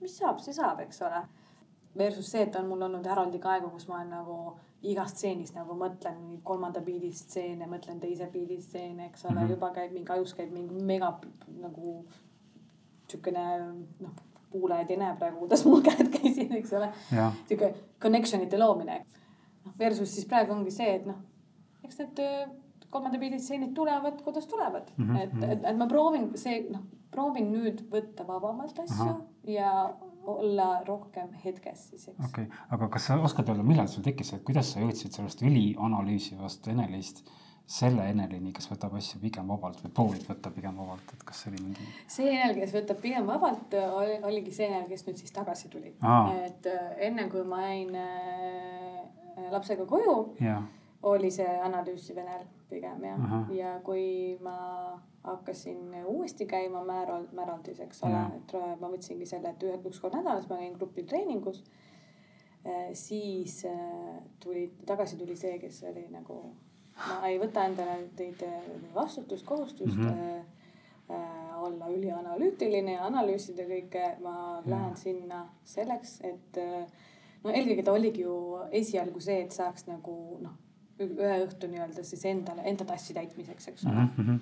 mis 0.00 0.18
saab, 0.18 0.40
see 0.44 0.52
saab, 0.52 0.80
eks 0.80 1.02
ole. 1.02 1.22
Versus 1.96 2.26
see, 2.28 2.42
et 2.42 2.56
on 2.56 2.66
mul 2.68 2.82
olnud 2.84 3.06
häraldiga 3.06 3.54
aegu, 3.54 3.70
kus 3.72 3.86
ma 3.88 4.00
olen 4.00 4.10
nagu 4.12 4.34
igas 4.92 5.14
stseenis 5.14 5.52
nagu 5.54 5.74
mõtlen 5.78 6.38
kolmanda 6.46 6.80
biidi 6.84 7.12
stseene, 7.12 7.66
mõtlen 7.70 8.00
teise 8.00 8.28
biidi 8.32 8.60
stseene, 8.62 9.10
eks 9.10 9.24
ole 9.24 9.34
mm, 9.34 9.40
-hmm. 9.40 9.50
juba 9.56 9.70
käib 9.74 9.92
mingi 9.92 10.12
ajus 10.12 10.34
käib 10.34 10.52
mingi 10.52 10.84
mega 10.84 11.12
nagu 11.60 11.98
siukene 13.10 13.44
noh 14.00 14.24
kuulajad 14.50 14.90
ei 14.90 14.96
näe 14.96 15.16
praegu, 15.16 15.38
kuidas 15.38 15.64
mul 15.66 15.82
käed 15.88 16.10
käisid, 16.12 16.52
eks 16.60 16.72
ole. 16.78 16.90
sihuke 17.48 17.74
connection 18.02 18.42
ite 18.42 18.58
loomine. 18.58 19.00
noh, 19.64 19.72
versus 19.78 20.14
siis 20.14 20.26
praegu 20.30 20.54
ongi 20.54 20.70
see, 20.70 20.94
et 21.00 21.06
noh, 21.06 21.18
eks 21.84 21.98
need 22.02 22.22
äh, 22.22 22.50
kolmanda 22.90 23.18
pildi 23.18 23.40
stseenid 23.42 23.74
tulevad, 23.74 24.22
kuidas 24.24 24.46
tulevad 24.46 24.90
mm. 24.96 25.08
-hmm. 25.08 25.22
et, 25.22 25.32
mhm. 25.32 25.50
et, 25.50 25.64
et 25.64 25.76
ma 25.76 25.86
proovin 25.86 26.30
see, 26.38 26.60
noh, 26.70 26.84
proovin 27.10 27.50
nüüd 27.52 27.82
võtta 27.90 28.26
vabamalt 28.28 28.78
asju 28.84 29.08
Aha. 29.08 29.20
ja 29.48 29.72
olla 30.26 30.68
rohkem 30.86 31.32
hetkes 31.44 31.88
siis, 31.90 32.08
eks. 32.08 32.20
okei 32.28 32.44
okay., 32.44 32.62
aga 32.76 32.88
kas 32.92 33.08
sa 33.08 33.18
oskad 33.22 33.48
öelda, 33.52 33.64
millal 33.66 33.88
sul 33.90 34.04
tekkis, 34.06 34.34
et 34.36 34.44
kuidas 34.46 34.72
sa 34.72 34.82
jõudsid 34.82 35.16
sellest 35.16 35.42
ülianalüüsivast 35.46 36.68
Enelist 36.72 37.24
selle 37.66 38.04
Enelini, 38.12 38.52
kes 38.54 38.68
võtab 38.70 38.94
asju 38.94 39.18
pigem 39.22 39.48
vabalt 39.50 39.80
või 39.82 39.92
proovib 39.94 40.28
võtta 40.30 40.52
pigem 40.54 40.76
vabalt, 40.78 41.14
et 41.16 41.24
kas 41.26 41.42
see 41.42 41.50
oli 41.50 41.62
mingi? 41.64 41.86
see 42.16 42.30
Enel, 42.30 42.54
kes 42.60 42.74
võtab 42.76 43.00
pigem 43.02 43.26
vabalt, 43.26 43.74
oli, 44.00 44.18
oligi 44.30 44.54
see 44.54 44.68
Enel, 44.70 44.86
kes 44.90 45.06
nüüd 45.08 45.22
siis 45.22 45.34
tagasi 45.34 45.70
tuli. 45.72 45.96
et 46.46 46.68
äh, 46.70 46.92
enne 47.08 47.26
kui 47.32 47.42
ma 47.46 47.64
jäin 47.66 47.96
äh, 47.98 49.48
lapsega 49.50 49.86
koju, 49.90 50.18
oli 51.10 51.32
see 51.34 51.58
analüüsiv 51.66 52.22
Enel 52.22 52.46
pigem 52.70 53.04
jah. 53.04 53.50
ja 53.54 53.72
kui 53.84 54.36
ma 54.42 54.56
hakkasin 55.26 55.94
uuesti 56.04 56.46
käima 56.46 56.84
Määrol, 56.84 57.26
Määraldis, 57.32 57.80
eks 57.80 58.04
ole, 58.06 58.20
et 58.36 58.54
ma 58.80 58.90
võtsingi 58.92 59.26
selle, 59.26 59.50
et 59.50 59.66
ühe, 59.66 59.78
üks 59.90 60.00
kord 60.00 60.14
nädalas 60.14 60.46
ma 60.50 60.60
käin 60.60 60.76
grupitreeningus. 60.78 61.64
Äh, 62.66 62.92
siis 62.92 63.64
tuli, 64.42 64.68
tagasi 64.86 65.18
tuli 65.18 65.36
see, 65.36 65.58
kes 65.62 65.82
oli 65.90 66.06
nagu 66.10 66.40
ma 66.96 67.28
ei 67.28 67.40
võta 67.40 67.66
endale 67.68 67.96
teid 68.16 68.42
vastutust, 68.94 69.44
kohustust 69.46 69.96
mm 69.96 70.08
-hmm. 70.08 70.44
äh, 71.10 71.62
olla 71.62 71.88
ülianalüütiline 71.88 72.92
ja 72.92 73.06
analüüsida 73.06 73.62
kõike. 73.62 74.20
ma 74.22 74.62
ja. 74.64 74.70
lähen 74.70 74.96
sinna 74.96 75.48
selleks, 75.64 76.20
et 76.20 76.58
äh, 76.58 76.86
no 77.44 77.50
eelkõige 77.50 77.82
ta 77.82 77.92
oligi 77.92 78.22
ju 78.22 78.58
esialgu 78.70 79.20
see, 79.20 79.42
et 79.42 79.52
saaks 79.52 79.86
nagu 79.86 80.38
noh, 80.40 80.54
ühe 81.02 81.34
õhtu 81.44 81.68
nii-öelda 81.70 82.04
siis 82.06 82.24
endale, 82.28 82.64
enda 82.68 82.86
tassi 82.88 83.14
täitmiseks, 83.16 83.68
eks 83.72 83.86
ole 83.86 84.06
mm. 84.06 84.24
-hmm. 84.24 84.40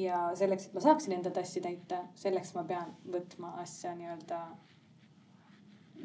ja 0.00 0.20
selleks, 0.36 0.66
et 0.66 0.74
ma 0.76 0.84
saaksin 0.84 1.16
enda 1.16 1.30
tassi 1.30 1.60
täita, 1.64 2.04
selleks 2.14 2.54
ma 2.54 2.64
pean 2.68 2.94
võtma 3.10 3.54
asja 3.62 3.94
nii-öelda 3.96 4.40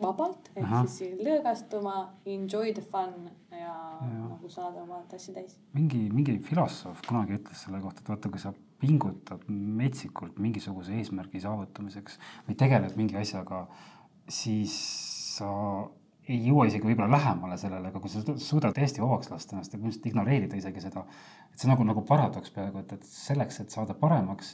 vabalt 0.02 0.50
ehk 0.56 0.88
siis 0.88 1.20
lõõgastuma, 1.20 1.96
enjoy 2.30 2.74
the 2.74 2.84
fun 2.86 3.30
ja, 3.52 3.76
ja. 4.00 4.24
nagu 4.30 4.50
saada 4.52 4.84
oma 4.84 5.02
tassi 5.12 5.36
täis. 5.36 5.58
mingi, 5.74 6.06
mingi 6.14 6.38
filosoof 6.40 7.04
kunagi 7.08 7.40
ütles 7.40 7.66
selle 7.66 7.82
kohta, 7.84 8.04
et 8.04 8.12
vaata, 8.14 8.32
kui 8.32 8.42
sa 8.42 8.54
pingutad 8.80 9.44
metsikult 9.50 10.40
mingisuguse 10.40 10.96
eesmärgi 10.96 11.42
saavutamiseks 11.44 12.20
või 12.48 12.56
tegeled 12.60 12.96
mingi 13.00 13.18
asjaga, 13.20 13.66
siis 14.32 14.76
sa 15.36 15.50
ei 16.30 16.40
jõua 16.46 16.68
isegi 16.70 16.86
võib-olla 16.86 17.18
lähemale 17.18 17.58
sellele, 17.58 17.90
aga 17.90 18.02
kui 18.04 18.12
sa 18.14 18.22
suudad 18.38 18.76
täiesti 18.78 19.02
vabaks 19.02 19.32
lasta 19.32 19.56
ennast 19.56 19.74
ja 19.74 19.80
põhimõtteliselt 19.80 20.10
ignoreerida 20.12 20.60
isegi 20.60 20.84
seda, 20.84 21.06
et 21.50 21.62
see 21.62 21.70
nagu, 21.72 21.86
nagu 21.88 22.04
paradoks 22.06 22.54
peaaegu, 22.56 22.84
et, 22.84 22.94
et 23.00 23.10
selleks, 23.10 23.62
et 23.64 23.74
saada 23.74 23.96
paremaks, 23.98 24.54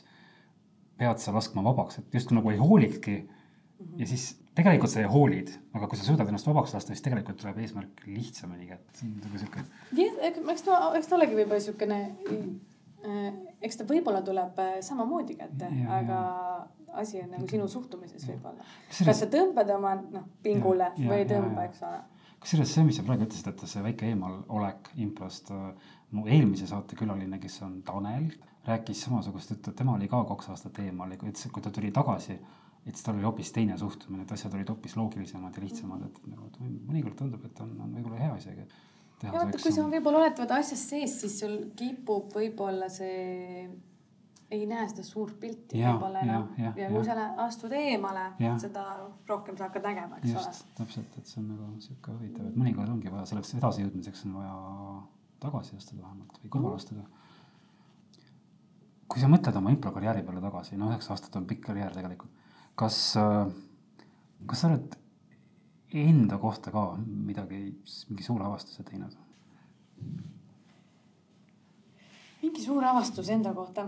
pead 1.00 1.20
sa 1.20 1.34
laskma 1.36 1.64
vabaks, 1.66 2.00
et 2.00 2.16
justkui 2.16 2.38
nagu 2.40 2.54
ei 2.54 2.62
hoolikski 2.62 3.16
mm. 3.18 3.28
-hmm. 3.28 4.00
ja 4.00 4.08
siis 4.08 4.30
tegelikult 4.56 4.92
sa 4.92 5.04
hoolid, 5.12 5.52
aga 5.76 5.90
kui 5.92 6.00
sa 6.00 6.08
suudad 6.08 6.32
ennast 6.32 6.48
vabaks 6.48 6.74
lasta, 6.78 6.94
siis 6.94 7.04
tegelikult 7.04 7.42
tuleb 7.42 7.60
eesmärk 7.60 8.06
lihtsamini 8.08 8.70
kätte, 8.70 9.00
see 9.00 9.10
on 9.10 9.18
nagu 9.26 9.42
sihuke. 9.42 9.66
eks 10.54 10.64
ta, 10.68 10.80
eks 10.96 11.12
ta 11.12 11.18
olegi 11.20 11.36
võib-olla 11.42 11.66
siukene, 11.66 12.00
äh, 13.04 13.28
eks 13.62 13.82
ta 13.82 13.88
võib-olla 13.90 14.24
tuleb 14.24 14.64
äh, 14.64 14.78
samamoodi 14.86 15.36
kätte, 15.42 15.72
aga, 16.00 16.22
asi 17.02 17.22
on 17.22 17.32
nagu 17.36 17.48
sinu 17.50 17.68
suhtumises 17.72 18.26
võib-olla. 18.30 18.66
Kas 18.90 19.22
sa 19.24 19.30
tõmbad 19.32 19.72
oma 19.76 19.96
noh 20.02 20.28
pingule 20.44 20.92
Ja, 20.96 21.10
või 21.10 21.22
ei 21.24 21.30
tõmba, 21.30 21.68
eks 21.70 21.84
ole. 21.88 22.02
kusjuures 22.44 22.74
see, 22.78 22.88
mis 22.88 23.00
sa 23.00 23.06
praegu 23.08 23.28
ütlesid, 23.28 23.52
et 23.52 23.64
see 23.70 23.86
väike 23.86 24.10
eemalolek 24.12 24.92
improst, 25.04 25.52
mu 26.16 26.28
eelmise 26.28 26.68
saate 26.70 26.98
külaline, 27.00 27.40
kes 27.42 27.62
on 27.66 27.80
Tanel, 27.86 28.30
rääkis 28.68 29.02
samasugust 29.06 29.52
juttu, 29.52 29.72
et 29.72 29.80
tema 29.82 29.96
oli 29.96 30.08
ka 30.12 30.24
kaks 30.30 30.52
aastat 30.54 30.80
eemal 30.84 31.12
ja 31.12 31.18
kui 31.22 31.30
ütles, 31.32 31.46
et 31.48 31.54
kui 31.54 31.64
ta 31.66 31.72
tuli 31.74 31.92
tagasi, 31.96 32.38
et 32.86 32.94
siis 32.94 33.06
tal 33.06 33.18
oli 33.18 33.26
hoopis 33.26 33.52
teine 33.54 33.78
suhtumine, 33.78 34.26
et 34.26 34.34
asjad 34.36 34.54
olid 34.54 34.70
hoopis 34.70 34.96
loogilisemad 34.98 35.58
ja 35.58 35.64
lihtsamad, 35.64 36.06
et 36.06 36.28
nagu 36.30 36.50
mõnikord 36.90 37.18
tundub, 37.22 37.46
et 37.46 37.62
on, 37.66 37.74
on 37.82 37.96
võib-olla 37.98 38.22
hea 38.22 38.36
isegi. 38.42 38.68
ja 39.24 39.34
vaata, 39.34 39.58
kui 39.62 39.74
sa 39.74 39.88
võib-olla 39.90 40.22
oled 40.24 40.42
vaata 40.42 40.62
asjas 40.62 40.86
sees, 40.92 41.20
siis 41.24 41.40
sul 41.42 41.58
kipub 41.78 42.34
võib-olla 42.36 42.90
see, 42.94 43.66
ei 44.54 44.66
näe 44.70 44.86
seda 44.90 45.04
suurt 45.06 45.38
pilti 45.42 45.80
võib-olla 45.82 46.22
enam 46.22 46.48
ja, 46.60 46.70
ja, 46.70 46.72
ja 46.84 46.90
kui 46.94 47.04
sa 47.08 47.28
astud 47.46 47.74
eemale 47.76 48.26
seda 48.62 48.86
rohkem 49.30 49.58
sa 49.58 49.70
hakkad 49.70 49.88
nägema, 49.90 50.20
eks 50.20 50.34
ole 50.36 50.44
just, 50.44 50.68
täpselt, 50.78 51.18
et 51.18 51.30
see 51.32 51.42
on 51.42 51.48
nagu 51.54 51.70
sihuke 51.84 52.14
huvitav, 52.14 52.50
et 52.52 52.60
mõnikord 52.62 52.94
ongi 52.94 53.14
vaja 53.14 53.26
selleks 53.32 53.56
edasijõudmiseks 53.58 54.26
on 54.30 54.36
vaja 54.38 54.58
tagasi 55.46 55.80
astuda 55.80 56.04
vähemalt 56.04 56.38
või 56.44 56.52
kõrvale 56.54 56.82
astuda. 56.82 57.08
kui 59.10 59.24
sa 59.24 59.32
mõtled 59.32 59.58
oma 59.62 59.74
improkarjääri 59.74 60.24
peale 60.28 60.44
tagasi, 60.44 60.78
no 60.78 60.92
üheksa 60.92 61.16
aastat 61.16 61.36
on 61.40 61.50
pikk 61.50 61.66
karjäär 61.70 61.98
tegelikult. 61.98 62.46
kas, 62.76 63.00
kas 64.46 64.62
sa 64.62 64.70
oled 64.70 65.00
enda 65.96 66.38
kohta 66.38 66.72
ka 66.76 66.88
midagi, 67.02 67.62
mingi 68.10 68.24
suure 68.26 68.46
avastuse 68.46 68.84
teinud? 68.84 69.16
Mingi 72.46 72.64
suur 72.64 72.86
avastus 72.86 73.30
enda 73.34 73.54
kohta. 73.58 73.88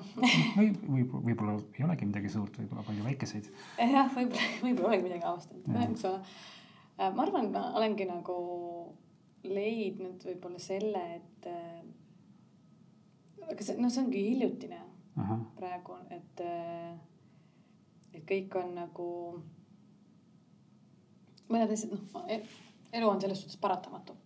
või, 0.57 0.71
või 0.81 1.05
võib-olla 1.29 1.57
ei 1.77 1.85
olegi 1.85 2.09
midagi 2.09 2.31
suurt, 2.33 2.57
võib-olla 2.61 2.85
palju 2.87 3.05
väikeseid. 3.05 3.49
jah, 3.79 4.09
võib-olla, 4.15 4.47
võib-olla 4.65 4.93
olegi 4.93 5.07
midagi 5.09 5.27
avastanud 5.29 5.69
Jah., 5.73 5.89
eks 5.91 6.07
ole. 6.09 6.21
ma 7.03 7.25
arvan, 7.27 7.51
ma 7.53 7.67
olengi 7.77 8.09
nagu 8.09 8.37
leidnud 9.47 10.25
võib-olla 10.27 10.59
selle, 10.61 11.03
et 11.19 11.49
äh, 11.51 11.81
aga 13.47 13.63
see, 13.63 13.77
noh, 13.79 13.91
see 13.93 14.03
ongi 14.03 14.23
hiljutine 14.31 14.79
ahah, 15.21 15.43
praegu, 15.57 15.97
et, 16.13 16.41
et 18.13 18.23
kõik 18.27 18.57
on 18.59 18.73
nagu, 18.77 19.09
mõned 21.51 21.73
asjad, 21.73 21.93
noh, 21.95 22.23
elu 22.97 23.09
on 23.09 23.21
selles 23.23 23.43
suhtes 23.43 23.59
paratamatu, 23.61 24.17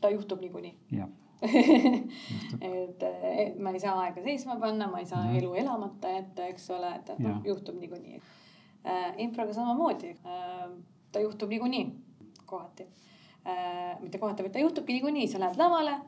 ta 0.00 0.10
juhtub 0.12 0.42
niikuinii. 0.44 0.74
ja, 0.98 1.08
et 1.44 3.02
eh, 3.02 3.54
ma 3.58 3.70
ei 3.74 3.80
saa 3.82 3.94
aega 4.04 4.22
seisma 4.24 4.56
panna, 4.60 4.86
ma 4.90 4.98
ei 5.02 5.06
saa 5.06 5.24
Mhm. 5.24 5.36
elu 5.38 5.54
elamata 5.64 6.08
jätta, 6.14 6.46
eks 6.52 6.70
ole, 6.70 6.94
et 6.96 7.12
noh 7.18 7.40
juhtub 7.44 7.76
niikuinii 7.80 8.20
äh,. 8.84 9.14
improga 9.18 9.52
samamoodi 9.52 10.10
äh,, 10.24 10.70
ta 11.12 11.20
juhtub 11.20 11.48
niikuinii 11.50 11.84
kohati 12.46 12.86
äh,. 13.46 14.00
mitte 14.00 14.18
kohati, 14.18 14.42
vaid 14.42 14.52
ta 14.52 14.58
juhtubki 14.58 14.92
niikuinii, 14.92 15.28
sa 15.28 15.38
lähed 15.40 15.56
lavale, 15.60 15.98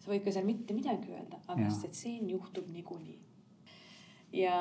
sa 0.00 0.10
võid 0.12 0.24
ka 0.24 0.32
seal 0.32 0.44
mitte 0.46 0.74
midagi 0.74 1.12
öelda, 1.12 1.40
aga 1.48 1.70
see 1.70 1.90
tseen 1.90 2.30
juhtub 2.30 2.68
niikuinii. 2.72 3.18
ja, 4.32 4.56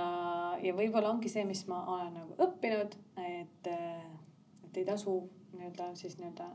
ja 0.63 0.73
võib-olla 0.73 1.09
ongi 1.11 1.29
see, 1.29 1.43
mis 1.45 1.65
ma 1.67 1.81
olen 1.95 2.13
nagu 2.13 2.35
õppinud, 2.39 2.95
et, 3.17 3.67
et 4.63 4.77
ei 4.77 4.85
tasu 4.85 5.17
nii-öelda 5.53 5.91
siis 5.95 6.17
nii-öelda 6.19 6.45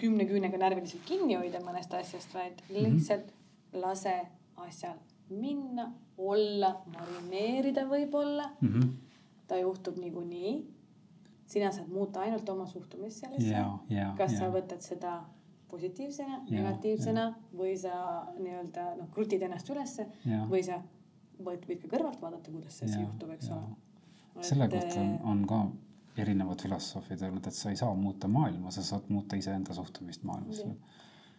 kümne 0.00 0.24
küünega 0.28 0.58
närviliselt 0.58 1.02
kinni 1.08 1.36
hoida 1.36 1.60
mõnest 1.64 1.94
asjast, 1.98 2.34
vaid 2.34 2.62
lihtsalt 2.70 3.32
lase 3.72 4.14
asjal 4.56 4.96
minna, 5.30 5.88
olla, 6.18 6.76
marineerida 6.94 7.86
võib-olla, 7.90 8.50
Mhm. 8.60 8.88
ta 9.48 9.56
juhtub 9.58 9.96
niikuinii. 9.98 10.54
sina 11.46 11.70
saad 11.72 11.88
muuta 11.92 12.20
ainult 12.20 12.48
oma 12.48 12.64
suhtumist 12.66 13.20
sellesse 13.20 13.50
ja, 13.50 13.78
ja, 13.90 14.14
kas 14.16 14.30
sa 14.38 14.44
ja, 14.44 14.50
võtad 14.50 14.80
seda 14.80 15.24
positiivsena, 15.68 16.38
Ja, 16.48 16.56
negatiivsena 16.62 17.34
või 17.56 17.76
sa 17.78 18.24
nii-öelda 18.38 18.96
noh, 18.96 19.08
krutid 19.14 19.42
ennast 19.42 19.68
ülesse 19.70 20.06
ja. 20.24 20.46
või 20.50 20.62
sa 20.64 20.78
võid, 21.44 21.66
võid 21.68 21.82
ka 21.82 21.88
kõrvalt 21.96 22.20
vaadata, 22.22 22.50
kuidas 22.50 22.78
see 22.78 22.86
asi 22.88 23.00
juhtub, 23.02 23.30
eks 23.30 23.50
ole. 23.50 23.76
selle 24.40 24.68
kohta 24.68 25.00
on, 25.00 25.18
on 25.24 25.44
ka 25.46 25.60
erinevad 26.16 26.62
filosoofid 26.62 27.22
öelnud, 27.22 27.46
et 27.46 27.54
sa 27.54 27.70
ei 27.70 27.76
saa 27.76 27.94
muuta 27.94 28.28
maailma, 28.28 28.70
sa 28.70 28.82
saad 28.82 29.08
muuta 29.08 29.36
iseenda 29.36 29.74
suhtumist 29.74 30.22
maailmasse 30.22 30.76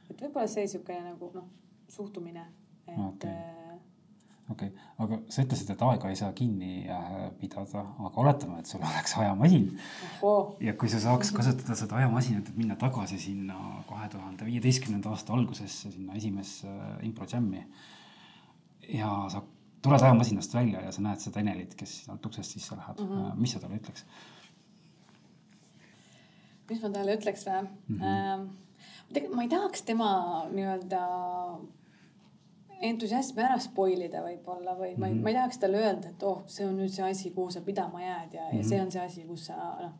et 0.10 0.22
võib-olla 0.22 0.50
see 0.50 0.66
niisugune 0.66 1.02
nagu 1.08 1.30
noh, 1.36 1.48
suhtumine, 1.92 2.46
et 2.88 3.00
Okei. 3.08 3.32
äh, 3.32 3.72
okei 4.52 4.70
okay., 4.70 4.86
aga 5.02 5.20
sa 5.34 5.46
ütlesid, 5.46 5.72
et 5.74 5.84
aega 5.88 6.12
ei 6.12 6.20
saa 6.20 6.32
kinni 6.38 6.86
äh, 6.92 7.16
pidada, 7.40 7.86
aga 8.10 8.22
oletame, 8.24 8.60
et 8.62 8.70
sul 8.70 8.86
oleks 8.86 9.16
ajamasin 9.22 9.68
ja 10.66 10.76
kui 10.78 10.92
sa 10.92 11.02
saaks 11.04 11.34
kasutada 11.36 11.78
seda 11.80 12.00
ajamasinat, 12.02 12.52
et 12.52 12.62
minna 12.62 12.78
tagasi 12.82 13.20
sinna 13.22 13.58
kahe 13.90 14.10
tuhande 14.14 14.48
viieteistkümnenda 14.50 15.14
aasta 15.14 15.34
algusesse, 15.38 15.92
sinna 15.96 16.18
esimesse 16.20 16.70
äh, 16.70 16.96
impro 17.08 17.28
jam'i. 17.32 17.66
ja 18.94 19.12
sa 19.34 19.42
tuled 19.86 20.02
ajamasinast 20.02 20.54
välja 20.54 20.82
ja 20.82 20.94
sa 20.94 21.02
näed 21.06 21.22
seda 21.22 21.42
Enelit, 21.42 21.76
kes 21.78 22.00
sealt 22.06 22.26
uksest 22.26 22.58
sisse 22.58 22.78
läheb 22.78 23.02
mm, 23.02 23.12
-hmm. 23.12 23.36
mis 23.42 23.54
sa 23.54 23.60
talle 23.60 23.82
ütleks? 23.82 24.06
Mis 26.70 26.82
ma 26.82 26.90
talle 26.90 27.16
ütleks 27.18 27.46
või 27.48 27.62
Mhm. 27.62 27.72
mm? 27.88 28.00
-hmm. 28.02 28.48
tegelikult 29.14 29.36
ma 29.36 29.42
ei 29.44 29.50
tahaks 29.50 29.82
tema 29.82 30.10
nii-öelda 30.52 31.02
entusiasmi 32.86 33.42
ära 33.44 33.58
spoil 33.64 34.02
ida 34.06 34.22
võib-olla 34.26 34.74
või 34.78 34.96
ma 34.98 35.08
ei, 35.08 35.14
Mhm. 35.14 35.22
ma 35.24 35.30
ei 35.30 35.36
tahaks 35.36 35.58
talle 35.62 35.78
öelda, 35.78 36.10
et 36.10 36.24
oh, 36.24 36.44
see 36.48 36.66
on 36.68 36.76
nüüd 36.78 36.90
see 36.92 37.06
asi, 37.10 37.32
kuhu 37.32 37.52
sa 37.52 37.62
pidama 37.62 38.02
jääd 38.02 38.34
ja 38.34 38.42
mm, 38.42 38.48
-hmm. 38.48 38.54
Mhm. 38.54 38.58
ja 38.58 38.64
see 38.70 38.82
on 38.82 38.92
see 38.92 39.02
asi, 39.06 39.24
kus 39.24 39.46
sa 39.46 39.56
noh, 39.82 39.92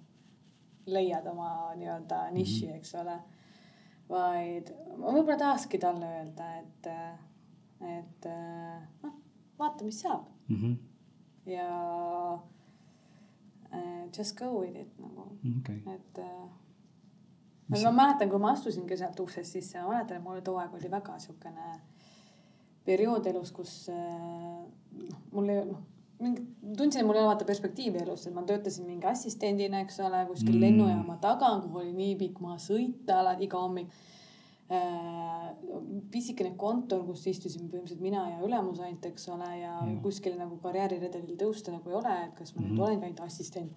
leiad 0.86 1.28
oma 1.28 1.74
nii-öelda 1.76 2.32
niši, 2.32 2.68
Mhm. 2.68 2.76
eks 2.76 2.96
ole. 2.96 3.20
vaid 4.10 4.70
ma 4.98 5.08
võib-olla 5.12 5.38
tahakski 5.38 5.78
talle 5.78 6.06
öelda, 6.06 6.60
et, 6.60 6.88
et 7.82 8.26
noh, 9.04 9.14
vaata, 9.60 9.84
mis 9.86 10.02
saab 10.02 10.26
Mhm. 10.50 10.74
ja 11.46 12.34
äh, 13.74 14.08
just 14.18 14.38
go 14.38 14.60
with 14.60 14.76
it 14.80 15.00
okei, 15.60 15.82
et 15.96 16.20
äh, 16.20 16.46
Mis 17.68 17.82
ma 17.84 17.92
mäletan, 17.92 18.30
kui 18.30 18.38
ma 18.40 18.52
astusin 18.54 18.86
ka 18.88 18.98
sealt 18.98 19.20
uksest 19.20 19.52
sisse, 19.58 19.80
ma 19.82 19.96
mäletan, 19.96 20.18
et 20.18 20.24
mul 20.24 20.40
too 20.46 20.58
aeg 20.62 20.74
oli 20.78 20.92
väga 20.92 21.16
siukene 21.20 21.72
periood 22.86 23.26
elus, 23.26 23.52
kus 23.52 23.90
äh, 23.90 24.66
noh, 25.10 25.22
mul 25.34 25.50
ei 25.50 25.64
noh, 25.66 25.80
mingi, 26.22 26.44
tundsin, 26.78 27.02
et 27.02 27.08
mul 27.08 27.18
ei 27.18 27.24
ole 27.24 27.32
vaata 27.32 27.48
perspektiivi 27.48 28.04
elus, 28.04 28.28
et 28.28 28.36
ma 28.36 28.44
töötasin 28.46 28.86
mingi 28.86 29.08
assistendina, 29.10 29.82
eks 29.82 29.98
ole, 30.06 30.26
kuskil 30.30 30.56
Mm. 30.56 30.62
lennujaama 30.62 31.18
taga, 31.22 31.50
kuhu 31.64 31.82
oli 31.82 31.94
nii 31.94 32.16
pikk 32.22 32.40
maa 32.46 32.58
sõita 32.62 33.18
alati 33.24 33.44
iga 33.50 33.58
hommik 33.64 33.90
äh,. 34.70 35.50
pisikene 36.12 36.54
kontor, 36.58 37.04
kus 37.06 37.26
istusime 37.28 37.68
põhimõtteliselt 37.70 38.02
mina 38.02 38.24
ja 38.30 38.38
ülemus 38.46 38.80
ainult, 38.80 39.06
eks 39.06 39.28
ole, 39.30 39.50
ja 39.60 39.74
Jah. 39.74 39.92
kuskil 40.02 40.38
nagu 40.38 40.58
karjääriredelil 40.62 41.36
tõusta 41.38 41.74
nagu 41.74 41.90
ei 41.90 41.96
ole, 41.96 42.16
et 42.26 42.34
kas 42.38 42.56
ma 42.56 42.62
mm 42.62 42.66
-hmm. 42.66 42.70
Mhm. 42.70 42.76
nüüd 42.78 42.88
olengi 42.88 43.06
ainult 43.06 43.22
assistent. 43.22 43.72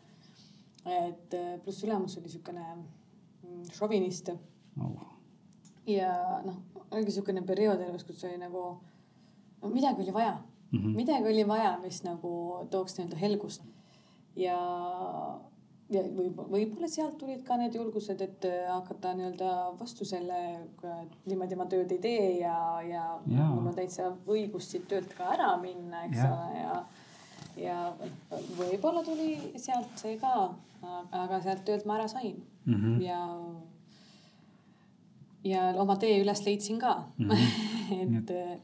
Et 0.86 1.34
äh, 1.34 1.56
pluss 1.64 1.84
ülemus 1.84 2.18
oli 2.20 2.30
siukene 2.32 2.64
mm, 2.74 3.64
šovinist 3.74 4.30
oh. 4.30 5.08
ja 5.86 6.12
noh, 6.44 6.60
oligi 6.90 7.18
siukene 7.18 7.42
periood 7.46 7.82
elus, 7.84 8.06
kus 8.06 8.24
oli 8.28 8.38
nagu, 8.40 8.64
no 9.62 9.72
midagi 9.72 10.04
oli 10.06 10.14
vaja 10.14 10.38
mm. 10.70 10.78
-hmm. 10.78 10.96
midagi 10.96 11.24
oli 11.24 11.48
vaja, 11.48 11.78
mis 11.82 12.02
nagu 12.04 12.66
tooks 12.70 12.98
nii-öelda 12.98 13.16
helgust. 13.16 13.62
ja, 14.36 14.58
ja 15.90 16.02
võib-olla, 16.02 16.48
võib-olla 16.48 16.88
sealt 16.88 17.18
tulid 17.18 17.42
ka 17.44 17.56
need 17.56 17.74
julgused, 17.74 18.20
et 18.20 18.44
äh, 18.44 18.70
hakata 18.72 19.14
nii-öelda 19.14 19.50
vastu 19.80 20.04
selle, 20.04 20.38
et 21.02 21.26
niimoodi 21.26 21.56
ma 21.56 21.66
tööd 21.66 21.92
ei 21.92 21.98
tee 21.98 22.30
ja, 22.38 22.80
ja, 22.82 23.04
ja 23.26 23.50
mul 23.50 23.66
on 23.66 23.74
täitsa 23.74 24.12
õigus 24.26 24.70
siit 24.70 24.88
töölt 24.88 25.14
ka 25.14 25.32
ära 25.34 25.56
minna, 25.56 26.04
eks 26.04 26.18
Jah. 26.18 26.32
ole, 26.32 26.60
ja 26.60 26.86
ja 27.58 27.78
võib-olla 28.58 29.02
tuli 29.06 29.36
sealt 29.56 29.98
see 30.00 30.18
ka, 30.20 30.34
aga 31.10 31.40
sealt 31.44 31.64
töölt 31.66 31.86
ma 31.88 31.98
ära 31.98 32.08
sain 32.10 32.36
mm. 32.64 32.74
-hmm. 32.74 33.02
ja, 33.02 33.20
ja 35.52 35.66
oma 35.82 35.96
tee 35.96 36.20
üles 36.22 36.44
leidsin 36.46 36.78
ka 36.78 36.94
mm. 37.16 37.30
-hmm. 37.30 38.18
et 38.22 38.30
äh, 38.30 38.56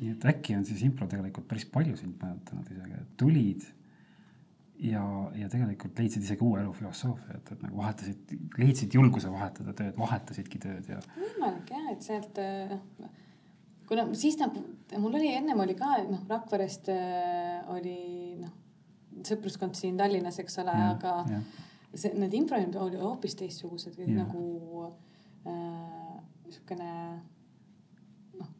nii 0.00 0.14
et 0.14 0.24
äkki 0.32 0.56
on 0.56 0.64
siis 0.64 0.82
impro 0.86 1.06
tegelikult 1.10 1.48
päris 1.48 1.66
palju 1.66 1.96
sind 1.96 2.16
mõjutanud 2.22 2.72
isegi, 2.72 3.02
et 3.02 3.16
tulid 3.20 3.66
ja, 4.80 5.04
ja 5.36 5.48
tegelikult 5.52 5.98
leidsid 5.98 6.24
isegi 6.24 6.44
uue 6.44 6.60
elu 6.62 6.72
filosoofia, 6.72 7.36
et, 7.36 7.52
et 7.52 7.64
nagu 7.66 7.80
vahetasid, 7.82 8.36
leidsid 8.58 8.94
julguse 8.96 9.32
vahetada 9.32 9.74
tööd, 9.76 9.96
vahetasidki 9.98 10.62
tööd 10.62 10.88
ja 10.88 11.00
võimalik 11.16 11.74
jah, 11.74 11.90
et 11.92 12.06
sealt 12.06 12.40
äh, 12.40 12.78
kuna 13.90 14.06
siis 14.14 14.38
nagu 14.38 14.62
mul 15.02 15.18
oli 15.18 15.32
ennem 15.34 15.60
oli 15.60 15.74
ka 15.78 15.96
noh, 16.06 16.22
Rakverest 16.30 16.90
äh, 16.94 17.60
oli 17.74 17.98
noh 18.40 18.56
sõpruskond 19.26 19.74
siin 19.76 19.98
Tallinnas, 19.98 20.38
eks 20.40 20.60
ole, 20.62 20.72
aga 20.94 21.16
ja. 21.28 21.40
see, 21.92 22.14
need 22.16 22.34
infrajuhid 22.38 22.78
olid 22.78 23.02
hoopis 23.02 23.34
teistsugused, 23.40 23.98
nagu 24.06 24.86
äh, 24.86 26.14
niisugune 26.46 26.94
noh, 28.38 28.54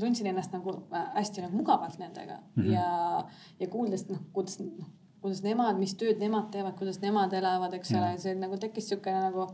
tundsin 0.00 0.30
ennast 0.32 0.56
nagu 0.56 0.78
äh, 0.88 1.06
hästi 1.20 1.44
nagu 1.44 1.60
mugavalt 1.60 2.00
nendega 2.00 2.40
mm. 2.40 2.62
-hmm. 2.62 2.72
ja, 2.72 3.24
ja 3.60 3.70
kuuldes 3.70 4.08
noh, 4.10 4.22
kuidas 4.32 4.58
noh 4.64 4.90
kuidas 5.24 5.40
nemad, 5.40 5.78
mis 5.80 5.94
tööd 5.96 6.18
nemad 6.20 6.50
teevad, 6.52 6.74
kuidas 6.76 6.98
nemad 7.00 7.32
elavad, 7.32 7.72
eks 7.72 7.94
ole, 7.96 8.10
see 8.20 8.34
nagu 8.36 8.58
tekkis 8.60 8.90
siukene 8.90 9.22
nagu 9.30 9.46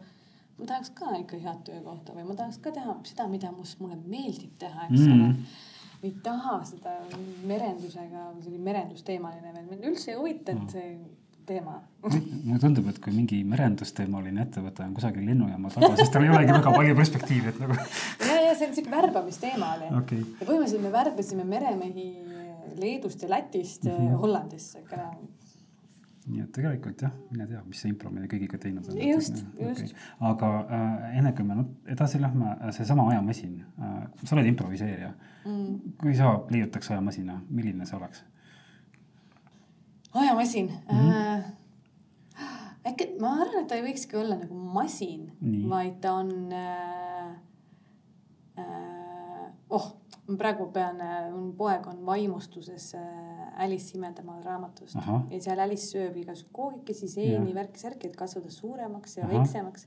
ma 0.61 0.71
tahaks 0.73 0.95
ka 0.95 1.17
ikka 1.19 1.41
head 1.43 1.65
töökohta 1.67 2.15
või 2.17 2.29
ma 2.29 2.39
tahaks 2.39 2.61
ka 2.63 2.73
teha 2.77 2.97
seda, 3.09 3.29
mida 3.33 3.53
mus, 3.57 3.77
mulle 3.81 3.99
meeldib 4.05 4.57
teha, 4.59 4.89
eks 4.89 5.03
ole 5.03 5.15
mm. 5.17 5.29
-hmm 5.29 5.69
ei 6.01 6.15
taha 6.25 6.61
seda 6.65 6.95
merendusega, 7.45 8.31
see 8.41 8.53
oli 8.53 8.61
merendusteemaline 8.65 9.51
veel, 9.53 9.67
mind 9.69 9.89
üldse 9.91 10.15
ei 10.15 10.17
huvitanud 10.17 10.63
mm. 10.65 10.71
see 10.73 10.95
teema 11.51 11.77
mulle 12.05 12.61
tundub, 12.63 12.89
et 12.93 13.01
kui 13.03 13.13
mingi 13.13 13.41
merendusteemaline 13.49 14.45
ettevõte 14.47 14.85
on 14.87 14.95
kusagil 14.97 15.27
lennujaama 15.29 15.73
taga, 15.75 15.93
siis 15.99 16.13
tal 16.15 16.25
ei 16.25 16.33
olegi 16.33 16.55
väga 16.55 16.73
palju 16.77 16.97
perspektiivi, 17.01 17.53
et 17.53 17.61
nagu. 17.61 17.77
ja, 18.31 18.39
ja 18.47 18.55
see 18.57 18.71
on 18.71 18.77
siuke 18.79 18.93
värbamisteema 18.95 19.73
oli 19.77 19.91
okay.. 20.01 20.23
ja 20.23 20.47
põhimõtteliselt 20.47 20.87
me 20.87 20.95
värbasime 20.95 21.49
meremehi 21.49 22.09
Leedust 22.81 23.25
ja 23.25 23.29
Lätist 23.29 23.85
mm 23.85 23.97
-hmm. 23.97 24.21
Hollandisse 24.23 24.83
nii 26.31 26.45
et 26.45 26.51
tegelikult 26.55 27.03
jah, 27.05 27.13
mine 27.31 27.47
tea, 27.51 27.61
mis 27.67 27.83
see 27.83 27.91
impro 27.93 28.11
meile 28.15 28.29
kõigiga 28.31 28.59
teinud 28.63 28.89
on. 28.91 28.99
just, 29.03 29.43
just 29.59 29.87
okay.. 29.87 29.95
aga 30.31 30.51
äh, 30.63 31.19
enne 31.21 31.33
kui 31.37 31.47
me 31.47 31.57
edasi 31.91 32.21
lähme, 32.23 32.55
äh, 32.57 32.73
seesama 32.77 33.09
ajamasin 33.13 33.57
äh,, 33.61 34.03
sa 34.25 34.37
oled 34.37 34.51
improviseerija 34.53 35.13
mm.. 35.45 35.95
kui 36.01 36.15
sa 36.19 36.35
leiutaks 36.51 36.93
ajamasina, 36.95 37.41
milline 37.51 37.89
see 37.89 37.99
oleks? 37.99 38.25
ajamasin 40.15 40.71
mm. 40.71 40.99
-hmm. 40.99 41.17
Äh, 41.21 42.93
äkki 42.93 43.11
ma 43.21 43.35
arvan, 43.43 43.63
et 43.63 43.69
ta 43.69 43.79
ei 43.79 43.85
võikski 43.85 44.17
olla 44.17 44.39
nagu 44.41 44.55
masin, 44.75 45.31
vaid 45.69 46.01
ta 46.01 46.15
on 46.23 46.53
äh,. 46.53 47.35
Äh, 48.59 49.53
oh, 49.71 50.00
ma 50.31 50.39
praegu 50.39 50.67
pean, 50.75 51.01
mu 51.35 51.51
poeg 51.59 51.87
on 51.91 52.01
vaimustuses 52.07 52.93
äh, 52.99 53.63
Alice 53.65 53.97
imedemaal 53.99 54.43
raamatust 54.45 54.99
Aha. 55.01 55.21
ja 55.33 55.41
seal 55.43 55.63
Alice 55.63 55.89
sööb 55.91 56.17
igasugu 56.23 56.53
koogikesi, 56.57 57.09
seeni, 57.11 57.55
värki-särki, 57.57 58.11
et 58.11 58.19
kasvada 58.19 58.53
suuremaks 58.55 59.19
ja 59.19 59.27
Aha. 59.27 59.33
väiksemaks. 59.35 59.87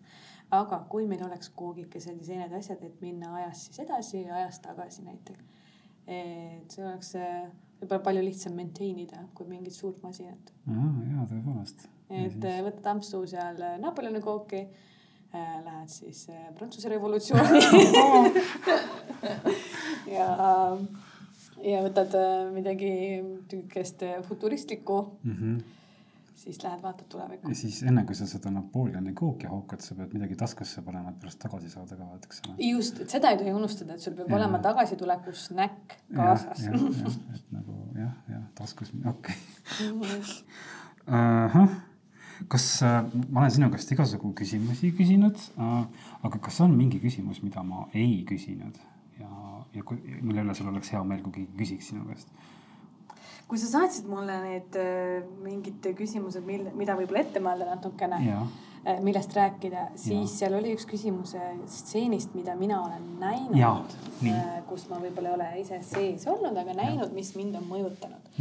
aga 0.54 0.84
kui 0.90 1.08
meil 1.10 1.24
oleks 1.26 1.50
koogikesed 1.58 2.20
ja 2.22 2.26
seened, 2.28 2.52
asjad, 2.54 2.84
et 2.86 3.02
minna 3.02 3.32
ajas 3.40 3.66
siis 3.68 3.80
edasi 3.86 4.22
ja 4.22 4.36
ajas 4.42 4.60
tagasi 4.62 5.06
näiteks. 5.08 5.44
et 6.08 6.72
see 6.76 6.86
oleks 6.86 7.16
äh, 7.16 7.48
võib-olla 7.82 8.04
palju 8.04 8.24
lihtsam 8.24 8.56
maintain 8.60 9.00
ida 9.00 9.26
kui 9.36 9.48
mingit 9.48 9.76
suurt 9.76 10.02
masinat. 10.04 10.54
jaa, 10.68 11.28
tõepoolest. 11.32 11.88
et 12.10 12.50
äh, 12.50 12.60
võtad 12.68 12.92
ampsu 12.96 13.24
seal 13.28 13.62
äh, 13.62 13.78
Napoleoni 13.82 14.22
kooki 14.22 14.68
lähed 15.34 15.90
siis 15.90 16.28
Prantsuse 16.58 16.90
revolutsiooni 16.90 17.62
ja 20.18 20.28
ja 21.64 21.80
võtad 21.86 22.18
äh, 22.18 22.52
midagi 22.54 22.92
äh, 23.22 24.20
futuristlikku 24.28 25.00
mm. 25.24 25.40
-hmm 25.40 25.64
siis 26.44 26.64
lähed 26.64 26.82
vaatad 26.82 27.06
tulevikku. 27.10 27.50
ja 27.50 27.56
siis 27.56 27.84
enne 27.84 28.02
kui 28.04 28.16
sa 28.16 28.26
seda 28.28 28.52
Napoleoni 28.52 29.14
kooki 29.16 29.48
haukad, 29.48 29.80
sa 29.80 29.96
pead 29.96 30.12
midagi 30.14 30.36
taskusse 30.36 30.82
panema, 30.82 31.14
et 31.14 31.20
pärast 31.22 31.40
tagasi 31.40 31.70
saada 31.70 31.96
ka, 31.96 32.08
eks 32.18 32.42
ole. 32.48 32.56
just, 32.68 33.00
et 33.00 33.16
seda 33.16 33.32
ei 33.32 33.38
tohi 33.40 33.54
unustada, 33.56 33.94
et 33.94 34.04
sul 34.04 34.18
peab 34.18 34.28
ja. 34.28 34.36
olema 34.36 34.60
tagasituleku 34.60 35.32
snäkk 35.32 35.96
kaasas. 36.16 36.66
et 36.68 37.48
nagu 37.52 37.78
jah, 37.96 38.12
jah 38.34 38.44
taskus, 38.60 38.92
okei 39.14 39.38
okay. 39.94 40.20
ahah 41.08 41.80
kas 42.52 42.66
äh, 42.86 43.02
ma 43.30 43.44
olen 43.44 43.54
sinu 43.58 43.70
käest 43.74 43.92
igasugu 43.96 44.34
küsimusi 44.38 44.94
küsinud 44.98 45.38
äh,, 45.58 46.10
aga 46.24 46.42
kas 46.42 46.60
on 46.66 46.76
mingi 46.78 47.02
küsimus, 47.04 47.44
mida 47.46 47.64
ma 47.68 47.88
ei 47.94 48.24
küsinud 48.30 48.80
ja 49.20 49.30
ja 49.74 49.84
mille 50.22 50.44
üle 50.44 50.56
sul 50.58 50.70
oleks 50.70 50.92
hea 50.94 51.04
meel, 51.08 51.24
kui 51.26 51.40
keegi 51.40 51.58
küsiks 51.62 51.94
sinu 51.94 52.06
käest? 52.10 52.30
kui 53.48 53.60
sa 53.62 53.70
saatsid 53.70 54.08
mulle 54.10 54.36
need 54.46 54.78
äh, 54.82 55.24
mingid 55.46 55.90
küsimused, 55.98 56.46
mille, 56.48 56.74
mida 56.78 56.98
võib-olla 56.98 57.26
ette 57.26 57.42
mõelda 57.44 57.74
natukene, 57.74 58.38
millest 59.04 59.32
rääkida, 59.36 59.84
siis 59.96 60.26
ja. 60.26 60.38
seal 60.42 60.56
oli 60.58 60.74
üks 60.76 60.84
küsimus 60.90 61.36
stseenist, 61.72 62.34
mida 62.36 62.56
mina 62.60 62.82
olen 62.84 63.06
näinud, 63.22 63.94
kus 64.68 64.88
ma 64.90 65.00
võib-olla 65.00 65.30
ei 65.30 65.36
ole 65.38 65.52
ise 65.62 65.80
sees 65.88 66.26
olnud, 66.28 66.58
aga 66.60 66.76
näinud, 66.76 67.14
mis 67.16 67.32
mind 67.38 67.56
on 67.62 67.70
mõjutanud. 67.70 68.34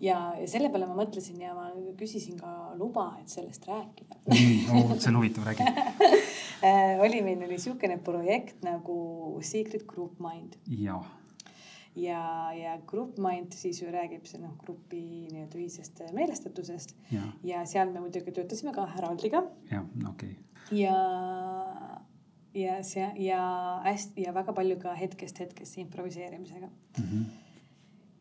Ja, 0.00 0.18
ja 0.40 0.46
selle 0.48 0.70
peale 0.72 0.88
ma 0.88 0.96
mõtlesin 1.02 1.40
ja 1.42 1.54
ma 1.54 1.70
küsisin 1.98 2.38
ka 2.40 2.74
luba, 2.78 3.12
et 3.20 3.28
sellest 3.28 3.66
rääkida. 3.68 4.20
oh,, 4.26 4.96
see 4.96 5.10
on 5.12 5.20
huvitav, 5.20 5.46
räägi 5.48 5.66
Äh, 6.60 7.00
oli 7.00 7.22
meil 7.24 7.40
oli 7.40 7.56
niisugune 7.56 7.96
projekt 8.04 8.60
nagu 8.62 9.38
Secret 9.40 9.86
Group 9.88 10.18
Mind. 10.20 10.58
ja, 10.68 10.98
ja, 11.96 12.52
ja 12.52 12.74
Group 12.86 13.16
Mind 13.18 13.56
siis 13.56 13.80
ju 13.80 13.88
räägib 13.88 14.28
see 14.28 14.42
noh, 14.42 14.52
grupi 14.60 15.00
nii-öelda 15.32 15.56
ühisest 15.56 16.02
meelestatusest 16.12 16.92
ja. 17.14 17.24
ja 17.44 17.64
seal 17.64 17.88
me 17.94 18.04
muidugi 18.04 18.36
töötasime 18.36 18.76
ka 18.76 18.84
Haroldiga. 18.92 19.40
jah, 19.70 19.88
okei 20.10 20.36
okay.. 20.36 20.82
ja, 20.82 20.98
ja 22.52 22.82
see 22.84 23.08
ja 23.24 23.42
hästi 23.88 24.28
ja 24.28 24.36
väga 24.36 24.52
palju 24.52 24.76
ka 24.84 24.92
hetkest 25.00 25.40
hetkesse 25.40 25.80
improviseerimisega 25.86 26.68
mm. 26.68 27.06
-hmm 27.06 27.39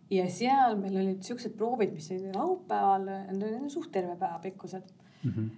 ja 0.09 0.27
seal 0.29 0.77
meil 0.77 0.99
olid 1.03 1.23
siuksed 1.23 1.55
proovid, 1.57 1.93
mis 1.93 2.11
olid 2.11 2.35
laupäeval, 2.35 3.09
need 3.31 3.49
olid 3.49 3.73
suht 3.73 3.91
terve 3.91 4.15
päeva 4.17 4.39
pikkused 4.43 4.93
mm. 5.23 5.31
-hmm 5.31 5.49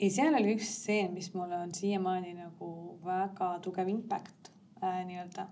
ja 0.00 0.10
seal 0.12 0.34
oli 0.36 0.56
üks 0.56 0.72
stseen, 0.80 1.12
mis 1.16 1.30
mulle 1.34 1.58
on 1.58 1.72
siiamaani 1.74 2.34
nagu 2.36 2.70
väga 3.04 3.56
tugev 3.64 3.88
impact 3.88 4.50
äh, 4.82 5.00
nii-öelda 5.08 5.46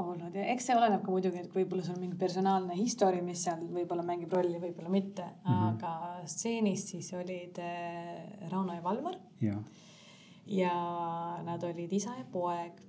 olnud 0.00 0.36
ja 0.36 0.46
eks 0.54 0.70
see 0.70 0.76
oleneb 0.76 1.02
ka 1.04 1.12
muidugi, 1.12 1.42
et 1.42 1.52
võib-olla 1.54 1.84
sul 1.84 1.98
on 1.98 2.04
mingi 2.06 2.18
personaalne 2.20 2.76
history, 2.78 3.20
mis 3.24 3.42
seal 3.44 3.60
võib-olla 3.68 4.04
mängib 4.06 4.32
rolli, 4.32 4.56
võib-olla 4.62 4.92
mitte 4.92 5.26
mm, 5.26 5.50
-hmm. 5.50 5.66
aga 5.74 6.28
stseenis 6.30 6.86
siis 6.94 7.12
olid 7.18 7.60
äh, 7.60 8.48
Rauno 8.52 8.76
ja 8.76 8.84
Valvar. 8.84 9.18
ja 10.46 10.74
nad 11.44 11.62
olid 11.64 11.92
isa 11.92 12.16
ja 12.16 12.24
poeg. 12.32 12.80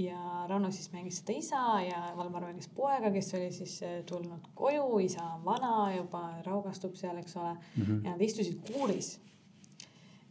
Ja 0.00 0.46
Rauno 0.48 0.70
siis 0.70 0.92
mängis 0.92 1.20
seda 1.20 1.38
isa 1.38 1.64
ja 1.84 2.12
Valmar 2.16 2.46
mängis 2.48 2.68
poega, 2.74 3.10
kes 3.10 3.34
oli 3.34 3.50
siis 3.52 3.80
äh, 3.82 3.98
tulnud 4.08 4.52
koju, 4.54 4.98
isa 5.04 5.24
on 5.34 5.44
vana 5.44 5.90
juba, 5.96 6.22
raugastub 6.46 6.94
seal, 6.98 7.18
eks 7.20 7.36
ole 7.36 7.52
mm. 7.52 7.82
-hmm. 7.82 8.04
ja 8.04 8.10
nad 8.10 8.20
istusid 8.20 8.60
kuuris 8.72 9.20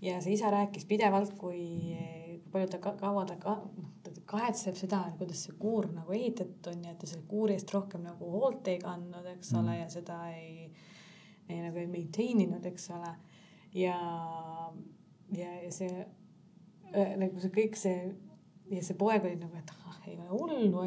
ja 0.01 0.21
see 0.21 0.33
isa 0.33 0.51
rääkis 0.51 0.85
pidevalt, 0.85 1.33
kui, 1.37 1.95
kui 2.43 2.51
palju 2.51 2.67
ta, 2.67 2.77
kaua 2.79 3.25
ta 3.25 3.35
ka, 3.35 3.55
noh, 3.77 3.89
ta 4.03 4.11
kahetseb 4.25 4.77
seda, 4.79 5.01
kuidas 5.17 5.43
see 5.45 5.57
kuur 5.59 5.89
nagu 5.93 6.13
ehitatud 6.15 6.71
on 6.73 6.85
ja 6.85 6.93
et 6.93 6.99
ta 6.99 7.07
selle 7.07 7.25
kuuri 7.27 7.57
eest 7.57 7.73
rohkem 7.73 8.05
nagu 8.07 8.31
hoolt 8.31 8.67
ei 8.67 8.79
kandnud, 8.79 9.25
eks 9.35 9.53
ole 9.53 9.71
mm., 9.71 9.81
ja 9.81 9.89
seda 9.89 10.21
ei, 10.31 10.71
ei 11.49 11.61
nagu 11.61 11.77
ei 11.77 11.87
maintain 11.87 12.41
inud, 12.45 12.65
eks 12.65 12.89
ole. 12.95 13.13
ja, 13.73 13.99
ja, 15.35 15.51
ja 15.63 15.71
see 15.71 16.07
nagu 16.93 17.39
see 17.39 17.51
kõik 17.53 17.77
see 17.77 17.97
ja 18.71 18.83
see 18.85 18.97
poeg 18.97 19.25
oli 19.25 19.39
nagu, 19.39 19.55
et 19.57 19.73
ah, 19.87 19.97
ei 20.07 20.17
ole 20.17 20.27
hullu 20.29 20.85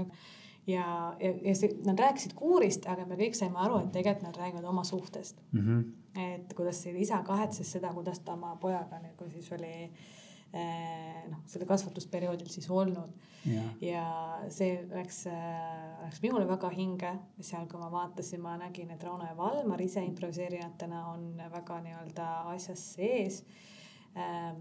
ja, 0.66 0.76
ja, 1.20 1.33
ja 1.43 1.55
see, 1.59 1.74
nad 1.87 1.99
rääkisid 1.99 2.37
kuurist, 2.39 2.87
aga 2.87 3.07
me 3.07 3.18
kõik 3.20 3.35
saime 3.39 3.59
aru, 3.59 3.83
et 3.83 3.93
tegelikult 3.95 4.28
nad 4.28 4.39
räägivad 4.39 4.70
oma 4.70 4.85
suhtest 4.85 5.43
mm. 5.53 5.66
-hmm 5.66 5.91
et 6.12 6.53
kuidas 6.57 6.83
see 6.83 6.93
isa 7.01 7.22
kahetses 7.24 7.70
seda, 7.72 7.93
kuidas 7.95 8.20
ta 8.20 8.35
oma 8.37 8.55
pojaga 8.61 8.99
nagu 9.01 9.28
siis 9.33 9.49
oli 9.57 9.72
eh, 9.72 11.22
noh, 11.30 11.41
selle 11.49 11.66
kasvatusperioodil 11.68 12.51
siis 12.53 12.68
olnud. 12.70 13.14
ja 13.83 14.05
see 14.53 14.76
läks, 14.91 15.24
eh, 15.33 15.97
läks 16.05 16.20
minule 16.22 16.47
väga 16.49 16.70
hinge, 16.74 17.14
seal, 17.41 17.66
kui 17.70 17.80
ma 17.80 17.89
vaatasin, 17.91 18.43
ma 18.45 18.55
nägin, 18.61 18.93
et 18.95 19.03
Rauno 19.03 19.26
ja 19.26 19.37
Valmar 19.37 19.80
ise 19.83 20.05
improviseerijatena 20.05 21.07
on 21.14 21.33
väga 21.51 21.80
nii-öelda 21.87 22.28
asjas 22.53 22.85
sees. 22.95 23.43
Ehm, 24.14 24.61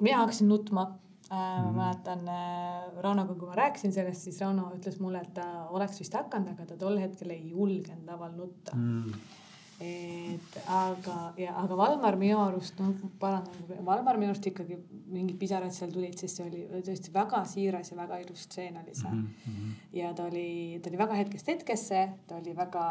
mina 0.00 0.22
hakkasin 0.22 0.48
nutma 0.48 0.86
Mm 1.30 1.36
-hmm. 1.36 1.64
ma 1.64 1.72
mäletan 1.72 2.20
Raunoga, 3.02 3.34
kui 3.34 3.48
ma 3.48 3.54
rääkisin 3.54 3.92
sellest, 3.92 4.22
siis 4.22 4.40
Rauno 4.40 4.70
ütles 4.74 4.96
mulle, 5.00 5.20
et 5.20 5.34
ta 5.34 5.68
oleks 5.70 6.00
vist 6.00 6.14
hakanud, 6.14 6.48
aga 6.48 6.64
ta 6.66 6.76
tol 6.76 6.98
hetkel 6.98 7.30
ei 7.30 7.50
julgenud 7.50 8.06
laval 8.06 8.32
nutta 8.34 8.74
mm. 8.74 9.12
et 9.80 10.58
aga, 10.66 11.32
ja 11.38 11.54
aga 11.56 11.76
Valmar 11.76 12.16
minu 12.16 12.40
arust, 12.42 12.80
noh 12.82 12.94
parandan, 13.18 13.84
Valmar 13.86 14.18
minu 14.18 14.32
arust 14.32 14.46
ikkagi 14.50 14.78
mingid 15.06 15.38
pisarad 15.38 15.70
seal 15.70 15.92
tulid, 15.92 16.18
sest 16.18 16.40
see 16.40 16.48
oli 16.48 16.82
tõesti 16.88 17.14
väga 17.14 17.44
siiras 17.44 17.92
ja 17.92 17.96
väga 17.96 18.18
ilus 18.24 18.42
stseen 18.48 18.76
oli 18.82 18.94
see 18.94 19.12
mm. 19.12 19.28
-hmm. 19.46 19.70
ja 19.92 20.12
ta 20.14 20.24
oli, 20.24 20.80
ta 20.82 20.90
oli 20.90 20.98
väga 20.98 21.14
hetkest 21.14 21.46
hetkesse, 21.46 22.08
ta 22.26 22.36
oli 22.36 22.56
väga 22.56 22.84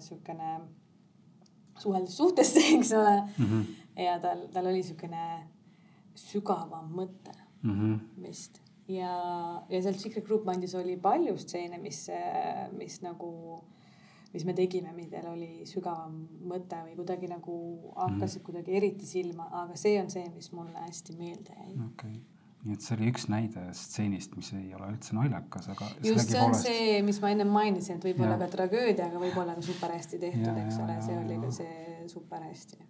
siukene 0.00 0.60
suheldes 1.78 2.16
suhtesse, 2.16 2.60
eks 2.74 2.92
ole 2.92 3.16
mm. 3.20 3.44
-hmm. 3.44 4.02
ja 4.02 4.18
tal, 4.18 4.46
tal 4.52 4.66
oli 4.66 4.82
siukene 4.82 5.24
sügavam 6.14 6.90
mõte 6.90 7.43
mm 7.64 7.80
-hmm. 7.80 8.22
vist 8.22 8.60
ja, 8.88 9.14
ja 9.68 9.82
seal 9.82 9.96
Secret 9.98 10.26
Group 10.26 10.44
Bandis 10.44 10.74
oli 10.74 10.96
palju 10.96 11.36
stseene, 11.40 11.78
mis, 11.78 12.06
mis 12.76 13.00
nagu 13.02 13.30
mis 14.34 14.44
me 14.44 14.54
tegime, 14.56 14.92
millel 14.96 15.26
oli 15.30 15.50
sügavam 15.68 16.14
mõte 16.50 16.80
või 16.82 16.96
kuidagi 16.98 17.30
nagu 17.30 17.56
hakkasid 17.94 18.40
mm. 18.40 18.46
kuidagi 18.48 18.78
eriti 18.80 19.06
silma, 19.06 19.46
aga 19.62 19.76
see 19.78 19.94
on 20.00 20.10
see, 20.10 20.24
mis 20.34 20.50
mulle 20.52 20.74
hästi 20.88 21.14
meelde 21.18 21.54
jäi. 21.54 21.74
okei 21.74 22.16
okay., 22.16 22.16
nii 22.64 22.74
et 22.74 22.82
see 22.82 22.96
oli 22.96 23.10
üks 23.12 23.28
näide 23.28 23.62
stseenist, 23.76 24.34
mis 24.40 24.50
ei 24.56 24.72
ole 24.74 24.88
üldse 24.94 25.14
naljakas, 25.14 25.68
aga 25.70 25.90
just 26.02 26.32
see 26.32 26.40
on 26.42 26.56
see, 26.58 26.98
mis 27.06 27.20
ma 27.22 27.30
ennem 27.34 27.52
mainisin, 27.52 28.00
et 28.00 28.08
võib-olla 28.08 28.38
ka 28.40 28.48
tragöödia, 28.56 29.10
aga 29.10 29.20
võib-olla 29.22 29.54
ka 29.58 29.64
super 29.66 29.92
hästi 29.94 30.20
tehtud, 30.22 30.60
eks 30.64 30.80
ole, 30.82 30.98
see 31.04 31.18
oli 31.20 31.38
ka 31.44 31.52
see 31.60 32.08
super 32.10 32.42
hästi. 32.48 32.80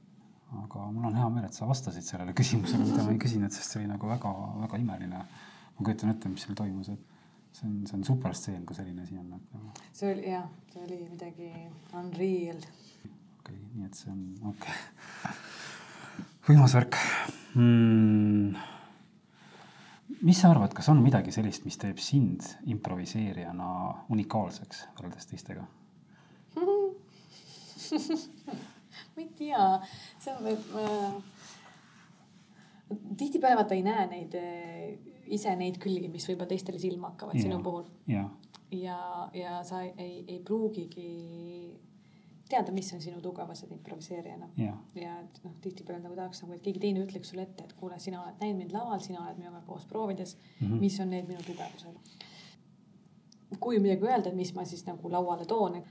Aga 0.62 0.84
mul 0.92 1.08
on 1.10 1.18
hea 1.18 1.30
meel, 1.36 1.48
et 1.48 1.56
sa 1.56 1.68
vastasid 1.68 2.06
sellele 2.06 2.34
küsimusele, 2.36 2.86
mida 2.86 3.06
ma 3.06 3.14
ei 3.14 3.20
küsinud, 3.22 3.54
sest 3.54 3.74
see 3.74 3.82
oli 3.82 3.90
nagu 3.90 4.10
väga-väga 4.10 4.80
imeline. 4.82 5.24
ma 5.74 5.82
kujutan 5.82 6.14
ette, 6.14 6.30
mis 6.30 6.44
seal 6.46 6.58
toimus, 6.58 6.92
et 6.94 7.56
see 7.58 7.68
on, 7.68 7.80
see 7.88 7.96
on 7.98 8.04
super 8.06 8.34
stseen, 8.34 8.62
kui 8.66 8.76
selline 8.76 9.02
asi 9.02 9.18
on 9.18 9.32
nagu. 9.34 9.64
see 9.92 10.12
oli 10.12 10.28
jah, 10.30 10.46
see 10.72 10.84
oli 10.84 11.00
midagi 11.10 11.50
unreal. 12.00 12.60
okei 12.60 13.16
okay,, 13.40 13.58
nii 13.74 13.88
et 13.88 14.02
see 14.02 14.12
on 14.12 14.20
okei 14.52 14.78
okay. 15.24 15.34
võimas 16.50 16.78
värk 16.78 17.00
mm 17.54 18.70
mis 20.24 20.38
sa 20.40 20.50
arvad, 20.52 20.72
kas 20.76 20.88
on 20.92 21.00
midagi 21.04 21.32
sellist, 21.34 21.64
mis 21.68 21.76
teeb 21.80 21.98
sind 22.00 22.44
improviseerijana 22.72 23.70
unikaalseks 24.14 24.86
võrreldes 24.96 25.28
teistega 25.28 25.64
ma 29.16 29.22
ei 29.22 29.30
tea, 29.38 29.64
see 30.18 30.34
on 30.34 30.46
äh,. 30.50 31.14
tihtipeale 33.16 33.56
vaata 33.56 33.74
ei 33.74 33.82
näe 33.86 34.06
neid 34.10 34.34
äh, 34.38 35.14
ise 35.26 35.54
neid 35.56 35.78
külgi, 35.82 36.08
mis 36.12 36.26
võib-olla 36.28 36.50
teistele 36.50 36.78
silma 36.82 37.12
hakkavad 37.12 37.38
ja, 37.38 37.46
sinu 37.46 37.62
puhul. 37.64 37.88
ja, 38.10 38.28
ja, 38.74 38.98
ja 39.34 39.58
sa 39.66 39.82
ei, 39.86 40.24
ei 40.28 40.40
pruugigi 40.44 41.10
teada, 42.48 42.72
mis 42.72 42.92
on 42.92 43.00
sinu 43.00 43.20
tugevused 43.24 43.70
improviseerijana. 43.72 44.48
ja 44.94 45.16
et 45.20 45.40
noh, 45.44 45.54
tihtipeale 45.64 46.02
nagu 46.02 46.16
tahaks 46.18 46.42
nagu, 46.42 46.56
et 46.56 46.62
keegi 46.64 46.82
teine 46.82 47.04
ütleks 47.04 47.32
sulle 47.32 47.46
ette, 47.46 47.64
et 47.64 47.72
kuule, 47.78 47.98
sina 48.02 48.22
oled 48.22 48.40
näinud 48.42 48.60
mind 48.62 48.76
laval, 48.76 49.00
sina 49.04 49.24
oled 49.24 49.40
minuga 49.40 49.62
koos 49.66 49.86
proovides 49.90 50.36
mm, 50.36 50.66
-hmm. 50.66 50.80
mis 50.80 51.00
on 51.00 51.10
need 51.10 51.28
minu 51.28 51.42
tugevused. 51.46 51.96
kui 53.60 53.78
midagi 53.78 54.04
öelda, 54.04 54.28
et 54.28 54.36
mis 54.36 54.54
ma 54.54 54.64
siis 54.64 54.86
nagu 54.86 55.10
lauale 55.10 55.44
toon. 55.46 55.82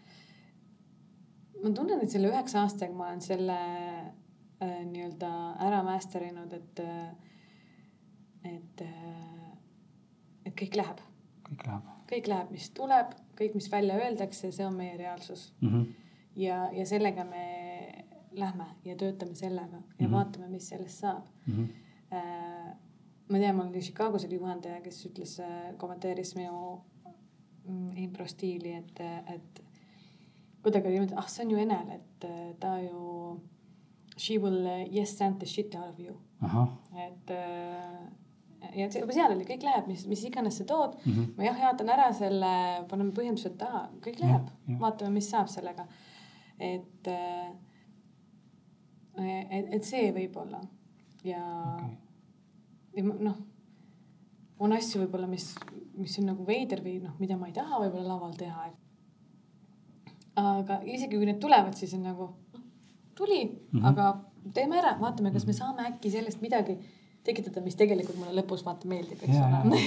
Ma 1.64 1.72
tunnen, 1.72 2.03
et 2.03 2.11
selle 2.11 2.30
üheksa 2.32 2.61
aastaga 2.61 2.93
ma 2.93 3.07
olen 3.07 3.22
selle 3.22 3.57
äh, 3.57 4.78
nii-öelda 4.89 5.32
ära 5.68 5.82
master 5.84 6.28
inud, 6.28 6.53
et 6.53 6.84
äh,, 6.84 7.09
et 8.53 8.86
äh,, 8.86 9.49
et 10.45 10.55
kõik 10.59 10.76
läheb. 10.76 11.03
kõik 11.49 11.68
läheb. 11.68 11.91
kõik 12.14 12.28
läheb, 12.28 12.51
mis 12.51 12.70
tuleb, 12.76 13.14
kõik, 13.39 13.55
mis 13.55 13.72
välja 13.72 13.95
öeldakse, 13.95 14.51
see 14.51 14.66
on 14.68 14.76
meie 14.78 14.97
reaalsus 14.97 15.53
mm. 15.61 15.70
-hmm 15.70 15.91
ja, 16.36 16.70
ja 16.74 16.86
sellega 16.86 17.24
me 17.26 17.45
lähme 18.32 18.66
ja 18.86 18.95
töötame 18.95 19.36
sellega 19.36 19.76
ja 19.76 19.82
mm 19.82 20.05
-hmm. 20.05 20.11
vaatame, 20.11 20.47
mis 20.47 20.70
sellest 20.70 20.99
saab 20.99 21.26
mm. 21.45 21.53
-hmm. 21.53 21.68
ma 23.30 23.38
tean, 23.38 23.55
mul 23.55 23.68
oli 23.68 23.80
Chicagos 23.80 24.26
oli 24.26 24.36
juhendaja, 24.36 24.82
kes 24.82 25.05
ütles, 25.05 25.39
äh, 25.39 25.78
kommenteeris 25.78 26.36
minu 26.36 26.82
mm, 27.68 27.97
impro 27.97 28.28
stiili, 28.28 28.74
et, 28.74 28.99
et 29.36 29.64
kuidagi 30.64 30.89
oli 30.89 30.99
niimoodi, 30.99 31.18
ah, 31.20 31.30
see 31.30 31.45
on 31.45 31.53
ju 31.53 31.61
Enel, 31.64 31.93
et 31.97 32.28
äh, 32.30 32.49
ta 32.59 32.78
ju 32.82 33.39
she 34.18 34.38
will 34.39 34.68
yes 34.91 35.18
send 35.18 35.39
the 35.41 35.49
shit 35.49 35.76
out 35.76 35.89
of 35.89 35.99
you. 35.99 36.18
et 37.07 37.32
ja 38.76 38.88
see, 38.89 39.01
juba 39.01 39.14
seal 39.16 39.34
oli, 39.34 39.45
kõik 39.47 39.64
läheb, 39.66 39.88
mis, 39.91 40.05
mis 40.07 40.24
iganes 40.28 40.57
sa 40.61 40.66
tood 40.70 40.95
mm. 41.03 41.11
-hmm. 41.11 41.30
ma 41.38 41.43
jah, 41.49 41.59
jaotan 41.68 41.89
ära 41.89 42.07
selle, 42.14 42.51
paneme 42.89 43.11
põhjendused 43.11 43.57
taha, 43.59 43.88
kõik 44.05 44.20
läheb, 44.24 44.49
vaatame, 44.80 45.18
mis 45.20 45.30
saab 45.30 45.51
sellega 45.51 45.88
et, 46.59 47.07
äh, 47.07 47.49
et, 49.49 49.74
et 49.78 49.86
see 49.86 50.11
võib-olla 50.16 50.61
ja 51.26 51.41
okay., 51.74 51.97
ja 52.93 53.03
noh, 53.09 53.39
on 54.64 54.76
asju 54.76 55.01
võib-olla, 55.03 55.28
mis, 55.28 55.49
mis 55.97 56.18
on 56.22 56.30
nagu 56.30 56.45
veider 56.45 56.84
või 56.86 56.99
noh, 57.03 57.16
mida 57.20 57.38
ma 57.39 57.49
ei 57.49 57.55
taha 57.55 57.82
võib-olla 57.82 58.14
laval 58.14 58.36
teha. 58.38 58.68
Aga 60.39 60.79
isegi 60.86 61.17
kui 61.17 61.25
need 61.29 61.39
tulevad, 61.41 61.75
siis 61.77 61.93
on 61.93 62.03
nagu 62.09 62.29
tuli 63.15 63.43
mm, 63.45 63.79
-hmm. 63.79 63.88
aga 63.91 64.23
teeme 64.53 64.77
ära, 64.81 64.97
vaatame, 64.99 65.31
kas 65.31 65.45
me 65.45 65.51
mhm. 65.51 65.57
saame 65.57 65.88
äkki 65.93 66.11
sellest 66.11 66.41
midagi 66.41 66.77
tekitada, 67.23 67.61
mis 67.63 67.75
tegelikult 67.79 68.17
mulle 68.19 68.41
lõpus 68.41 68.65
vaata 68.65 68.88
meeldib, 68.88 69.21
eks 69.23 69.38
ole. 69.38 69.81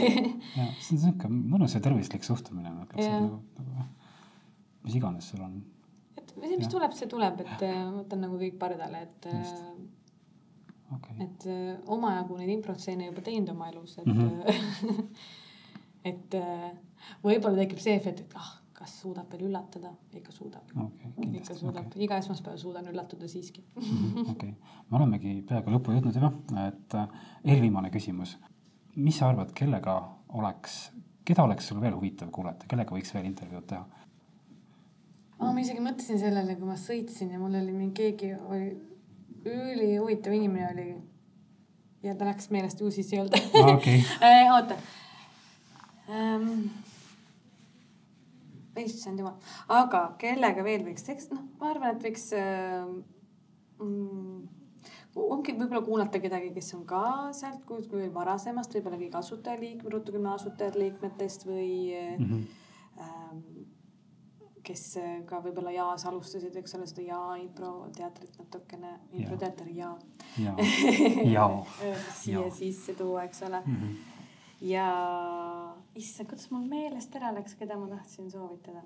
ja 0.56 0.66
see 0.84 0.96
on 0.96 1.02
sihuke 1.02 1.28
mõnus 1.28 1.74
ja 1.76 1.80
tervislik 1.84 2.24
suhtumine, 2.24 2.70
ma 2.70 2.86
ütleks, 2.86 3.04
et 3.04 3.12
nagu, 3.12 3.40
nagu 3.58 3.88
mis 4.86 4.94
iganes 4.94 5.28
sul 5.32 5.42
on 5.44 5.58
see, 6.40 6.56
mis 6.56 6.70
tuleb, 6.72 6.94
see 6.96 7.08
tuleb, 7.10 7.40
et 7.44 7.64
äh, 7.66 7.82
võtan 7.94 8.24
nagu 8.26 8.40
kõik 8.40 8.58
pardale, 8.60 9.06
et. 9.08 9.30
Okay. 10.96 11.16
et 11.18 11.44
äh, 11.50 11.70
omajagu 11.90 12.36
neid 12.38 12.52
improtseene 12.52 13.08
juba 13.08 13.24
teinud 13.26 13.48
oma 13.50 13.72
elus, 13.72 13.96
et 13.98 14.06
mm, 14.06 14.28
-hmm. 14.28 15.06
et 16.12 16.36
äh, 16.38 16.68
võib-olla 17.24 17.58
tekib 17.58 17.82
see 17.82 17.96
efekt, 17.98 18.20
et 18.22 18.36
ah, 18.38 18.52
kas 18.86 18.94
suudab 19.02 19.32
veel 19.34 19.48
üllatada, 19.48 19.90
ikka 20.14 20.32
suudab 20.34 20.70
okay,. 20.70 21.10
ikka 21.26 21.54
suudab 21.58 21.88
okay., 21.88 22.04
iga 22.06 22.20
esmaspäev 22.22 22.58
suudan 22.62 22.86
üllatuda 22.92 23.28
siiski 23.30 23.64
mhm, 23.74 24.30
okei, 24.36 24.52
me 24.90 25.00
olemegi 25.00 25.40
peaaegu 25.48 25.74
lõppu 25.74 25.96
jõudnud 25.96 26.18
juba, 26.20 26.30
et 26.68 26.98
eelviimane 27.44 27.90
küsimus. 27.94 28.36
mis 28.96 29.18
sa 29.18 29.30
arvad, 29.32 29.50
kellega 29.58 29.98
oleks, 30.38 30.78
keda 31.26 31.44
oleks 31.44 31.68
sul 31.68 31.82
veel 31.82 31.98
huvitav 31.98 32.30
kuulata, 32.30 32.70
kellega 32.70 32.94
võiks 32.94 33.14
veel 33.16 33.26
intervjuud 33.32 33.66
teha? 33.74 33.82
oh,. 35.40 35.50
ma 35.50 35.58
isegi 35.60 35.82
mõtlesin 35.82 36.22
sellele, 36.22 36.56
kui 36.60 36.70
ma 36.70 36.78
sõitsin 36.80 37.34
ja 37.34 37.42
mul 37.42 37.58
oli 37.58 37.74
mingi 37.74 37.96
keegi 37.98 38.32
oli 38.38 38.70
ülihuvitav 39.46 40.32
inimene 40.32 40.70
oli. 40.72 40.88
ja 42.06 42.14
ta 42.14 42.30
läks 42.30 42.50
meelest 42.54 42.80
ju 42.80 42.90
siis 42.90 43.12
ei 43.12 43.20
olnud. 43.24 43.38
Okay. 43.76 44.02
Äh, 44.22 44.54
oota 44.54 44.78
ähm,. 46.08 46.68
Issand 48.84 49.22
jumal, 49.22 49.36
aga 49.68 50.02
kellega 50.20 50.64
veel 50.66 50.84
võiks, 50.86 51.06
eks 51.12 51.30
noh, 51.32 51.44
ma 51.60 51.70
arvan, 51.72 51.96
et 51.96 52.06
võiks 52.08 52.26
äh, 52.36 52.84
mm, 53.82 54.42
ongi 55.16 55.54
võib-olla 55.56 55.82
kuulata 55.84 56.20
kedagi, 56.22 56.52
kes 56.56 56.74
on 56.76 56.84
ka 56.88 57.04
sealt 57.36 57.64
kuskil 57.68 58.10
varasemast, 58.14 58.76
võib-olla 58.76 59.00
keegi 59.00 59.20
asutajaliikme, 59.22 59.92
Ruutu 59.92 60.16
gümna 60.16 60.36
asutajaliikmetest 60.40 61.48
või 61.48 61.72
mm. 61.94 62.30
-hmm. 62.30 62.46
Ähm, 62.96 63.66
kes 64.64 64.82
äh, 64.96 65.18
ka 65.28 65.40
võib-olla 65.44 65.70
Jaas 65.74 66.06
alustasid, 66.08 66.54
eks 66.56 66.74
ole, 66.78 66.86
seda 66.88 67.02
Jaa 67.04 67.36
improteatrit 67.42 68.38
natukene, 68.40 68.94
improteater 69.12 69.68
Jaa. 69.68 69.98
Jaa. 70.40 71.50
siia 72.22 72.46
sisse 72.50 72.94
tuua, 72.98 73.26
eks 73.28 73.42
ole 73.42 73.60
mm. 73.60 73.74
-hmm. 73.74 74.15
Ja 74.60 74.86
issand, 75.94 76.30
kuidas 76.30 76.50
mul 76.50 76.68
meelest 76.70 77.16
ära 77.18 77.32
läks, 77.36 77.56
keda 77.58 77.76
ma 77.80 77.88
tahtsin 77.92 78.30
soovitada 78.32 78.82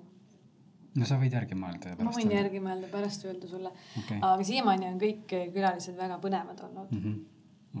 no 0.97 1.07
sa 1.07 1.17
võid 1.21 1.35
järgi 1.37 1.55
mõelda 1.55 1.93
ja 1.93 1.99
pärast. 1.99 2.07
ma 2.09 2.15
võin 2.17 2.35
järgi 2.35 2.63
mõelda, 2.63 2.91
pärast 2.91 3.25
öelda 3.27 3.51
sulle 3.51 3.71
okay.. 4.01 4.19
aga 4.19 4.47
siiamaani 4.47 4.89
on 4.91 5.01
kõik 5.01 5.25
külalised 5.55 5.97
väga 5.97 6.19
põnevad 6.23 6.65
olnud 6.67 6.91
mm. 6.91 7.03
-hmm. 7.03 7.27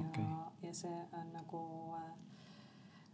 Okay. 0.07 0.23
ja, 0.23 0.67
ja 0.67 0.73
see 0.73 0.99
on 1.19 1.31
nagu 1.33 1.61
äh, 1.97 2.11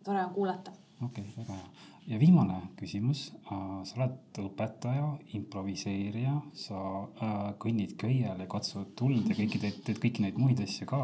tore 0.06 0.26
on 0.26 0.34
kuulata. 0.34 0.72
okei 1.02 1.24
okay,, 1.24 1.44
väga 1.44 1.54
hea 1.54 1.96
ja 2.08 2.20
viimane 2.20 2.62
küsimus, 2.80 3.32
äh, 3.52 3.64
sa 3.84 4.00
oled 4.00 4.40
õpetaja, 4.40 5.10
improviseerija, 5.38 6.38
sa 6.56 6.80
äh, 7.04 7.36
kõnnid 7.60 7.98
köiel 8.00 8.44
ja 8.44 8.48
katsud 8.50 8.94
tuld 8.96 9.28
ja 9.28 9.36
kõiki 9.36 9.60
teed, 9.60 9.82
teed 9.84 10.00
kõiki 10.04 10.24
neid 10.24 10.40
muid 10.40 10.62
asju 10.64 10.88
ka. 10.88 11.02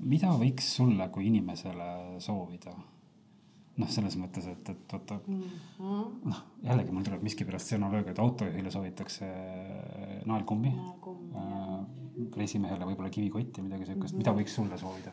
Mida 0.00 0.30
võiks 0.38 0.74
sulle 0.76 1.08
kui 1.08 1.26
inimesele 1.26 2.20
soovida? 2.22 2.74
noh, 3.80 3.88
selles 3.88 4.16
mõttes, 4.20 4.44
et, 4.50 4.68
et 4.72 4.92
vaata 4.92 5.16
mm 5.20 5.42
-hmm. 5.78 6.08
noh, 6.28 6.40
jällegi 6.66 6.92
mul 6.92 7.04
tuleb 7.06 7.22
miskipärast 7.24 7.70
see 7.70 7.78
analoogia, 7.78 8.12
et 8.12 8.18
autojuhile 8.18 8.70
soovitakse 8.70 9.28
naelkummi 10.26 10.72
äh,. 10.74 11.76
reisimehele 12.36 12.84
võib-olla 12.84 13.10
kivikotti, 13.10 13.62
midagi 13.62 13.86
siukest 13.86 14.14
mm, 14.14 14.20
-hmm. 14.20 14.24
mida 14.24 14.34
võiks 14.36 14.54
sulle 14.54 14.78
soovida? 14.78 15.12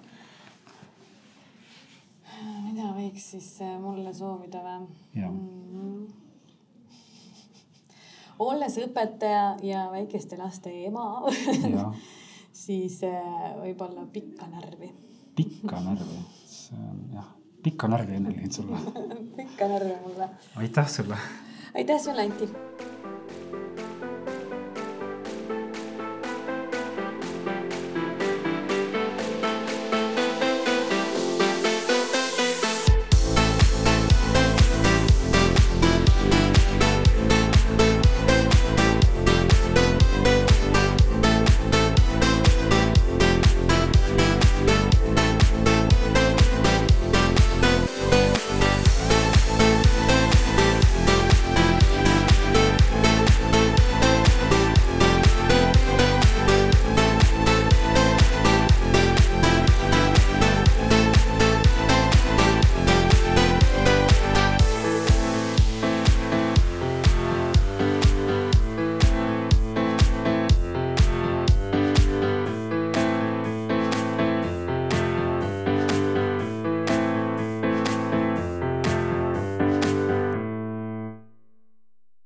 mida 2.64 2.92
võiks 2.98 3.32
siis 3.32 3.62
äh, 3.62 3.80
mulle 3.82 4.14
soovida 4.14 4.64
või? 4.64 4.88
Mm 5.16 5.24
-hmm. 5.24 6.08
olles 8.40 8.78
õpetaja 8.78 9.58
ja 9.64 9.88
väikeste 9.92 10.38
laste 10.38 10.74
ema 10.86 11.24
siis 12.68 13.02
äh, 13.08 13.56
võib-olla 13.62 14.06
pikka 14.14 14.48
närvi. 14.52 14.92
pikka 15.38 15.80
närvi, 15.86 16.20
see 16.52 16.80
on 16.82 17.04
jah, 17.16 17.28
pikka 17.64 17.88
närvi 17.92 18.18
Ene-Liin 18.20 18.52
sulle 18.52 18.80
pikka 19.40 19.70
närvi 19.72 19.96
mulle. 20.04 20.30
aitäh 20.56 20.90
sulle. 20.92 21.18
aitäh 21.76 22.02
sulle, 22.04 22.28
Anti 22.28 22.50